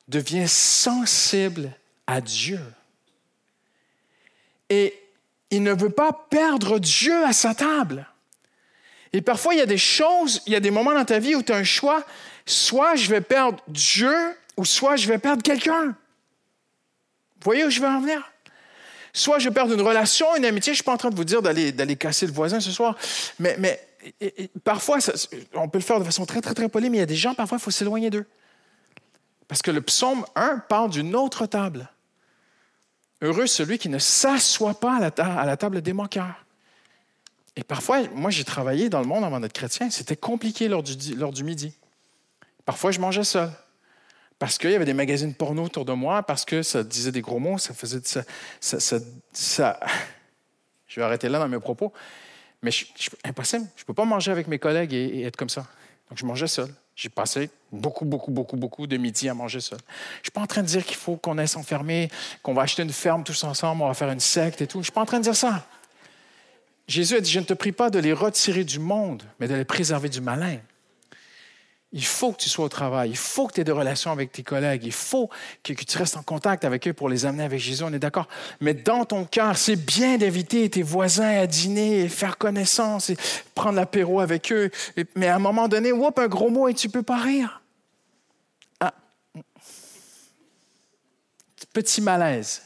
devient 0.09 0.49
sensible 0.49 1.73
à 2.07 2.21
Dieu. 2.21 2.61
Et 4.69 5.01
il 5.51 5.63
ne 5.63 5.73
veut 5.73 5.91
pas 5.91 6.13
perdre 6.13 6.79
Dieu 6.79 7.25
à 7.25 7.33
sa 7.33 7.55
table. 7.55 8.09
Et 9.13 9.21
parfois, 9.21 9.55
il 9.55 9.59
y 9.59 9.63
a 9.63 9.67
des 9.67 9.79
choses, 9.79 10.43
il 10.47 10.53
y 10.53 10.57
a 10.57 10.61
des 10.61 10.73
moments 10.73 10.95
dans 10.95 11.05
ta 11.05 11.21
vie 11.21 11.37
où 11.37 11.43
tu 11.43 11.53
as 11.53 11.57
un 11.57 11.65
choix, 11.65 12.05
soit 12.47 12.97
je 12.97 13.09
vais 13.09 13.21
perdre 13.21 13.63
Dieu 13.69 14.13
ou 14.57 14.65
soit 14.65 14.97
je 14.97 15.07
vais 15.07 15.19
perdre 15.19 15.43
quelqu'un. 15.43 15.97
Voyez 17.45 17.65
où 17.65 17.71
je 17.71 17.81
veux 17.81 17.87
en 17.87 18.01
venir? 18.01 18.33
Soit 19.13 19.39
je 19.39 19.51
perds 19.51 19.73
une 19.73 19.83
relation, 19.83 20.35
une 20.35 20.45
amitié. 20.45 20.73
Je 20.73 20.73
ne 20.73 20.77
suis 20.77 20.85
pas 20.85 20.95
en 20.95 20.97
train 20.97 21.11
de 21.11 21.15
vous 21.15 21.25
dire 21.25 21.43
d'aller, 21.43 21.97
casser 21.97 22.27
le 22.27 22.33
voisin 22.33 22.59
ce 22.59 22.73
soir, 22.73 22.97
mais, 23.39 23.81
parfois, 24.65 24.99
on 25.55 25.69
peut 25.69 25.79
le 25.79 25.85
faire 25.85 26.01
de 26.01 26.05
façon 26.05 26.27
très, 26.27 26.41
très, 26.41 26.55
très 26.55 26.69
polie, 26.69 26.91
mais 26.91 26.97
il 26.97 27.01
y 27.01 27.05
a 27.05 27.07
des 27.07 27.15
gens, 27.15 27.35
parfois, 27.35 27.59
il 27.59 27.61
faut 27.61 27.71
s'éloigner 27.71 28.11
d'eux. 28.11 28.27
Parce 29.47 29.63
que 29.63 29.71
le 29.71 29.83
psaume 29.83 30.25
1 30.35 30.59
parle 30.69 30.91
d'une 30.91 31.15
autre 31.15 31.47
table. 31.47 31.89
Heureux 33.21 33.47
celui 33.47 33.79
qui 33.79 33.89
ne 33.89 33.99
s'assoit 33.99 34.81
pas 34.81 34.97
à 34.97 35.01
la, 35.01 35.41
à 35.41 35.47
la 35.47 35.57
table 35.57 35.81
des 35.81 35.93
moqueurs. 35.93 36.45
Et 37.57 37.63
parfois, 37.63 38.01
moi, 38.15 38.31
j'ai 38.31 38.45
travaillé 38.45 38.89
dans 38.89 39.01
le 39.01 39.07
monde 39.07 39.23
avant 39.23 39.39
d'être 39.39 39.53
chrétien. 39.53 39.91
C'était 39.91 40.17
compliqué 40.17 40.67
lors 40.67 40.83
du 40.83 41.45
midi. 41.45 41.73
Parfois, 42.65 42.91
je 42.91 42.99
mangeais 42.99 43.23
seul 43.23 43.51
parce 44.45 44.59
qu'il 44.59 44.73
y 44.73 44.75
avait 44.75 44.85
des 44.85 44.93
magazines 44.93 45.33
porno 45.33 45.65
autour 45.65 45.87
de 45.87 45.95
moi, 45.95 46.23
parce 46.23 46.45
que 46.45 46.63
ça 46.63 46.85
disait 46.85 47.13
des 47.13 47.23
gros 47.23 47.39
mots, 47.39 47.57
ça 47.57 47.73
faisait 47.73 48.03
ça, 48.61 49.81
Je 50.87 51.01
vais 51.01 51.03
arrêter 51.03 51.31
là 51.31 51.39
dans 51.39 51.49
mes 51.49 51.59
propos, 51.59 51.95
mais 52.61 52.71
je, 52.71 52.85
impossible. 53.25 53.65
Je 53.75 53.85
ne 53.85 53.87
peux 53.87 53.95
pas 53.95 54.05
manger 54.05 54.33
avec 54.33 54.47
mes 54.47 54.59
collègues 54.59 54.93
et, 54.93 55.23
être 55.23 55.39
comme 55.39 55.49
ça. 55.49 55.67
Donc 56.11 56.19
je 56.19 56.27
mangeais 56.27 56.47
seul. 56.47 56.69
J'ai 56.95 57.09
passé 57.09 57.49
beaucoup, 57.73 58.05
beaucoup, 58.05 58.33
beaucoup, 58.33 58.59
beaucoup 58.59 58.87
de 58.87 58.99
midi 58.99 59.31
à 59.31 59.35
manger 59.35 59.63
seul. 59.63 59.79
Je 59.79 60.19
ne 60.19 60.25
suis 60.25 60.33
pas 60.33 60.43
en 60.43 60.47
train 60.47 60.61
de 60.61 60.69
dire 60.69 60.85
qu'il 60.85 60.97
faut 60.97 61.17
qu'on 61.17 61.39
aille 61.39 61.49
s'enfermer, 61.49 62.11
qu'on 62.43 62.53
va 62.53 62.61
acheter 62.61 62.83
une 62.83 62.93
ferme 62.93 63.25
tous 63.25 63.45
ensemble, 63.45 63.81
on 63.81 63.89
va 63.89 63.95
faire 63.95 64.11
une 64.11 64.21
secte 64.21 64.61
et 64.61 64.67
tout. 64.67 64.77
Je 64.77 64.81
ne 64.81 64.85
suis 64.85 64.93
pas 64.93 65.01
en 65.01 65.07
train 65.07 65.21
de 65.21 65.25
dire 65.25 65.37
ça. 65.37 65.67
Jésus 66.87 67.17
a 67.17 67.21
dit, 67.23 67.31
je 67.31 67.41
ne 67.41 67.47
te 67.47 67.55
prie 67.55 67.73
pas 67.73 67.89
de 67.89 67.99
les 67.99 68.13
retirer 68.13 68.65
du 68.65 68.79
monde, 68.79 69.23
mais 69.41 69.49
de 69.49 69.55
les 69.55 69.65
préserver 69.65 70.11
du 70.11 70.21
malin. 70.21 70.59
Il 71.97 72.05
faut 72.05 72.33
que 72.33 72.39
tu 72.39 72.49
sois 72.49 72.65
au 72.65 72.69
travail. 72.69 73.11
Il 73.11 73.17
faut 73.17 73.47
que 73.47 73.53
tu 73.53 73.61
aies 73.61 73.65
des 73.65 73.71
relations 73.71 74.11
avec 74.11 74.33
tes 74.33 74.43
collègues. 74.43 74.83
Il 74.85 74.93
faut 74.93 75.31
que, 75.63 75.73
tu 75.73 75.97
restes 75.97 76.17
en 76.17 76.25
contact 76.25 76.65
avec 76.65 76.89
eux 76.89 76.93
pour 76.93 77.09
les 77.09 77.25
amener 77.25 77.45
avec 77.45 77.61
Jésus. 77.61 77.85
On 77.85 77.93
est 77.93 78.01
d'accord. 78.01 78.27
Mais 78.61 78.75
dans 78.75 79.05
ton 79.05 79.25
cœur, 79.25 79.57
c'est 79.57 79.77
bien 79.77 80.19
d'inviter 80.19 80.69
tes 80.69 80.83
voisins 80.83 81.39
à 81.39 81.47
dîner 81.47 82.09
faire 82.09 82.37
connaissance 82.37 83.11
et 83.11 83.17
prendre 83.55 83.77
l'apéro 83.77 84.19
avec 84.19 84.51
eux. 84.51 84.73
mais 85.15 85.29
à 85.29 85.37
un 85.37 85.39
moment 85.39 85.69
donné, 85.69 85.93
whoop, 85.93 86.19
un 86.19 86.27
gros 86.27 86.51
mot 86.51 86.67
et 86.67 86.75
tu 86.75 86.89
peux 86.89 87.05
pas 87.05 87.19
rire. 87.19 87.63
Ah. 88.81 88.93
Petit 91.73 92.01
malaise. 92.01 92.63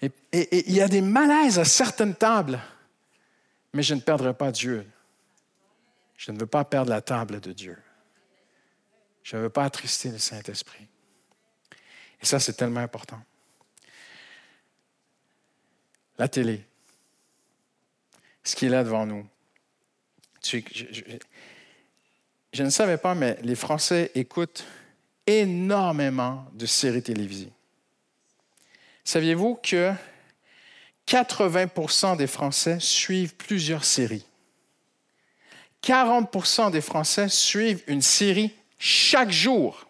Et 0.00 0.70
il 0.70 0.74
y 0.74 0.80
a 0.80 0.88
des 0.88 1.02
malaises 1.02 1.58
à 1.58 1.66
certaines 1.66 2.14
tables, 2.14 2.58
mais 3.74 3.82
je 3.82 3.94
ne 3.94 4.00
perdrai 4.00 4.32
pas 4.32 4.50
Dieu. 4.50 4.86
Je 6.16 6.32
ne 6.32 6.38
veux 6.38 6.46
pas 6.46 6.64
perdre 6.64 6.88
la 6.88 7.02
table 7.02 7.40
de 7.40 7.52
Dieu. 7.52 7.76
Je 9.24 9.36
ne 9.36 9.42
veux 9.42 9.50
pas 9.50 9.64
attrister 9.64 10.10
le 10.10 10.18
Saint-Esprit. 10.18 10.86
Et 12.20 12.26
ça, 12.26 12.38
c'est 12.38 12.52
tellement 12.52 12.80
important. 12.80 13.20
La 16.18 16.28
télé, 16.28 16.64
ce 18.44 18.54
qui 18.54 18.66
est 18.66 18.70
devant 18.70 19.06
nous. 19.06 19.26
je, 20.42 20.62
ne 22.62 22.70
savais 22.70 22.98
pas, 22.98 23.14
mais 23.14 23.38
les 23.42 23.56
Français 23.56 24.12
écoutent 24.14 24.64
énormément 25.26 26.46
de 26.52 26.66
séries 26.66 27.02
télévisées. 27.02 27.52
Saviez-vous 29.04 29.56
que 29.56 29.92
80% 31.08 32.18
des 32.18 32.26
Français 32.26 32.78
suivent 32.78 33.34
plusieurs 33.36 33.84
séries? 33.84 34.26
40% 35.82 36.70
des 36.70 36.80
Français 36.82 37.28
suivent 37.28 37.82
une 37.86 38.02
série 38.02 38.54
chaque 38.84 39.30
jour, 39.30 39.88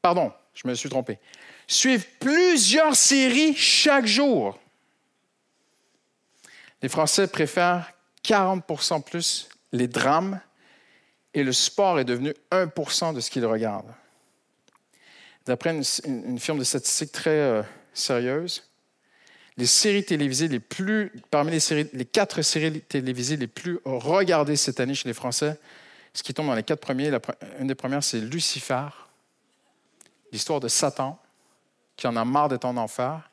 pardon, 0.00 0.32
je 0.54 0.66
me 0.66 0.72
suis 0.72 0.88
trompé, 0.88 1.18
suivent 1.66 2.06
plusieurs 2.18 2.96
séries 2.96 3.54
chaque 3.54 4.06
jour. 4.06 4.58
Les 6.80 6.88
Français 6.88 7.26
préfèrent 7.26 7.92
40% 8.24 9.02
plus 9.02 9.50
les 9.72 9.86
drames 9.86 10.40
et 11.34 11.44
le 11.44 11.52
sport 11.52 12.00
est 12.00 12.06
devenu 12.06 12.32
1% 12.50 13.12
de 13.12 13.20
ce 13.20 13.28
qu'ils 13.28 13.44
regardent. 13.44 13.92
D'après 15.44 15.78
une, 16.06 16.38
firme 16.38 16.60
de 16.60 16.64
statistiques 16.64 17.12
très 17.12 17.38
euh, 17.38 17.62
sérieuse, 17.92 18.66
les 19.58 19.66
séries 19.66 20.06
télévisées 20.06 20.48
les 20.48 20.58
plus, 20.58 21.12
parmi 21.30 21.50
les, 21.50 21.60
séries, 21.60 21.90
les 21.92 22.06
quatre 22.06 22.40
séries 22.40 22.80
télévisées 22.80 23.36
les 23.36 23.46
plus 23.46 23.78
regardées 23.84 24.56
cette 24.56 24.80
année 24.80 24.94
chez 24.94 25.06
les 25.06 25.14
Français, 25.14 25.58
ce 26.14 26.22
qui 26.22 26.32
tombe 26.32 26.46
dans 26.46 26.54
les 26.54 26.62
quatre 26.62 26.80
premiers, 26.80 27.10
une 27.58 27.66
des 27.66 27.74
premières, 27.74 28.02
c'est 28.02 28.20
Lucifer, 28.20 28.86
l'histoire 30.30 30.60
de 30.60 30.68
Satan, 30.68 31.20
qui 31.96 32.06
en 32.06 32.16
a 32.16 32.24
marre 32.24 32.48
d'être 32.48 32.64
en 32.64 32.76
enfer. 32.76 33.30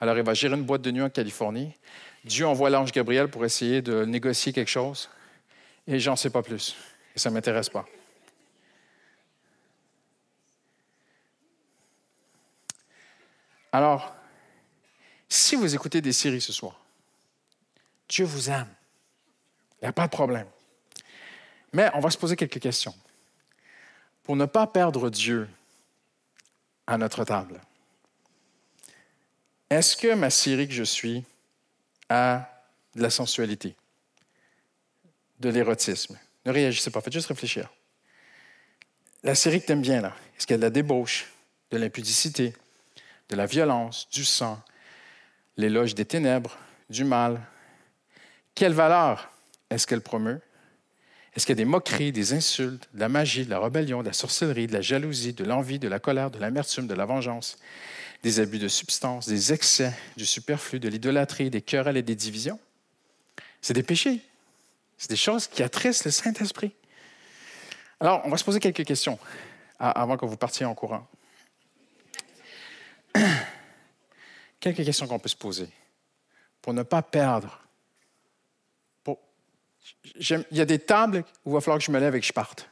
Alors, 0.00 0.18
il 0.18 0.24
va 0.24 0.34
gérer 0.34 0.56
une 0.56 0.64
boîte 0.64 0.82
de 0.82 0.90
nuit 0.90 1.02
en 1.02 1.08
Californie. 1.08 1.72
Dieu 2.24 2.46
envoie 2.46 2.68
l'ange 2.68 2.92
Gabriel 2.92 3.28
pour 3.28 3.44
essayer 3.44 3.80
de 3.80 4.04
négocier 4.04 4.52
quelque 4.52 4.68
chose. 4.68 5.08
Et 5.86 6.00
j'en 6.00 6.16
sais 6.16 6.30
pas 6.30 6.42
plus. 6.42 6.76
Et 7.14 7.18
ça 7.18 7.30
ne 7.30 7.34
m'intéresse 7.34 7.68
pas. 7.68 7.86
Alors, 13.70 14.14
si 15.28 15.54
vous 15.54 15.74
écoutez 15.74 16.00
des 16.00 16.12
séries 16.12 16.40
ce 16.40 16.52
soir, 16.52 16.80
Dieu 18.08 18.24
vous 18.24 18.50
aime. 18.50 18.68
Il 19.80 19.84
n'y 19.84 19.88
a 19.88 19.92
pas 19.92 20.06
de 20.06 20.12
problème. 20.12 20.46
Mais 21.76 21.90
on 21.92 22.00
va 22.00 22.08
se 22.08 22.16
poser 22.16 22.36
quelques 22.36 22.58
questions. 22.58 22.94
Pour 24.22 24.34
ne 24.34 24.46
pas 24.46 24.66
perdre 24.66 25.10
Dieu 25.10 25.46
à 26.86 26.96
notre 26.96 27.22
table, 27.22 27.60
est-ce 29.68 29.94
que 29.94 30.14
ma 30.14 30.30
série 30.30 30.66
que 30.66 30.72
je 30.72 30.84
suis 30.84 31.22
a 32.08 32.50
de 32.94 33.02
la 33.02 33.10
sensualité? 33.10 33.76
de 35.38 35.50
l'érotisme? 35.50 36.18
Ne 36.46 36.50
réagissez 36.50 36.90
pas, 36.90 37.02
faites 37.02 37.12
juste 37.12 37.28
réfléchir. 37.28 37.68
La 39.22 39.34
série 39.34 39.60
que 39.60 39.66
tu 39.66 39.72
aimes 39.72 39.82
bien, 39.82 40.00
là, 40.00 40.14
est-ce 40.34 40.46
qu'il 40.46 40.54
y 40.54 40.56
a 40.56 40.58
de 40.58 40.62
la 40.62 40.70
débauche, 40.70 41.30
de 41.70 41.76
l'impudicité, 41.76 42.54
de 43.28 43.36
la 43.36 43.44
violence, 43.44 44.08
du 44.10 44.24
sang, 44.24 44.58
l'éloge 45.58 45.94
des 45.94 46.06
ténèbres, 46.06 46.56
du 46.88 47.04
mal? 47.04 47.38
Quelle 48.54 48.72
valeur 48.72 49.30
est-ce 49.68 49.86
qu'elle 49.86 50.00
promeut? 50.00 50.40
Est-ce 51.36 51.44
qu'il 51.44 51.52
y 51.52 51.58
a 51.58 51.62
des 51.62 51.66
moqueries, 51.66 52.12
des 52.12 52.32
insultes, 52.32 52.88
de 52.94 53.00
la 53.00 53.10
magie, 53.10 53.44
de 53.44 53.50
la 53.50 53.60
rébellion, 53.60 54.00
de 54.00 54.06
la 54.06 54.14
sorcellerie, 54.14 54.66
de 54.66 54.72
la 54.72 54.80
jalousie, 54.80 55.34
de 55.34 55.44
l'envie, 55.44 55.78
de 55.78 55.86
la 55.86 55.98
colère, 55.98 56.30
de 56.30 56.38
l'amertume, 56.38 56.86
de 56.86 56.94
la 56.94 57.04
vengeance, 57.04 57.58
des 58.22 58.40
abus 58.40 58.58
de 58.58 58.68
substances, 58.68 59.28
des 59.28 59.52
excès, 59.52 59.92
du 60.16 60.24
superflu, 60.24 60.80
de 60.80 60.88
l'idolâtrie, 60.88 61.50
des 61.50 61.60
querelles 61.60 61.98
et 61.98 62.02
des 62.02 62.14
divisions? 62.14 62.58
C'est 63.60 63.74
des 63.74 63.82
péchés. 63.82 64.22
C'est 64.96 65.10
des 65.10 65.16
choses 65.16 65.46
qui 65.46 65.62
attristent 65.62 66.06
le 66.06 66.10
Saint-Esprit. 66.10 66.72
Alors, 68.00 68.22
on 68.24 68.30
va 68.30 68.38
se 68.38 68.44
poser 68.44 68.58
quelques 68.58 68.84
questions 68.84 69.18
avant 69.78 70.16
que 70.16 70.24
vous 70.24 70.38
partiez 70.38 70.64
en 70.64 70.74
courant. 70.74 71.06
quelques 74.60 74.84
questions 74.84 75.06
qu'on 75.06 75.18
peut 75.18 75.28
se 75.28 75.36
poser 75.36 75.68
pour 76.62 76.72
ne 76.72 76.82
pas 76.82 77.02
perdre. 77.02 77.65
Il 80.18 80.44
y 80.52 80.60
a 80.60 80.64
des 80.64 80.78
tables 80.78 81.24
où 81.44 81.50
il 81.50 81.54
va 81.54 81.60
falloir 81.60 81.78
que 81.78 81.84
je 81.84 81.90
me 81.90 81.98
lève 81.98 82.14
et 82.14 82.20
que 82.20 82.26
je 82.26 82.32
parte. 82.32 82.68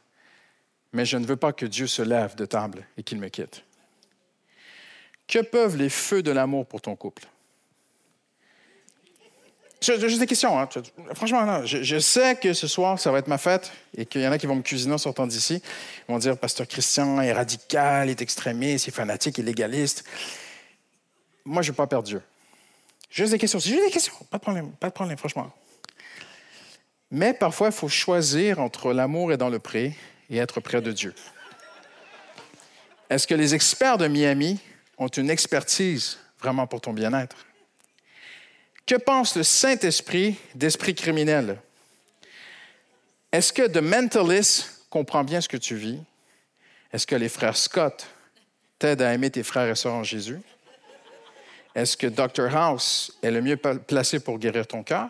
Mais 0.93 1.05
je 1.05 1.17
ne 1.17 1.25
veux 1.25 1.35
pas 1.35 1.53
que 1.53 1.65
Dieu 1.65 1.87
se 1.87 2.01
lève 2.01 2.35
de 2.35 2.45
table 2.45 2.85
et 2.97 3.03
qu'il 3.03 3.19
me 3.19 3.27
quitte. 3.29 3.63
Que 5.27 5.39
peuvent 5.39 5.75
les 5.75 5.89
feux 5.89 6.23
de 6.23 6.31
l'amour 6.31 6.65
pour 6.65 6.81
ton 6.81 6.95
couple? 6.95 7.27
Juste 9.81 10.19
des 10.19 10.25
questions. 10.25 10.59
Hein. 10.59 10.69
Franchement, 11.13 11.65
Je, 11.65 11.99
sais 11.99 12.35
que 12.35 12.53
ce 12.53 12.67
soir, 12.67 12.99
ça 12.99 13.11
va 13.11 13.19
être 13.19 13.27
ma 13.27 13.37
fête 13.37 13.71
et 13.95 14.05
qu'il 14.05 14.21
y 14.21 14.27
en 14.27 14.31
a 14.31 14.37
qui 14.37 14.47
vont 14.47 14.55
me 14.55 14.61
cuisiner 14.61 14.93
en 14.93 14.97
sortant 14.97 15.27
d'ici. 15.27 15.61
Ils 16.07 16.11
vont 16.11 16.17
dire 16.17 16.37
Pasteur 16.37 16.67
Christian 16.67 17.21
est 17.21 17.33
radical, 17.33 18.09
est 18.09 18.21
extrémiste, 18.21 18.87
est 18.87 18.91
fanatique, 18.91 19.37
est 19.37 19.43
légaliste. 19.43 20.03
Moi, 21.43 21.61
je 21.61 21.69
ne 21.69 21.73
veux 21.73 21.77
pas 21.77 21.87
perdre 21.87 22.07
Dieu. 22.07 22.21
Juste 23.11 23.31
des 23.31 23.37
questions. 23.37 23.59
C'est 23.59 23.69
juste 23.69 23.85
des 23.85 23.91
questions. 23.91 24.13
Pas 24.31 24.37
de 24.37 24.43
problème. 24.43 24.71
Pas 24.71 24.87
de 24.87 24.93
problème, 24.93 25.17
franchement. 25.17 25.51
Mais 27.15 27.33
parfois, 27.33 27.67
il 27.67 27.73
faut 27.73 27.87
choisir 27.87 28.59
entre 28.59 28.91
l'amour 28.91 29.31
et 29.31 29.37
dans 29.37 29.47
le 29.47 29.57
pré 29.57 29.95
et 30.29 30.35
être 30.35 30.59
près 30.59 30.81
de 30.81 30.91
Dieu. 30.91 31.15
Est-ce 33.09 33.25
que 33.25 33.33
les 33.33 33.55
experts 33.55 33.97
de 33.97 34.09
Miami 34.09 34.59
ont 34.97 35.07
une 35.07 35.29
expertise 35.29 36.19
vraiment 36.39 36.67
pour 36.67 36.81
ton 36.81 36.91
bien-être? 36.91 37.37
Que 38.85 38.95
pense 38.95 39.37
le 39.37 39.43
Saint-Esprit 39.43 40.35
d'esprit 40.55 40.93
criminel? 40.93 41.61
Est-ce 43.31 43.53
que 43.53 43.65
The 43.65 43.77
Mentalist 43.77 44.85
comprend 44.89 45.23
bien 45.23 45.39
ce 45.39 45.47
que 45.47 45.55
tu 45.55 45.77
vis? 45.77 46.01
Est-ce 46.91 47.07
que 47.07 47.15
les 47.15 47.29
frères 47.29 47.55
Scott 47.55 48.07
t'aident 48.77 49.03
à 49.03 49.13
aimer 49.13 49.29
tes 49.29 49.43
frères 49.43 49.69
et 49.69 49.75
sœurs 49.75 49.93
en 49.93 50.03
Jésus? 50.03 50.41
Est-ce 51.75 51.95
que 51.95 52.07
Dr. 52.07 52.53
House 52.53 53.17
est 53.23 53.31
le 53.31 53.41
mieux 53.41 53.55
placé 53.55 54.19
pour 54.19 54.37
guérir 54.37 54.67
ton 54.67 54.83
cœur? 54.83 55.09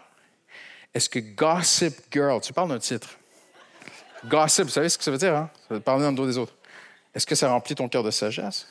Est-ce 0.96 1.10
que 1.10 1.20
Gossip 1.20 1.94
Girl, 2.12 2.42
tu 2.42 2.54
parles 2.54 2.70
d'un 2.70 2.80
titre? 2.80 3.10
Gossip, 4.26 4.64
vous 4.64 4.72
savez 4.72 4.90
ce 4.90 4.98
que 4.98 5.04
ça 5.04 5.12
veut 5.12 5.18
dire, 5.20 5.36
hein? 5.36 5.52
Ça 5.68 5.76
veut 5.76 5.82
parler 5.82 6.04
dans 6.04 6.10
le 6.10 6.16
dos 6.16 6.26
des 6.26 6.40
autres. 6.40 6.56
Est-ce 7.14 7.28
que 7.28 7.36
ça 7.36 7.50
remplit 7.50 7.76
ton 7.76 7.88
cœur 7.88 8.02
de 8.02 8.10
sagesse? 8.10 8.68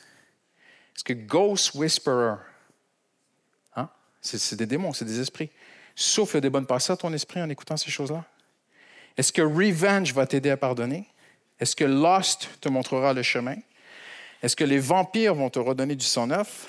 Est-ce 0.95 1.03
que 1.03 1.13
Ghost 1.13 1.75
Whisperer, 1.75 2.35
c'est 4.25 4.55
des 4.55 4.65
démons, 4.65 4.93
c'est 4.93 5.05
des 5.05 5.19
esprits. 5.19 5.51
Souffle 5.95 6.41
des 6.41 6.49
bonnes 6.49 6.65
passes 6.65 6.89
à 6.89 6.97
ton 6.97 7.13
esprit 7.13 7.41
en 7.41 7.49
écoutant 7.49 7.77
ces 7.77 7.91
choses-là. 7.91 8.25
Est-ce 9.17 9.31
que 9.31 9.41
Revenge 9.41 10.13
va 10.13 10.25
t'aider 10.25 10.49
à 10.49 10.57
pardonner? 10.57 11.07
Est-ce 11.59 11.75
que 11.75 11.85
Lost 11.85 12.49
te 12.59 12.67
montrera 12.67 13.13
le 13.13 13.23
chemin? 13.23 13.55
Est-ce 14.41 14.55
que 14.55 14.63
les 14.63 14.79
vampires 14.79 15.35
vont 15.35 15.49
te 15.49 15.59
redonner 15.59 15.95
du 15.95 16.05
sang 16.05 16.27
neuf? 16.27 16.67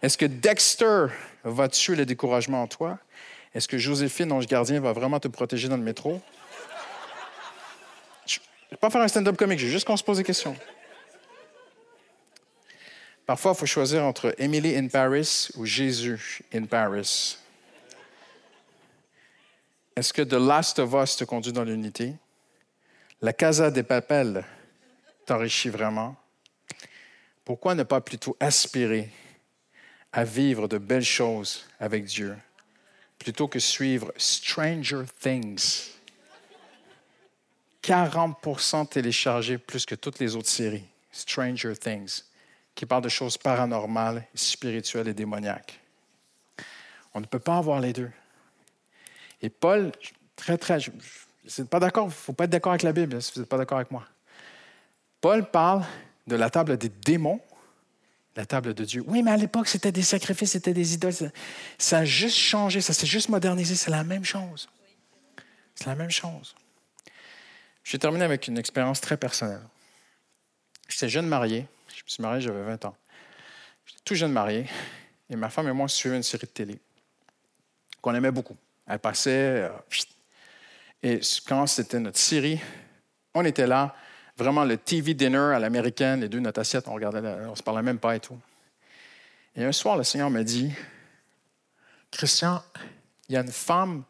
Est-ce 0.00 0.16
que 0.16 0.24
Dexter 0.24 1.06
va 1.44 1.68
tuer 1.68 1.96
le 1.96 2.06
découragement 2.06 2.62
en 2.62 2.68
toi? 2.68 2.98
Est-ce 3.58 3.66
que 3.66 3.76
Joséphine, 3.76 4.30
ange 4.30 4.46
gardien, 4.46 4.78
va 4.78 4.92
vraiment 4.92 5.18
te 5.18 5.26
protéger 5.26 5.66
dans 5.66 5.76
le 5.76 5.82
métro? 5.82 6.22
Je 8.24 8.38
ne 8.38 8.70
vais 8.70 8.76
pas 8.76 8.88
faire 8.88 9.00
un 9.00 9.08
stand-up 9.08 9.36
comique, 9.36 9.58
j'ai 9.58 9.68
juste 9.68 9.84
qu'on 9.84 9.96
se 9.96 10.04
pose 10.04 10.18
des 10.18 10.22
questions. 10.22 10.56
Parfois, 13.26 13.54
il 13.56 13.58
faut 13.58 13.66
choisir 13.66 14.04
entre 14.04 14.32
Emily 14.38 14.76
in 14.76 14.86
Paris 14.86 15.48
ou 15.56 15.66
Jésus 15.66 16.42
in 16.54 16.66
Paris. 16.66 17.36
Est-ce 19.96 20.12
que 20.12 20.22
The 20.22 20.34
Last 20.34 20.78
of 20.78 20.94
Us 20.94 21.16
te 21.16 21.24
conduit 21.24 21.52
dans 21.52 21.64
l'unité? 21.64 22.14
La 23.20 23.32
Casa 23.32 23.72
des 23.72 23.82
Papels 23.82 24.44
t'enrichit 25.26 25.70
vraiment? 25.70 26.14
Pourquoi 27.44 27.74
ne 27.74 27.82
pas 27.82 28.00
plutôt 28.00 28.36
aspirer 28.38 29.10
à 30.12 30.22
vivre 30.22 30.68
de 30.68 30.78
belles 30.78 31.02
choses 31.02 31.66
avec 31.80 32.04
Dieu? 32.04 32.36
Plutôt 33.18 33.48
que 33.48 33.58
suivre 33.58 34.12
Stranger 34.16 35.02
Things? 35.20 35.90
40% 37.82 38.88
téléchargés 38.88 39.58
plus 39.58 39.86
que 39.86 39.94
toutes 39.94 40.18
les 40.18 40.36
autres 40.36 40.48
séries. 40.48 40.84
Stranger 41.12 41.76
Things 41.76 42.22
qui 42.78 42.86
parle 42.86 43.02
de 43.02 43.08
choses 43.08 43.36
paranormales, 43.36 44.24
spirituelles 44.36 45.08
et 45.08 45.14
démoniaques. 45.14 45.80
On 47.12 47.20
ne 47.20 47.26
peut 47.26 47.40
pas 47.40 47.56
avoir 47.56 47.80
les 47.80 47.92
deux. 47.92 48.12
Et 49.42 49.50
Paul, 49.50 49.90
très, 50.36 50.56
très, 50.56 50.78
je 50.78 50.92
ne 51.58 51.66
pas 51.66 51.80
d'accord, 51.80 52.04
il 52.04 52.10
ne 52.10 52.12
faut 52.12 52.32
pas 52.32 52.44
être 52.44 52.50
d'accord 52.50 52.70
avec 52.70 52.84
la 52.84 52.92
Bible 52.92 53.20
si 53.20 53.32
vous 53.34 53.40
n'êtes 53.40 53.48
pas 53.48 53.58
d'accord 53.58 53.78
avec 53.78 53.90
moi. 53.90 54.04
Paul 55.20 55.50
parle 55.50 55.84
de 56.28 56.36
la 56.36 56.50
table 56.50 56.76
des 56.76 56.88
démons, 56.88 57.40
la 58.38 58.46
table 58.46 58.72
de 58.72 58.84
Dieu. 58.84 59.02
Oui, 59.08 59.24
mais 59.24 59.32
à 59.32 59.36
l'époque, 59.36 59.66
c'était 59.66 59.90
des 59.90 60.02
sacrifices, 60.02 60.52
c'était 60.52 60.72
des 60.72 60.94
idoles. 60.94 61.32
Ça 61.76 61.98
a 61.98 62.04
juste 62.04 62.36
changé, 62.36 62.80
ça 62.80 62.92
s'est 62.92 63.06
juste 63.06 63.30
modernisé. 63.30 63.74
C'est 63.74 63.90
la 63.90 64.04
même 64.04 64.24
chose. 64.24 64.68
C'est 65.74 65.86
la 65.86 65.96
même 65.96 66.10
chose. 66.10 66.54
Je 67.82 67.92
vais 67.92 67.98
terminer 67.98 68.24
avec 68.24 68.46
une 68.46 68.56
expérience 68.56 69.00
très 69.00 69.16
personnelle. 69.16 69.62
J'étais 70.88 71.08
jeune 71.08 71.26
marié. 71.26 71.66
Je 71.88 72.04
me 72.04 72.08
suis 72.08 72.22
marié, 72.22 72.40
j'avais 72.40 72.62
20 72.62 72.84
ans. 72.84 72.96
J'étais 73.84 74.02
tout 74.04 74.14
jeune 74.14 74.32
marié, 74.32 74.66
et 75.28 75.34
ma 75.34 75.50
femme 75.50 75.66
et 75.66 75.72
moi 75.72 75.88
suivions 75.88 76.16
une 76.16 76.22
série 76.22 76.46
de 76.46 76.52
télé 76.52 76.78
qu'on 78.00 78.14
aimait 78.14 78.30
beaucoup. 78.30 78.56
Elle 78.86 79.00
passait. 79.00 79.66
Euh, 79.66 79.70
et 81.02 81.20
quand 81.44 81.66
c'était 81.66 81.98
notre 81.98 82.18
série, 82.18 82.60
on 83.34 83.44
était 83.44 83.66
là, 83.66 83.96
vraiment 84.38 84.64
le 84.64 84.76
TV 84.76 85.14
dinner 85.14 85.52
à 85.54 85.58
l'américaine, 85.58 86.20
les 86.20 86.28
deux 86.28 86.38
notre 86.38 86.60
assiette, 86.60 86.86
on 86.88 86.94
regardait, 86.94 87.20
on 87.20 87.56
se 87.56 87.62
parlait 87.62 87.82
même 87.82 87.98
pas 87.98 88.16
et 88.16 88.20
tout. 88.20 88.38
Et 89.56 89.64
un 89.64 89.72
soir, 89.72 89.96
le 89.96 90.04
Seigneur 90.04 90.30
m'a 90.30 90.44
dit 90.44 90.72
Christian, 92.10 92.62
il 93.28 93.34
y 93.34 93.36
a 93.36 93.40
une 93.40 93.52
femme 93.52 94.04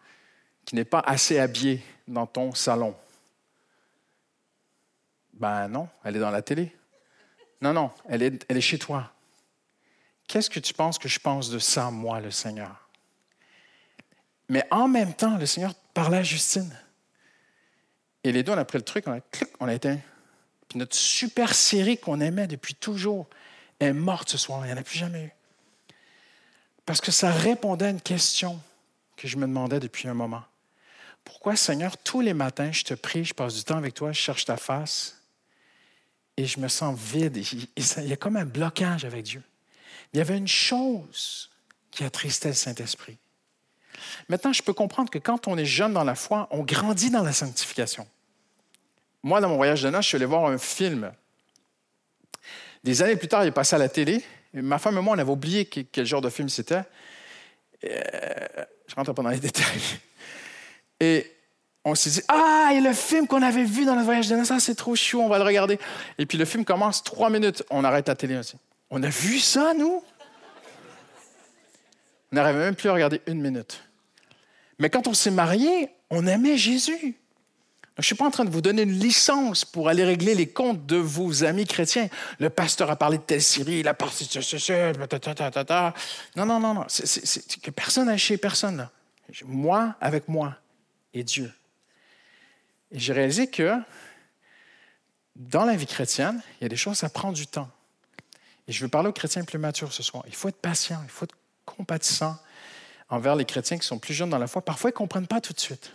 qui 0.64 0.74
n'est 0.74 0.84
pas 0.84 1.00
assez 1.00 1.38
habillée 1.38 1.82
dans 2.06 2.26
ton 2.26 2.54
salon. 2.54 2.94
Ben 5.32 5.68
non, 5.68 5.88
elle 6.04 6.16
est 6.16 6.20
dans 6.20 6.30
la 6.30 6.42
télé. 6.42 6.76
Non, 7.60 7.72
non, 7.72 7.90
elle 8.08 8.22
est, 8.22 8.44
elle 8.48 8.58
est 8.58 8.62
chez 8.62 8.78
toi. 8.78 9.10
Qu'est-ce 10.26 10.50
que 10.50 10.60
tu 10.60 10.74
penses 10.74 10.98
que 10.98 11.08
je 11.08 11.18
pense 11.18 11.48
de 11.48 11.58
ça, 11.58 11.90
moi, 11.90 12.20
le 12.20 12.30
Seigneur? 12.30 12.88
Mais 14.50 14.64
en 14.70 14.88
même 14.88 15.14
temps, 15.14 15.38
le 15.38 15.46
Seigneur 15.46 15.74
parlait 15.94 16.18
à 16.18 16.22
Justine. 16.22 16.76
Et 18.22 18.32
les 18.32 18.42
deux, 18.42 18.52
on 18.52 18.58
a 18.58 18.64
pris 18.64 18.78
le 18.78 18.84
truc, 18.84 19.06
on 19.06 19.12
a, 19.12 19.20
clic, 19.20 19.48
on 19.58 19.68
a 19.68 19.74
éteint. 19.74 19.98
Puis 20.68 20.78
notre 20.78 20.94
super 20.94 21.54
série 21.54 21.98
qu'on 21.98 22.20
aimait 22.20 22.46
depuis 22.46 22.74
toujours 22.74 23.26
est 23.80 23.92
morte 23.92 24.30
ce 24.30 24.38
soir. 24.38 24.64
Il 24.64 24.68
n'y 24.68 24.74
en 24.74 24.80
a 24.80 24.82
plus 24.82 24.98
jamais 24.98 25.24
eu. 25.24 25.32
Parce 26.84 27.00
que 27.00 27.10
ça 27.10 27.30
répondait 27.30 27.86
à 27.86 27.90
une 27.90 28.00
question 28.00 28.60
que 29.16 29.28
je 29.28 29.36
me 29.36 29.46
demandais 29.46 29.80
depuis 29.80 30.08
un 30.08 30.14
moment. 30.14 30.44
Pourquoi, 31.24 31.56
Seigneur, 31.56 31.98
tous 31.98 32.20
les 32.20 32.32
matins, 32.32 32.72
je 32.72 32.84
te 32.84 32.94
prie, 32.94 33.24
je 33.24 33.34
passe 33.34 33.54
du 33.54 33.64
temps 33.64 33.76
avec 33.76 33.94
toi, 33.94 34.12
je 34.12 34.18
cherche 34.18 34.46
ta 34.46 34.56
face, 34.56 35.20
et 36.38 36.46
je 36.46 36.60
me 36.60 36.68
sens 36.68 36.98
vide. 36.98 37.36
il 37.36 38.06
y 38.06 38.12
a 38.12 38.16
comme 38.16 38.36
un 38.36 38.46
blocage 38.46 39.04
avec 39.04 39.24
Dieu. 39.24 39.42
Il 40.12 40.18
y 40.18 40.20
avait 40.20 40.38
une 40.38 40.48
chose 40.48 41.50
qui 41.90 42.04
attristait 42.04 42.48
le 42.48 42.54
Saint-Esprit. 42.54 43.18
Maintenant, 44.28 44.52
je 44.52 44.62
peux 44.62 44.72
comprendre 44.72 45.10
que 45.10 45.18
quand 45.18 45.48
on 45.48 45.58
est 45.58 45.64
jeune 45.64 45.92
dans 45.92 46.04
la 46.04 46.14
foi, 46.14 46.48
on 46.50 46.62
grandit 46.62 47.10
dans 47.10 47.22
la 47.22 47.32
sanctification. 47.32 48.06
Moi, 49.22 49.40
dans 49.40 49.48
mon 49.48 49.56
voyage 49.56 49.82
de 49.82 49.90
noces, 49.90 50.04
je 50.04 50.08
suis 50.08 50.16
allé 50.16 50.26
voir 50.26 50.46
un 50.46 50.58
film. 50.58 51.12
Des 52.84 53.02
années 53.02 53.16
plus 53.16 53.28
tard, 53.28 53.44
il 53.44 53.48
est 53.48 53.52
passé 53.52 53.76
à 53.76 53.78
la 53.78 53.88
télé. 53.88 54.22
ma 54.54 54.78
femme 54.78 54.96
et 54.98 55.00
moi, 55.00 55.16
on 55.16 55.18
avait 55.18 55.30
oublié 55.30 55.64
quel 55.66 56.06
genre 56.06 56.20
de 56.20 56.30
film 56.30 56.48
c'était. 56.48 56.82
Euh, 57.84 57.90
je 58.86 58.94
rentre 58.94 59.12
pas 59.12 59.22
dans 59.22 59.28
les 59.30 59.38
détails. 59.40 59.98
Et 61.00 61.30
on 61.84 61.94
s'est 61.94 62.10
dit 62.10 62.22
Ah, 62.28 62.70
et 62.74 62.80
le 62.80 62.92
film 62.92 63.26
qu'on 63.26 63.42
avait 63.42 63.64
vu 63.64 63.84
dans 63.84 63.96
le 63.96 64.02
voyage 64.02 64.28
de 64.28 64.36
noces, 64.36 64.52
c'est 64.58 64.74
trop 64.74 64.94
chou, 64.94 65.20
on 65.20 65.28
va 65.28 65.38
le 65.38 65.44
regarder. 65.44 65.78
Et 66.18 66.26
puis 66.26 66.38
le 66.38 66.44
film 66.44 66.64
commence 66.64 67.02
trois 67.02 67.30
minutes, 67.30 67.64
on 67.70 67.84
arrête 67.84 68.08
la 68.08 68.14
télé 68.14 68.36
aussi. 68.36 68.56
On 68.90 69.02
a 69.02 69.08
vu 69.08 69.38
ça, 69.38 69.74
nous? 69.74 70.02
On 72.30 72.36
n'arrivait 72.36 72.58
même 72.58 72.74
plus 72.74 72.88
à 72.88 72.92
regarder 72.92 73.20
une 73.26 73.40
minute. 73.40 73.82
Mais 74.78 74.90
quand 74.90 75.06
on 75.08 75.14
s'est 75.14 75.30
marié, 75.30 75.88
on 76.10 76.26
aimait 76.26 76.56
Jésus. 76.56 77.16
Je 77.98 78.02
ne 78.02 78.06
suis 78.06 78.14
pas 78.14 78.26
en 78.26 78.30
train 78.30 78.44
de 78.44 78.50
vous 78.50 78.60
donner 78.60 78.82
une 78.82 78.96
licence 78.96 79.64
pour 79.64 79.88
aller 79.88 80.04
régler 80.04 80.36
les 80.36 80.48
comptes 80.48 80.86
de 80.86 80.94
vos 80.94 81.42
amis 81.42 81.66
chrétiens. 81.66 82.08
Le 82.38 82.48
pasteur 82.48 82.92
a 82.92 82.96
parlé 82.96 83.18
de 83.18 83.24
telle 83.24 83.42
Syrie, 83.42 83.80
il 83.80 83.88
a 83.88 83.94
parlé 83.94 84.14
de 84.14 84.40
ce, 84.40 85.92
Non, 86.36 86.46
non, 86.46 86.60
non, 86.60 86.74
non. 86.74 86.84
C'est 86.86 87.60
que 87.60 87.72
personne 87.72 88.06
n'a 88.06 88.16
chez 88.16 88.38
personne. 88.38 88.76
Là. 88.76 88.92
Moi 89.44 89.96
avec 90.00 90.28
moi 90.28 90.56
et 91.12 91.24
Dieu. 91.24 91.52
Et 92.92 93.00
j'ai 93.00 93.12
réalisé 93.12 93.48
que 93.48 93.74
dans 95.34 95.64
la 95.64 95.74
vie 95.74 95.86
chrétienne, 95.86 96.40
il 96.60 96.64
y 96.64 96.66
a 96.66 96.68
des 96.68 96.76
choses, 96.76 96.98
ça 96.98 97.08
prend 97.08 97.32
du 97.32 97.48
temps. 97.48 97.68
Et 98.68 98.72
je 98.72 98.80
veux 98.80 98.88
parler 98.88 99.08
aux 99.08 99.12
chrétiens 99.12 99.42
plus 99.42 99.58
matures 99.58 99.92
ce 99.92 100.04
soir. 100.04 100.22
Il 100.28 100.36
faut 100.36 100.48
être 100.48 100.60
patient, 100.60 101.00
il 101.02 101.10
faut 101.10 101.24
être 101.24 101.36
compatissant 101.64 102.38
envers 103.08 103.34
les 103.34 103.44
chrétiens 103.44 103.76
qui 103.76 103.86
sont 103.86 103.98
plus 103.98 104.14
jeunes 104.14 104.30
dans 104.30 104.38
la 104.38 104.46
foi. 104.46 104.62
Parfois, 104.62 104.90
ils 104.90 104.94
ne 104.94 104.98
comprennent 104.98 105.26
pas 105.26 105.40
tout 105.40 105.52
de 105.52 105.60
suite. 105.60 105.92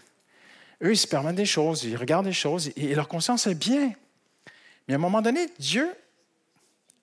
Eux, 0.84 0.91
ils 0.91 0.97
se 0.97 1.07
permettent 1.07 1.36
des 1.36 1.45
choses, 1.45 1.84
ils 1.84 1.95
regardent 1.95 2.25
des 2.25 2.34
choses 2.34 2.71
et 2.75 2.93
leur 2.93 3.07
conscience 3.07 3.47
est 3.47 3.55
bien. 3.55 3.93
Mais 4.88 4.93
à 4.93 4.97
un 4.97 4.99
moment 4.99 5.21
donné, 5.21 5.47
Dieu, 5.59 5.89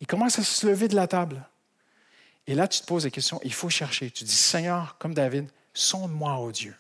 il 0.01 0.07
commence 0.07 0.39
à 0.39 0.43
se 0.43 0.66
lever 0.66 0.89
de 0.89 0.97
la 0.97 1.07
table. 1.07 1.43
Et 2.47 2.55
là, 2.55 2.68
tu 2.68 2.81
te 2.81 2.87
poses 2.87 3.05
des 3.05 3.11
questions, 3.11 3.41
il 3.45 3.53
faut 3.53 3.70
chercher. 3.70 4.11
Tu 4.11 4.24
dis, 4.24 4.35
Seigneur, 4.35 4.97
comme 4.99 5.14
David, 5.14 5.49
sonde-moi, 5.72 6.39
ô 6.39 6.53
Dieu. 6.53 6.74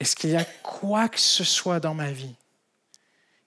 Est-ce 0.00 0.16
qu'il 0.16 0.30
y 0.30 0.36
a 0.36 0.44
quoi 0.62 1.08
que 1.08 1.20
ce 1.20 1.44
soit 1.44 1.78
dans 1.78 1.94
ma 1.94 2.10
vie 2.10 2.34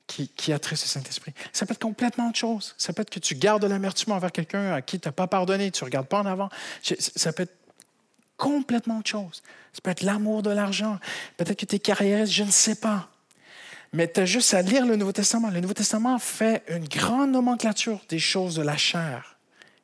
qui, 0.07 0.29
qui 0.29 0.53
attriste 0.53 0.83
le 0.83 0.89
Saint-Esprit? 0.89 1.33
Ça 1.51 1.65
peut 1.65 1.73
être 1.73 1.79
complètement 1.79 2.29
autre 2.29 2.37
chose. 2.37 2.75
Ça 2.77 2.93
peut 2.93 3.01
être 3.01 3.09
que 3.09 3.19
tu 3.19 3.35
gardes 3.35 3.65
l'amertume 3.65 4.13
envers 4.13 4.31
quelqu'un 4.31 4.73
à 4.73 4.81
qui 4.81 4.99
tu 4.99 5.07
n'as 5.07 5.11
pas 5.11 5.27
pardonné, 5.27 5.71
tu 5.71 5.83
ne 5.83 5.85
regardes 5.85 6.07
pas 6.07 6.19
en 6.19 6.25
avant. 6.25 6.49
Ça 6.81 7.33
peut 7.33 7.43
être 7.43 7.64
complètement 8.37 8.99
autre 8.99 9.09
chose. 9.09 9.43
Ça 9.73 9.81
peut 9.81 9.91
être 9.91 10.01
l'amour 10.01 10.43
de 10.43 10.49
l'argent. 10.49 10.99
Peut-être 11.37 11.59
que 11.59 11.65
tu 11.65 11.75
es 11.75 11.79
carriériste, 11.79 12.33
je 12.33 12.43
ne 12.43 12.51
sais 12.51 12.75
pas. 12.75 13.09
Mais 13.93 14.11
tu 14.11 14.19
as 14.19 14.25
juste 14.25 14.53
à 14.53 14.61
lire 14.61 14.85
le 14.85 14.95
Nouveau 14.95 15.11
Testament. 15.11 15.49
Le 15.49 15.61
Nouveau 15.61 15.73
Testament 15.73 16.19
fait 16.19 16.63
une 16.67 16.87
grande 16.87 17.31
nomenclature 17.31 18.01
des 18.09 18.19
choses 18.19 18.55
de 18.55 18.61
la 18.61 18.77
chair 18.77 19.37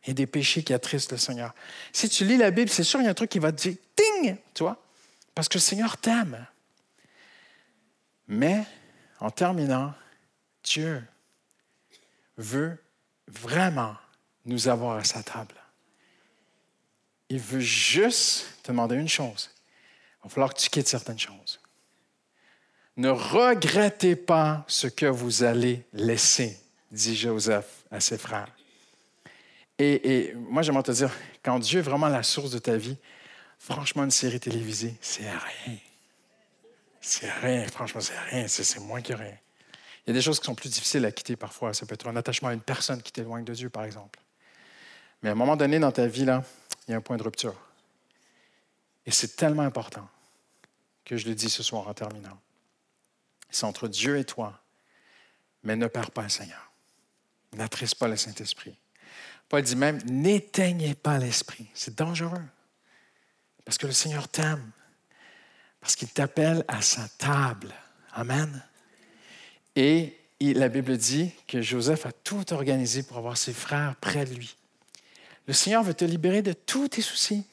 et 0.06 0.14
des 0.14 0.26
péchés 0.26 0.64
qui 0.64 0.74
attristent 0.74 1.12
le 1.12 1.18
Seigneur. 1.18 1.54
Si 1.94 2.10
tu 2.10 2.26
lis 2.26 2.38
la 2.38 2.52
Bible, 2.52 2.70
c'est 2.70 2.84
sûr, 2.84 3.00
il 3.00 3.06
y 3.06 3.08
a 3.08 3.12
un 3.12 3.14
truc 3.14 3.30
qui 3.30 3.40
va 3.40 3.52
te 3.52 3.62
dire 3.62 3.78
ting, 3.96 4.36
tu 4.54 4.64
vois, 4.64 4.84
parce 5.36 5.48
que 5.48 5.56
le 5.56 5.62
Seigneur 5.62 5.98
t'aime. 5.98 6.46
Mais, 8.28 8.66
en 9.20 9.30
terminant, 9.30 9.94
Dieu 10.64 11.04
veut 12.38 12.78
vraiment 13.28 13.96
nous 14.46 14.68
avoir 14.68 14.98
à 14.98 15.04
sa 15.04 15.22
table. 15.22 15.61
Il 17.32 17.40
veut 17.40 17.62
juste 17.62 18.46
te 18.62 18.74
demander 18.74 18.98
une 18.98 19.08
chose. 19.08 19.52
Il 20.20 20.24
va 20.24 20.30
falloir 20.30 20.54
que 20.54 20.60
tu 20.60 20.70
quittes 20.70 20.90
certaines 20.90 21.18
choses. 21.18 21.62
Ne 22.98 23.08
regrettez 23.08 24.18
pas 24.18 24.66
ce 24.68 24.88
que 24.88 25.06
vous 25.06 25.44
allez 25.44 25.86
laisser, 25.94 26.60
dit 26.92 27.16
Joseph 27.16 27.86
à 27.90 28.02
ses 28.02 28.18
frères. 28.18 28.54
Et, 29.80 30.34
moi, 30.36 30.62
j'aimerais 30.62 30.84
te 30.84 30.92
dire, 30.92 31.10
quand 31.42 31.58
Dieu 31.60 31.80
est 31.80 31.84
vraiment 31.84 32.10
la 32.10 32.22
source 32.22 32.52
de 32.52 32.60
ta 32.60 32.76
vie, 32.76 32.98
franchement, 33.58 34.04
une 34.04 34.12
série 34.12 34.42
télévisée, 34.42 34.96
c'est 35.00 35.30
rien. 35.30 35.78
C'est 37.00 37.32
rien, 37.32 37.66
franchement, 37.68 38.02
c'est 38.02 38.20
rien, 38.30 38.46
c'est 38.50 38.80
moins 38.82 39.02
que 39.02 39.14
rien. 39.14 39.38
Il 40.06 40.10
y 40.10 40.12
a 40.12 40.14
des 40.14 40.22
choses 40.22 40.38
qui 40.38 40.48
sont 40.48 40.56
plus 40.56 40.70
difficiles 40.70 41.06
à 41.06 41.14
quitter 41.14 41.38
parfois. 41.38 41.74
Ça 41.74 41.86
peut 41.86 41.94
être 41.94 42.10
un 42.10 42.16
attachement 42.18 42.50
à 42.50 42.54
une 42.54 42.60
personne 42.60 43.02
qui 43.02 43.14
t'éloigne 43.14 43.46
de 43.46 43.54
Dieu, 43.54 43.70
par 43.70 43.86
exemple. 43.86 44.20
Mais 45.24 45.30
à 45.30 45.32
un 45.32 45.36
moment 45.36 45.56
donné 45.56 45.80
dans 45.80 45.94
ta 45.94 46.08
vie, 46.08 46.26
là, 46.26 46.44
il 46.88 46.92
y 46.92 46.94
a 46.94 46.98
un 46.98 47.02
point 47.02 47.18
de 47.18 47.24
rupture. 47.24 47.56
Et 49.06 49.12
c'est 49.12 49.36
tellement 49.36 49.64
important 49.64 50.08
que 51.06 51.18
je 51.18 51.28
le 51.28 51.36
dis 51.36 51.50
ce 51.50 51.64
soir 51.64 51.88
en 51.88 51.94
terminant. 51.94 52.40
C'est 53.50 53.66
entre 53.66 53.88
Dieu 53.88 54.18
et 54.18 54.26
toi, 54.26 54.62
mais 55.64 55.76
ne 55.76 55.88
perds 55.88 56.12
pas 56.12 56.24
le 56.24 56.30
Seigneur. 56.30 56.72
N'attriste 57.54 57.96
pas 57.96 58.08
le 58.08 58.16
Saint-Esprit. 58.16 58.78
Paul 59.50 59.62
dit 59.62 59.76
même, 59.76 60.02
n'éteignez 60.06 60.96
pas 60.96 61.18
l'Esprit. 61.18 61.68
C'est 61.74 61.98
dangereux. 61.98 62.44
Parce 63.66 63.78
que 63.78 63.88
le 63.88 63.94
Seigneur 63.94 64.30
t'aime. 64.30 64.72
Parce 65.82 65.96
qu'il 65.96 66.10
t'appelle 66.10 66.64
à 66.68 66.82
sa 66.82 67.10
table. 67.10 67.74
Amen. 68.14 68.64
Et 69.76 70.18
la 70.40 70.70
Bible 70.70 70.98
dit 70.98 71.32
que 71.48 71.62
Joseph 71.62 72.06
a 72.06 72.12
tout 72.12 72.54
organisé 72.54 73.04
pour 73.04 73.18
avoir 73.18 73.38
ses 73.38 73.54
frères 73.54 73.96
près 73.98 74.26
de 74.26 74.34
lui. 74.34 74.56
Le 75.48 75.54
Seigneur 75.54 75.84
veut 75.84 75.94
te 75.94 76.06
libérer 76.06 76.42
de 76.42 76.54
tous 76.54 76.90
tes 76.90 77.02
soucis, 77.02 77.46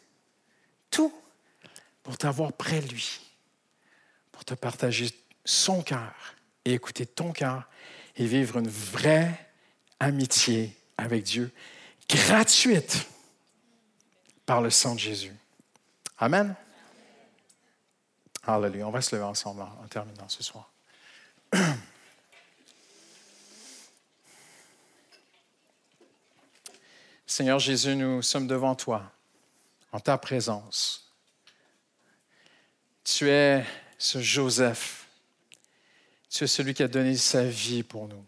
tout, 0.90 1.12
pour 2.02 2.16
t'avoir 2.18 2.52
près 2.52 2.80
de 2.80 2.88
lui, 2.88 3.20
pour 4.32 4.44
te 4.44 4.54
partager 4.54 5.10
son 5.44 5.82
cœur 5.82 6.34
et 6.64 6.74
écouter 6.74 7.06
ton 7.06 7.32
cœur 7.32 7.68
et 8.16 8.26
vivre 8.26 8.58
une 8.58 8.68
vraie 8.68 9.48
amitié 10.00 10.76
avec 10.96 11.24
Dieu, 11.24 11.50
gratuite 12.08 13.06
par 14.46 14.60
le 14.60 14.70
sang 14.70 14.94
de 14.94 15.00
Jésus. 15.00 15.34
Amen. 16.18 16.54
Alléluia. 18.44 18.86
On 18.86 18.90
va 18.90 19.02
se 19.02 19.14
lever 19.14 19.26
ensemble 19.26 19.62
en 19.62 19.86
terminant 19.88 20.28
ce 20.28 20.42
soir. 20.42 20.70
Seigneur 27.30 27.58
Jésus, 27.58 27.94
nous 27.94 28.22
sommes 28.22 28.46
devant 28.46 28.74
toi, 28.74 29.12
en 29.92 30.00
ta 30.00 30.16
présence. 30.16 31.12
Tu 33.04 33.28
es 33.28 33.66
ce 33.98 34.18
Joseph. 34.18 35.06
Tu 36.30 36.44
es 36.44 36.46
celui 36.46 36.72
qui 36.72 36.82
a 36.82 36.88
donné 36.88 37.16
sa 37.16 37.44
vie 37.44 37.82
pour 37.82 38.08
nous. 38.08 38.24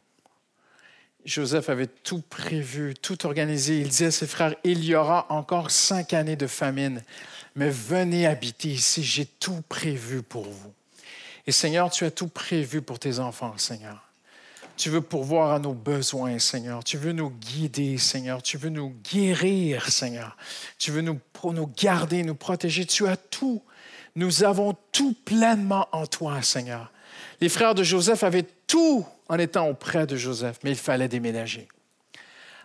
Joseph 1.25 1.71
avait 1.71 1.87
tout 1.87 2.21
prévu, 2.21 2.95
tout 2.95 3.25
organisé. 3.25 3.81
Il 3.81 3.89
disait 3.89 4.07
à 4.07 4.11
ses 4.11 4.27
frères, 4.27 4.55
il 4.65 4.85
y 4.85 4.95
aura 4.95 5.27
encore 5.33 5.71
cinq 5.71 6.13
années 6.13 6.37
de 6.37 6.47
famine, 6.47 7.03
mais 7.57 7.71
venez 7.71 8.27
habiter 8.27 8.69
ici, 8.69 9.03
j'ai 9.03 9.25
tout 9.25 9.63
prévu 9.71 10.23
pour 10.23 10.45
vous. 10.45 10.75
Et 11.47 11.53
Seigneur, 11.53 11.91
tu 11.91 12.05
as 12.05 12.11
tout 12.11 12.29
prévu 12.29 12.83
pour 12.83 12.99
tes 12.99 13.19
enfants, 13.19 13.57
Seigneur. 13.57 14.10
Tu 14.81 14.89
veux 14.89 15.03
pourvoir 15.03 15.53
à 15.53 15.59
nos 15.59 15.75
besoins, 15.75 16.39
Seigneur. 16.39 16.83
Tu 16.83 16.97
veux 16.97 17.13
nous 17.13 17.29
guider, 17.29 17.99
Seigneur. 17.99 18.43
Tu 18.43 18.57
veux 18.57 18.71
nous 18.71 18.97
guérir, 19.13 19.91
Seigneur. 19.91 20.39
Tu 20.79 20.91
veux 20.91 21.03
nous, 21.03 21.21
nous 21.45 21.67
garder, 21.67 22.23
nous 22.23 22.35
protéger. 22.35 22.87
Tu 22.87 23.07
as 23.07 23.19
tout. 23.19 23.63
Nous 24.17 24.43
avons 24.43 24.75
tout 24.91 25.15
pleinement 25.27 25.87
en 25.93 26.07
toi, 26.07 26.41
Seigneur. 26.41 26.91
Les 27.43 27.51
frères 27.51 27.75
de 27.75 27.83
Joseph 27.83 28.23
avaient 28.23 28.47
tout 28.67 29.07
en 29.29 29.39
étant 29.39 29.69
auprès 29.69 30.07
de 30.07 30.17
Joseph, 30.17 30.59
mais 30.65 30.71
il 30.71 30.79
fallait 30.79 31.09
déménager. 31.09 31.69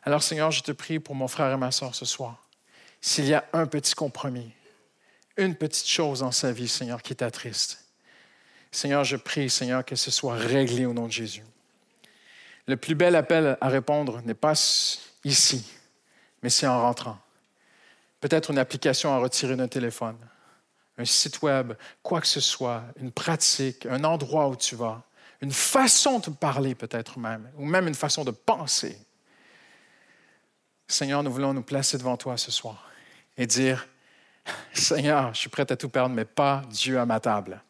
Alors, 0.03 0.23
Seigneur, 0.23 0.51
je 0.51 0.63
te 0.63 0.71
prie 0.71 0.99
pour 0.99 1.15
mon 1.15 1.27
frère 1.27 1.51
et 1.51 1.57
ma 1.57 1.71
soeur 1.71 1.95
ce 1.95 2.05
soir. 2.05 2.47
S'il 3.01 3.25
y 3.25 3.33
a 3.33 3.43
un 3.51 3.65
petit 3.65 3.93
compromis, 3.93 4.53
une 5.35 5.53
petite 5.53 5.89
chose 5.89 6.21
dans 6.21 6.31
sa 6.31 6.53
vie, 6.53 6.69
Seigneur, 6.69 7.01
qui 7.01 7.13
t'attriste, 7.13 7.83
Seigneur, 8.71 9.03
je 9.03 9.17
prie, 9.17 9.49
Seigneur, 9.49 9.83
que 9.83 9.97
ce 9.97 10.11
soit 10.11 10.35
réglé 10.35 10.85
au 10.85 10.93
nom 10.93 11.07
de 11.07 11.11
Jésus. 11.11 11.43
Le 12.67 12.77
plus 12.77 12.95
bel 12.95 13.15
appel 13.15 13.57
à 13.61 13.67
répondre 13.69 14.21
n'est 14.23 14.33
pas 14.33 14.53
ici, 15.23 15.71
mais 16.41 16.49
c'est 16.49 16.67
en 16.67 16.81
rentrant. 16.81 17.19
Peut-être 18.21 18.51
une 18.51 18.57
application 18.57 19.13
à 19.13 19.19
retirer 19.19 19.55
d'un 19.55 19.67
téléphone, 19.67 20.17
un 20.97 21.05
site 21.05 21.41
web, 21.41 21.73
quoi 22.01 22.21
que 22.21 22.27
ce 22.27 22.39
soit, 22.39 22.83
une 22.99 23.11
pratique, 23.11 23.85
un 23.85 24.03
endroit 24.03 24.47
où 24.47 24.55
tu 24.55 24.75
vas, 24.75 25.03
une 25.41 25.51
façon 25.51 26.19
de 26.19 26.29
parler 26.31 26.73
peut-être 26.73 27.19
même, 27.19 27.51
ou 27.57 27.65
même 27.65 27.87
une 27.87 27.95
façon 27.95 28.23
de 28.23 28.31
penser. 28.31 28.97
Seigneur, 30.87 31.23
nous 31.23 31.31
voulons 31.31 31.53
nous 31.53 31.61
placer 31.61 31.97
devant 31.97 32.17
toi 32.17 32.37
ce 32.37 32.51
soir 32.51 32.89
et 33.37 33.45
dire, 33.45 33.87
Seigneur, 34.73 35.33
je 35.33 35.39
suis 35.39 35.49
prêt 35.49 35.69
à 35.71 35.75
tout 35.75 35.89
perdre, 35.89 36.15
mais 36.15 36.25
pas 36.25 36.63
Dieu 36.69 36.99
à 36.99 37.05
ma 37.05 37.19
table. 37.19 37.61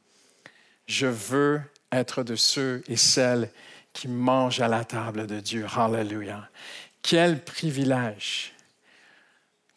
Je 0.85 1.07
veux 1.07 1.61
être 1.91 2.23
de 2.23 2.35
ceux 2.35 2.83
et 2.87 2.97
celles 2.97 3.49
qui 3.95 4.09
mange 4.09 4.59
à 4.59 4.67
la 4.67 4.83
table 4.83 5.25
de 5.25 5.39
Dieu. 5.39 5.65
Hallelujah. 5.75 6.49
Quel 7.01 7.43
privilège 7.43 8.51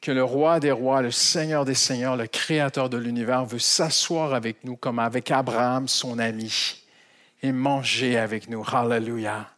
que 0.01 0.11
le 0.11 0.25
roi 0.25 0.61
des 0.61 0.73
rois, 0.73 1.03
le 1.03 1.11
Seigneur 1.11 1.65
des 1.65 1.75
seigneurs, 1.75 2.17
le 2.17 2.27
Créateur 2.27 2.91
de 2.91 2.99
l'univers 2.99 3.45
veut 3.45 3.59
s'asseoir 3.59 4.35
avec 4.35 4.65
nous 4.65 4.77
comme 4.77 4.99
avec 4.99 5.31
Abraham, 5.31 5.89
son 5.89 6.19
ami, 6.19 6.83
et 7.43 7.53
manger 7.53 8.19
avec 8.19 8.49
nous. 8.49 8.65
Hallelujah 8.65 9.49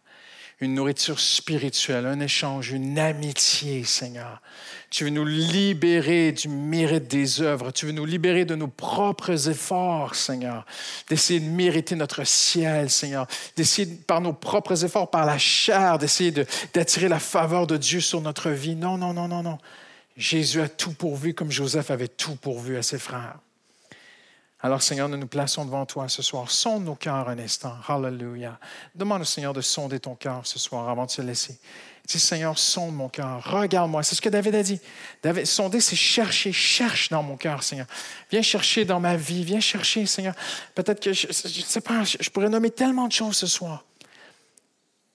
une 0.60 0.74
nourriture 0.74 1.18
spirituelle, 1.18 2.04
un 2.04 2.20
échange, 2.20 2.72
une 2.72 2.98
amitié, 2.98 3.82
Seigneur. 3.84 4.42
Tu 4.90 5.04
veux 5.04 5.10
nous 5.10 5.24
libérer 5.24 6.32
du 6.32 6.48
mérite 6.48 7.08
des 7.08 7.40
œuvres. 7.40 7.70
Tu 7.70 7.86
veux 7.86 7.92
nous 7.92 8.04
libérer 8.04 8.44
de 8.44 8.54
nos 8.54 8.68
propres 8.68 9.48
efforts, 9.48 10.14
Seigneur. 10.14 10.66
D'essayer 11.08 11.40
de 11.40 11.48
mériter 11.48 11.96
notre 11.96 12.24
ciel, 12.24 12.90
Seigneur. 12.90 13.26
D'essayer 13.56 13.86
par 13.86 14.20
nos 14.20 14.34
propres 14.34 14.84
efforts, 14.84 15.10
par 15.10 15.24
la 15.24 15.38
chair, 15.38 15.96
d'essayer 15.96 16.32
d'attirer 16.74 17.08
la 17.08 17.20
faveur 17.20 17.66
de 17.66 17.78
Dieu 17.78 18.00
sur 18.00 18.20
notre 18.20 18.50
vie. 18.50 18.76
Non, 18.76 18.98
non, 18.98 19.14
non, 19.14 19.28
non, 19.28 19.42
non. 19.42 19.58
Jésus 20.16 20.60
a 20.60 20.68
tout 20.68 20.92
pourvu 20.92 21.32
comme 21.32 21.50
Joseph 21.50 21.90
avait 21.90 22.08
tout 22.08 22.36
pourvu 22.36 22.76
à 22.76 22.82
ses 22.82 22.98
frères. 22.98 23.38
Alors, 24.62 24.82
Seigneur, 24.82 25.08
nous 25.08 25.16
nous 25.16 25.26
plaçons 25.26 25.64
devant 25.64 25.86
toi 25.86 26.08
ce 26.08 26.20
soir. 26.20 26.50
Sonde 26.50 26.84
nos 26.84 26.94
cœurs 26.94 27.28
un 27.30 27.38
instant. 27.38 27.74
Hallelujah. 27.88 28.58
Demande 28.94 29.22
au 29.22 29.24
Seigneur 29.24 29.54
de 29.54 29.62
sonder 29.62 30.00
ton 30.00 30.14
cœur 30.14 30.42
ce 30.44 30.58
soir 30.58 30.88
avant 30.88 31.06
de 31.06 31.10
se 31.10 31.22
laisser. 31.22 31.58
Dis, 32.06 32.20
Seigneur, 32.20 32.58
sonde 32.58 32.94
mon 32.94 33.08
cœur. 33.08 33.42
Regarde-moi. 33.42 34.02
C'est 34.02 34.16
ce 34.16 34.20
que 34.20 34.28
David 34.28 34.54
a 34.54 34.62
dit. 34.62 34.78
David, 35.22 35.46
sonder, 35.46 35.80
c'est 35.80 35.96
chercher. 35.96 36.52
Cherche 36.52 37.08
dans 37.08 37.22
mon 37.22 37.38
cœur, 37.38 37.62
Seigneur. 37.62 37.86
Viens 38.30 38.42
chercher 38.42 38.84
dans 38.84 39.00
ma 39.00 39.16
vie. 39.16 39.44
Viens 39.44 39.60
chercher, 39.60 40.04
Seigneur. 40.04 40.34
Peut-être 40.74 41.00
que, 41.00 41.14
je 41.14 41.28
ne 41.28 41.32
sais 41.32 41.80
pas, 41.80 42.04
je 42.04 42.28
pourrais 42.28 42.50
nommer 42.50 42.70
tellement 42.70 43.08
de 43.08 43.12
choses 43.12 43.38
ce 43.38 43.46
soir. 43.46 43.84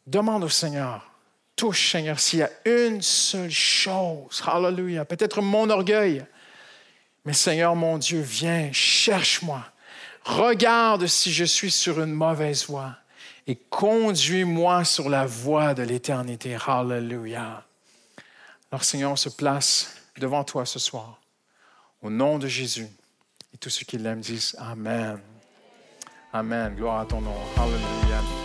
Demande 0.08 0.44
au 0.44 0.50
Seigneur. 0.50 1.12
Touche, 1.56 1.92
Seigneur, 1.92 2.20
s'il 2.20 2.40
y 2.40 2.44
a 2.44 2.50
une 2.66 3.02
seule 3.04 3.52
chose. 3.52 4.42
Hallelujah. 4.44 5.06
Peut-être 5.06 5.42
mon 5.44 5.70
orgueil. 5.70 6.26
Mais 7.26 7.34
Seigneur, 7.34 7.76
mon 7.76 7.98
Dieu, 7.98 8.22
viens, 8.22 8.72
cherche-moi. 8.72 9.64
Regarde 10.24 11.08
si 11.08 11.32
je 11.32 11.44
suis 11.44 11.72
sur 11.72 12.02
une 12.02 12.14
mauvaise 12.14 12.66
voie 12.66 12.96
et 13.48 13.56
conduis-moi 13.56 14.84
sur 14.84 15.10
la 15.10 15.26
voie 15.26 15.74
de 15.74 15.84
l'éternité. 15.84 16.58
Hallelujah. 16.68 17.64
Alors, 18.72 18.84
Seigneur, 18.84 19.12
on 19.12 19.16
se 19.16 19.30
place 19.30 19.96
devant 20.18 20.44
toi 20.44 20.66
ce 20.66 20.80
soir. 20.80 21.20
Au 22.02 22.10
nom 22.10 22.40
de 22.40 22.48
Jésus. 22.48 22.88
Et 23.54 23.58
tous 23.58 23.70
ceux 23.70 23.86
qui 23.86 23.98
l'aiment 23.98 24.22
disent 24.22 24.56
Amen. 24.60 25.20
Amen. 26.34 26.76
Gloire 26.76 27.02
à 27.02 27.06
ton 27.06 27.22
nom. 27.22 27.36
Hallelujah. 27.56 28.45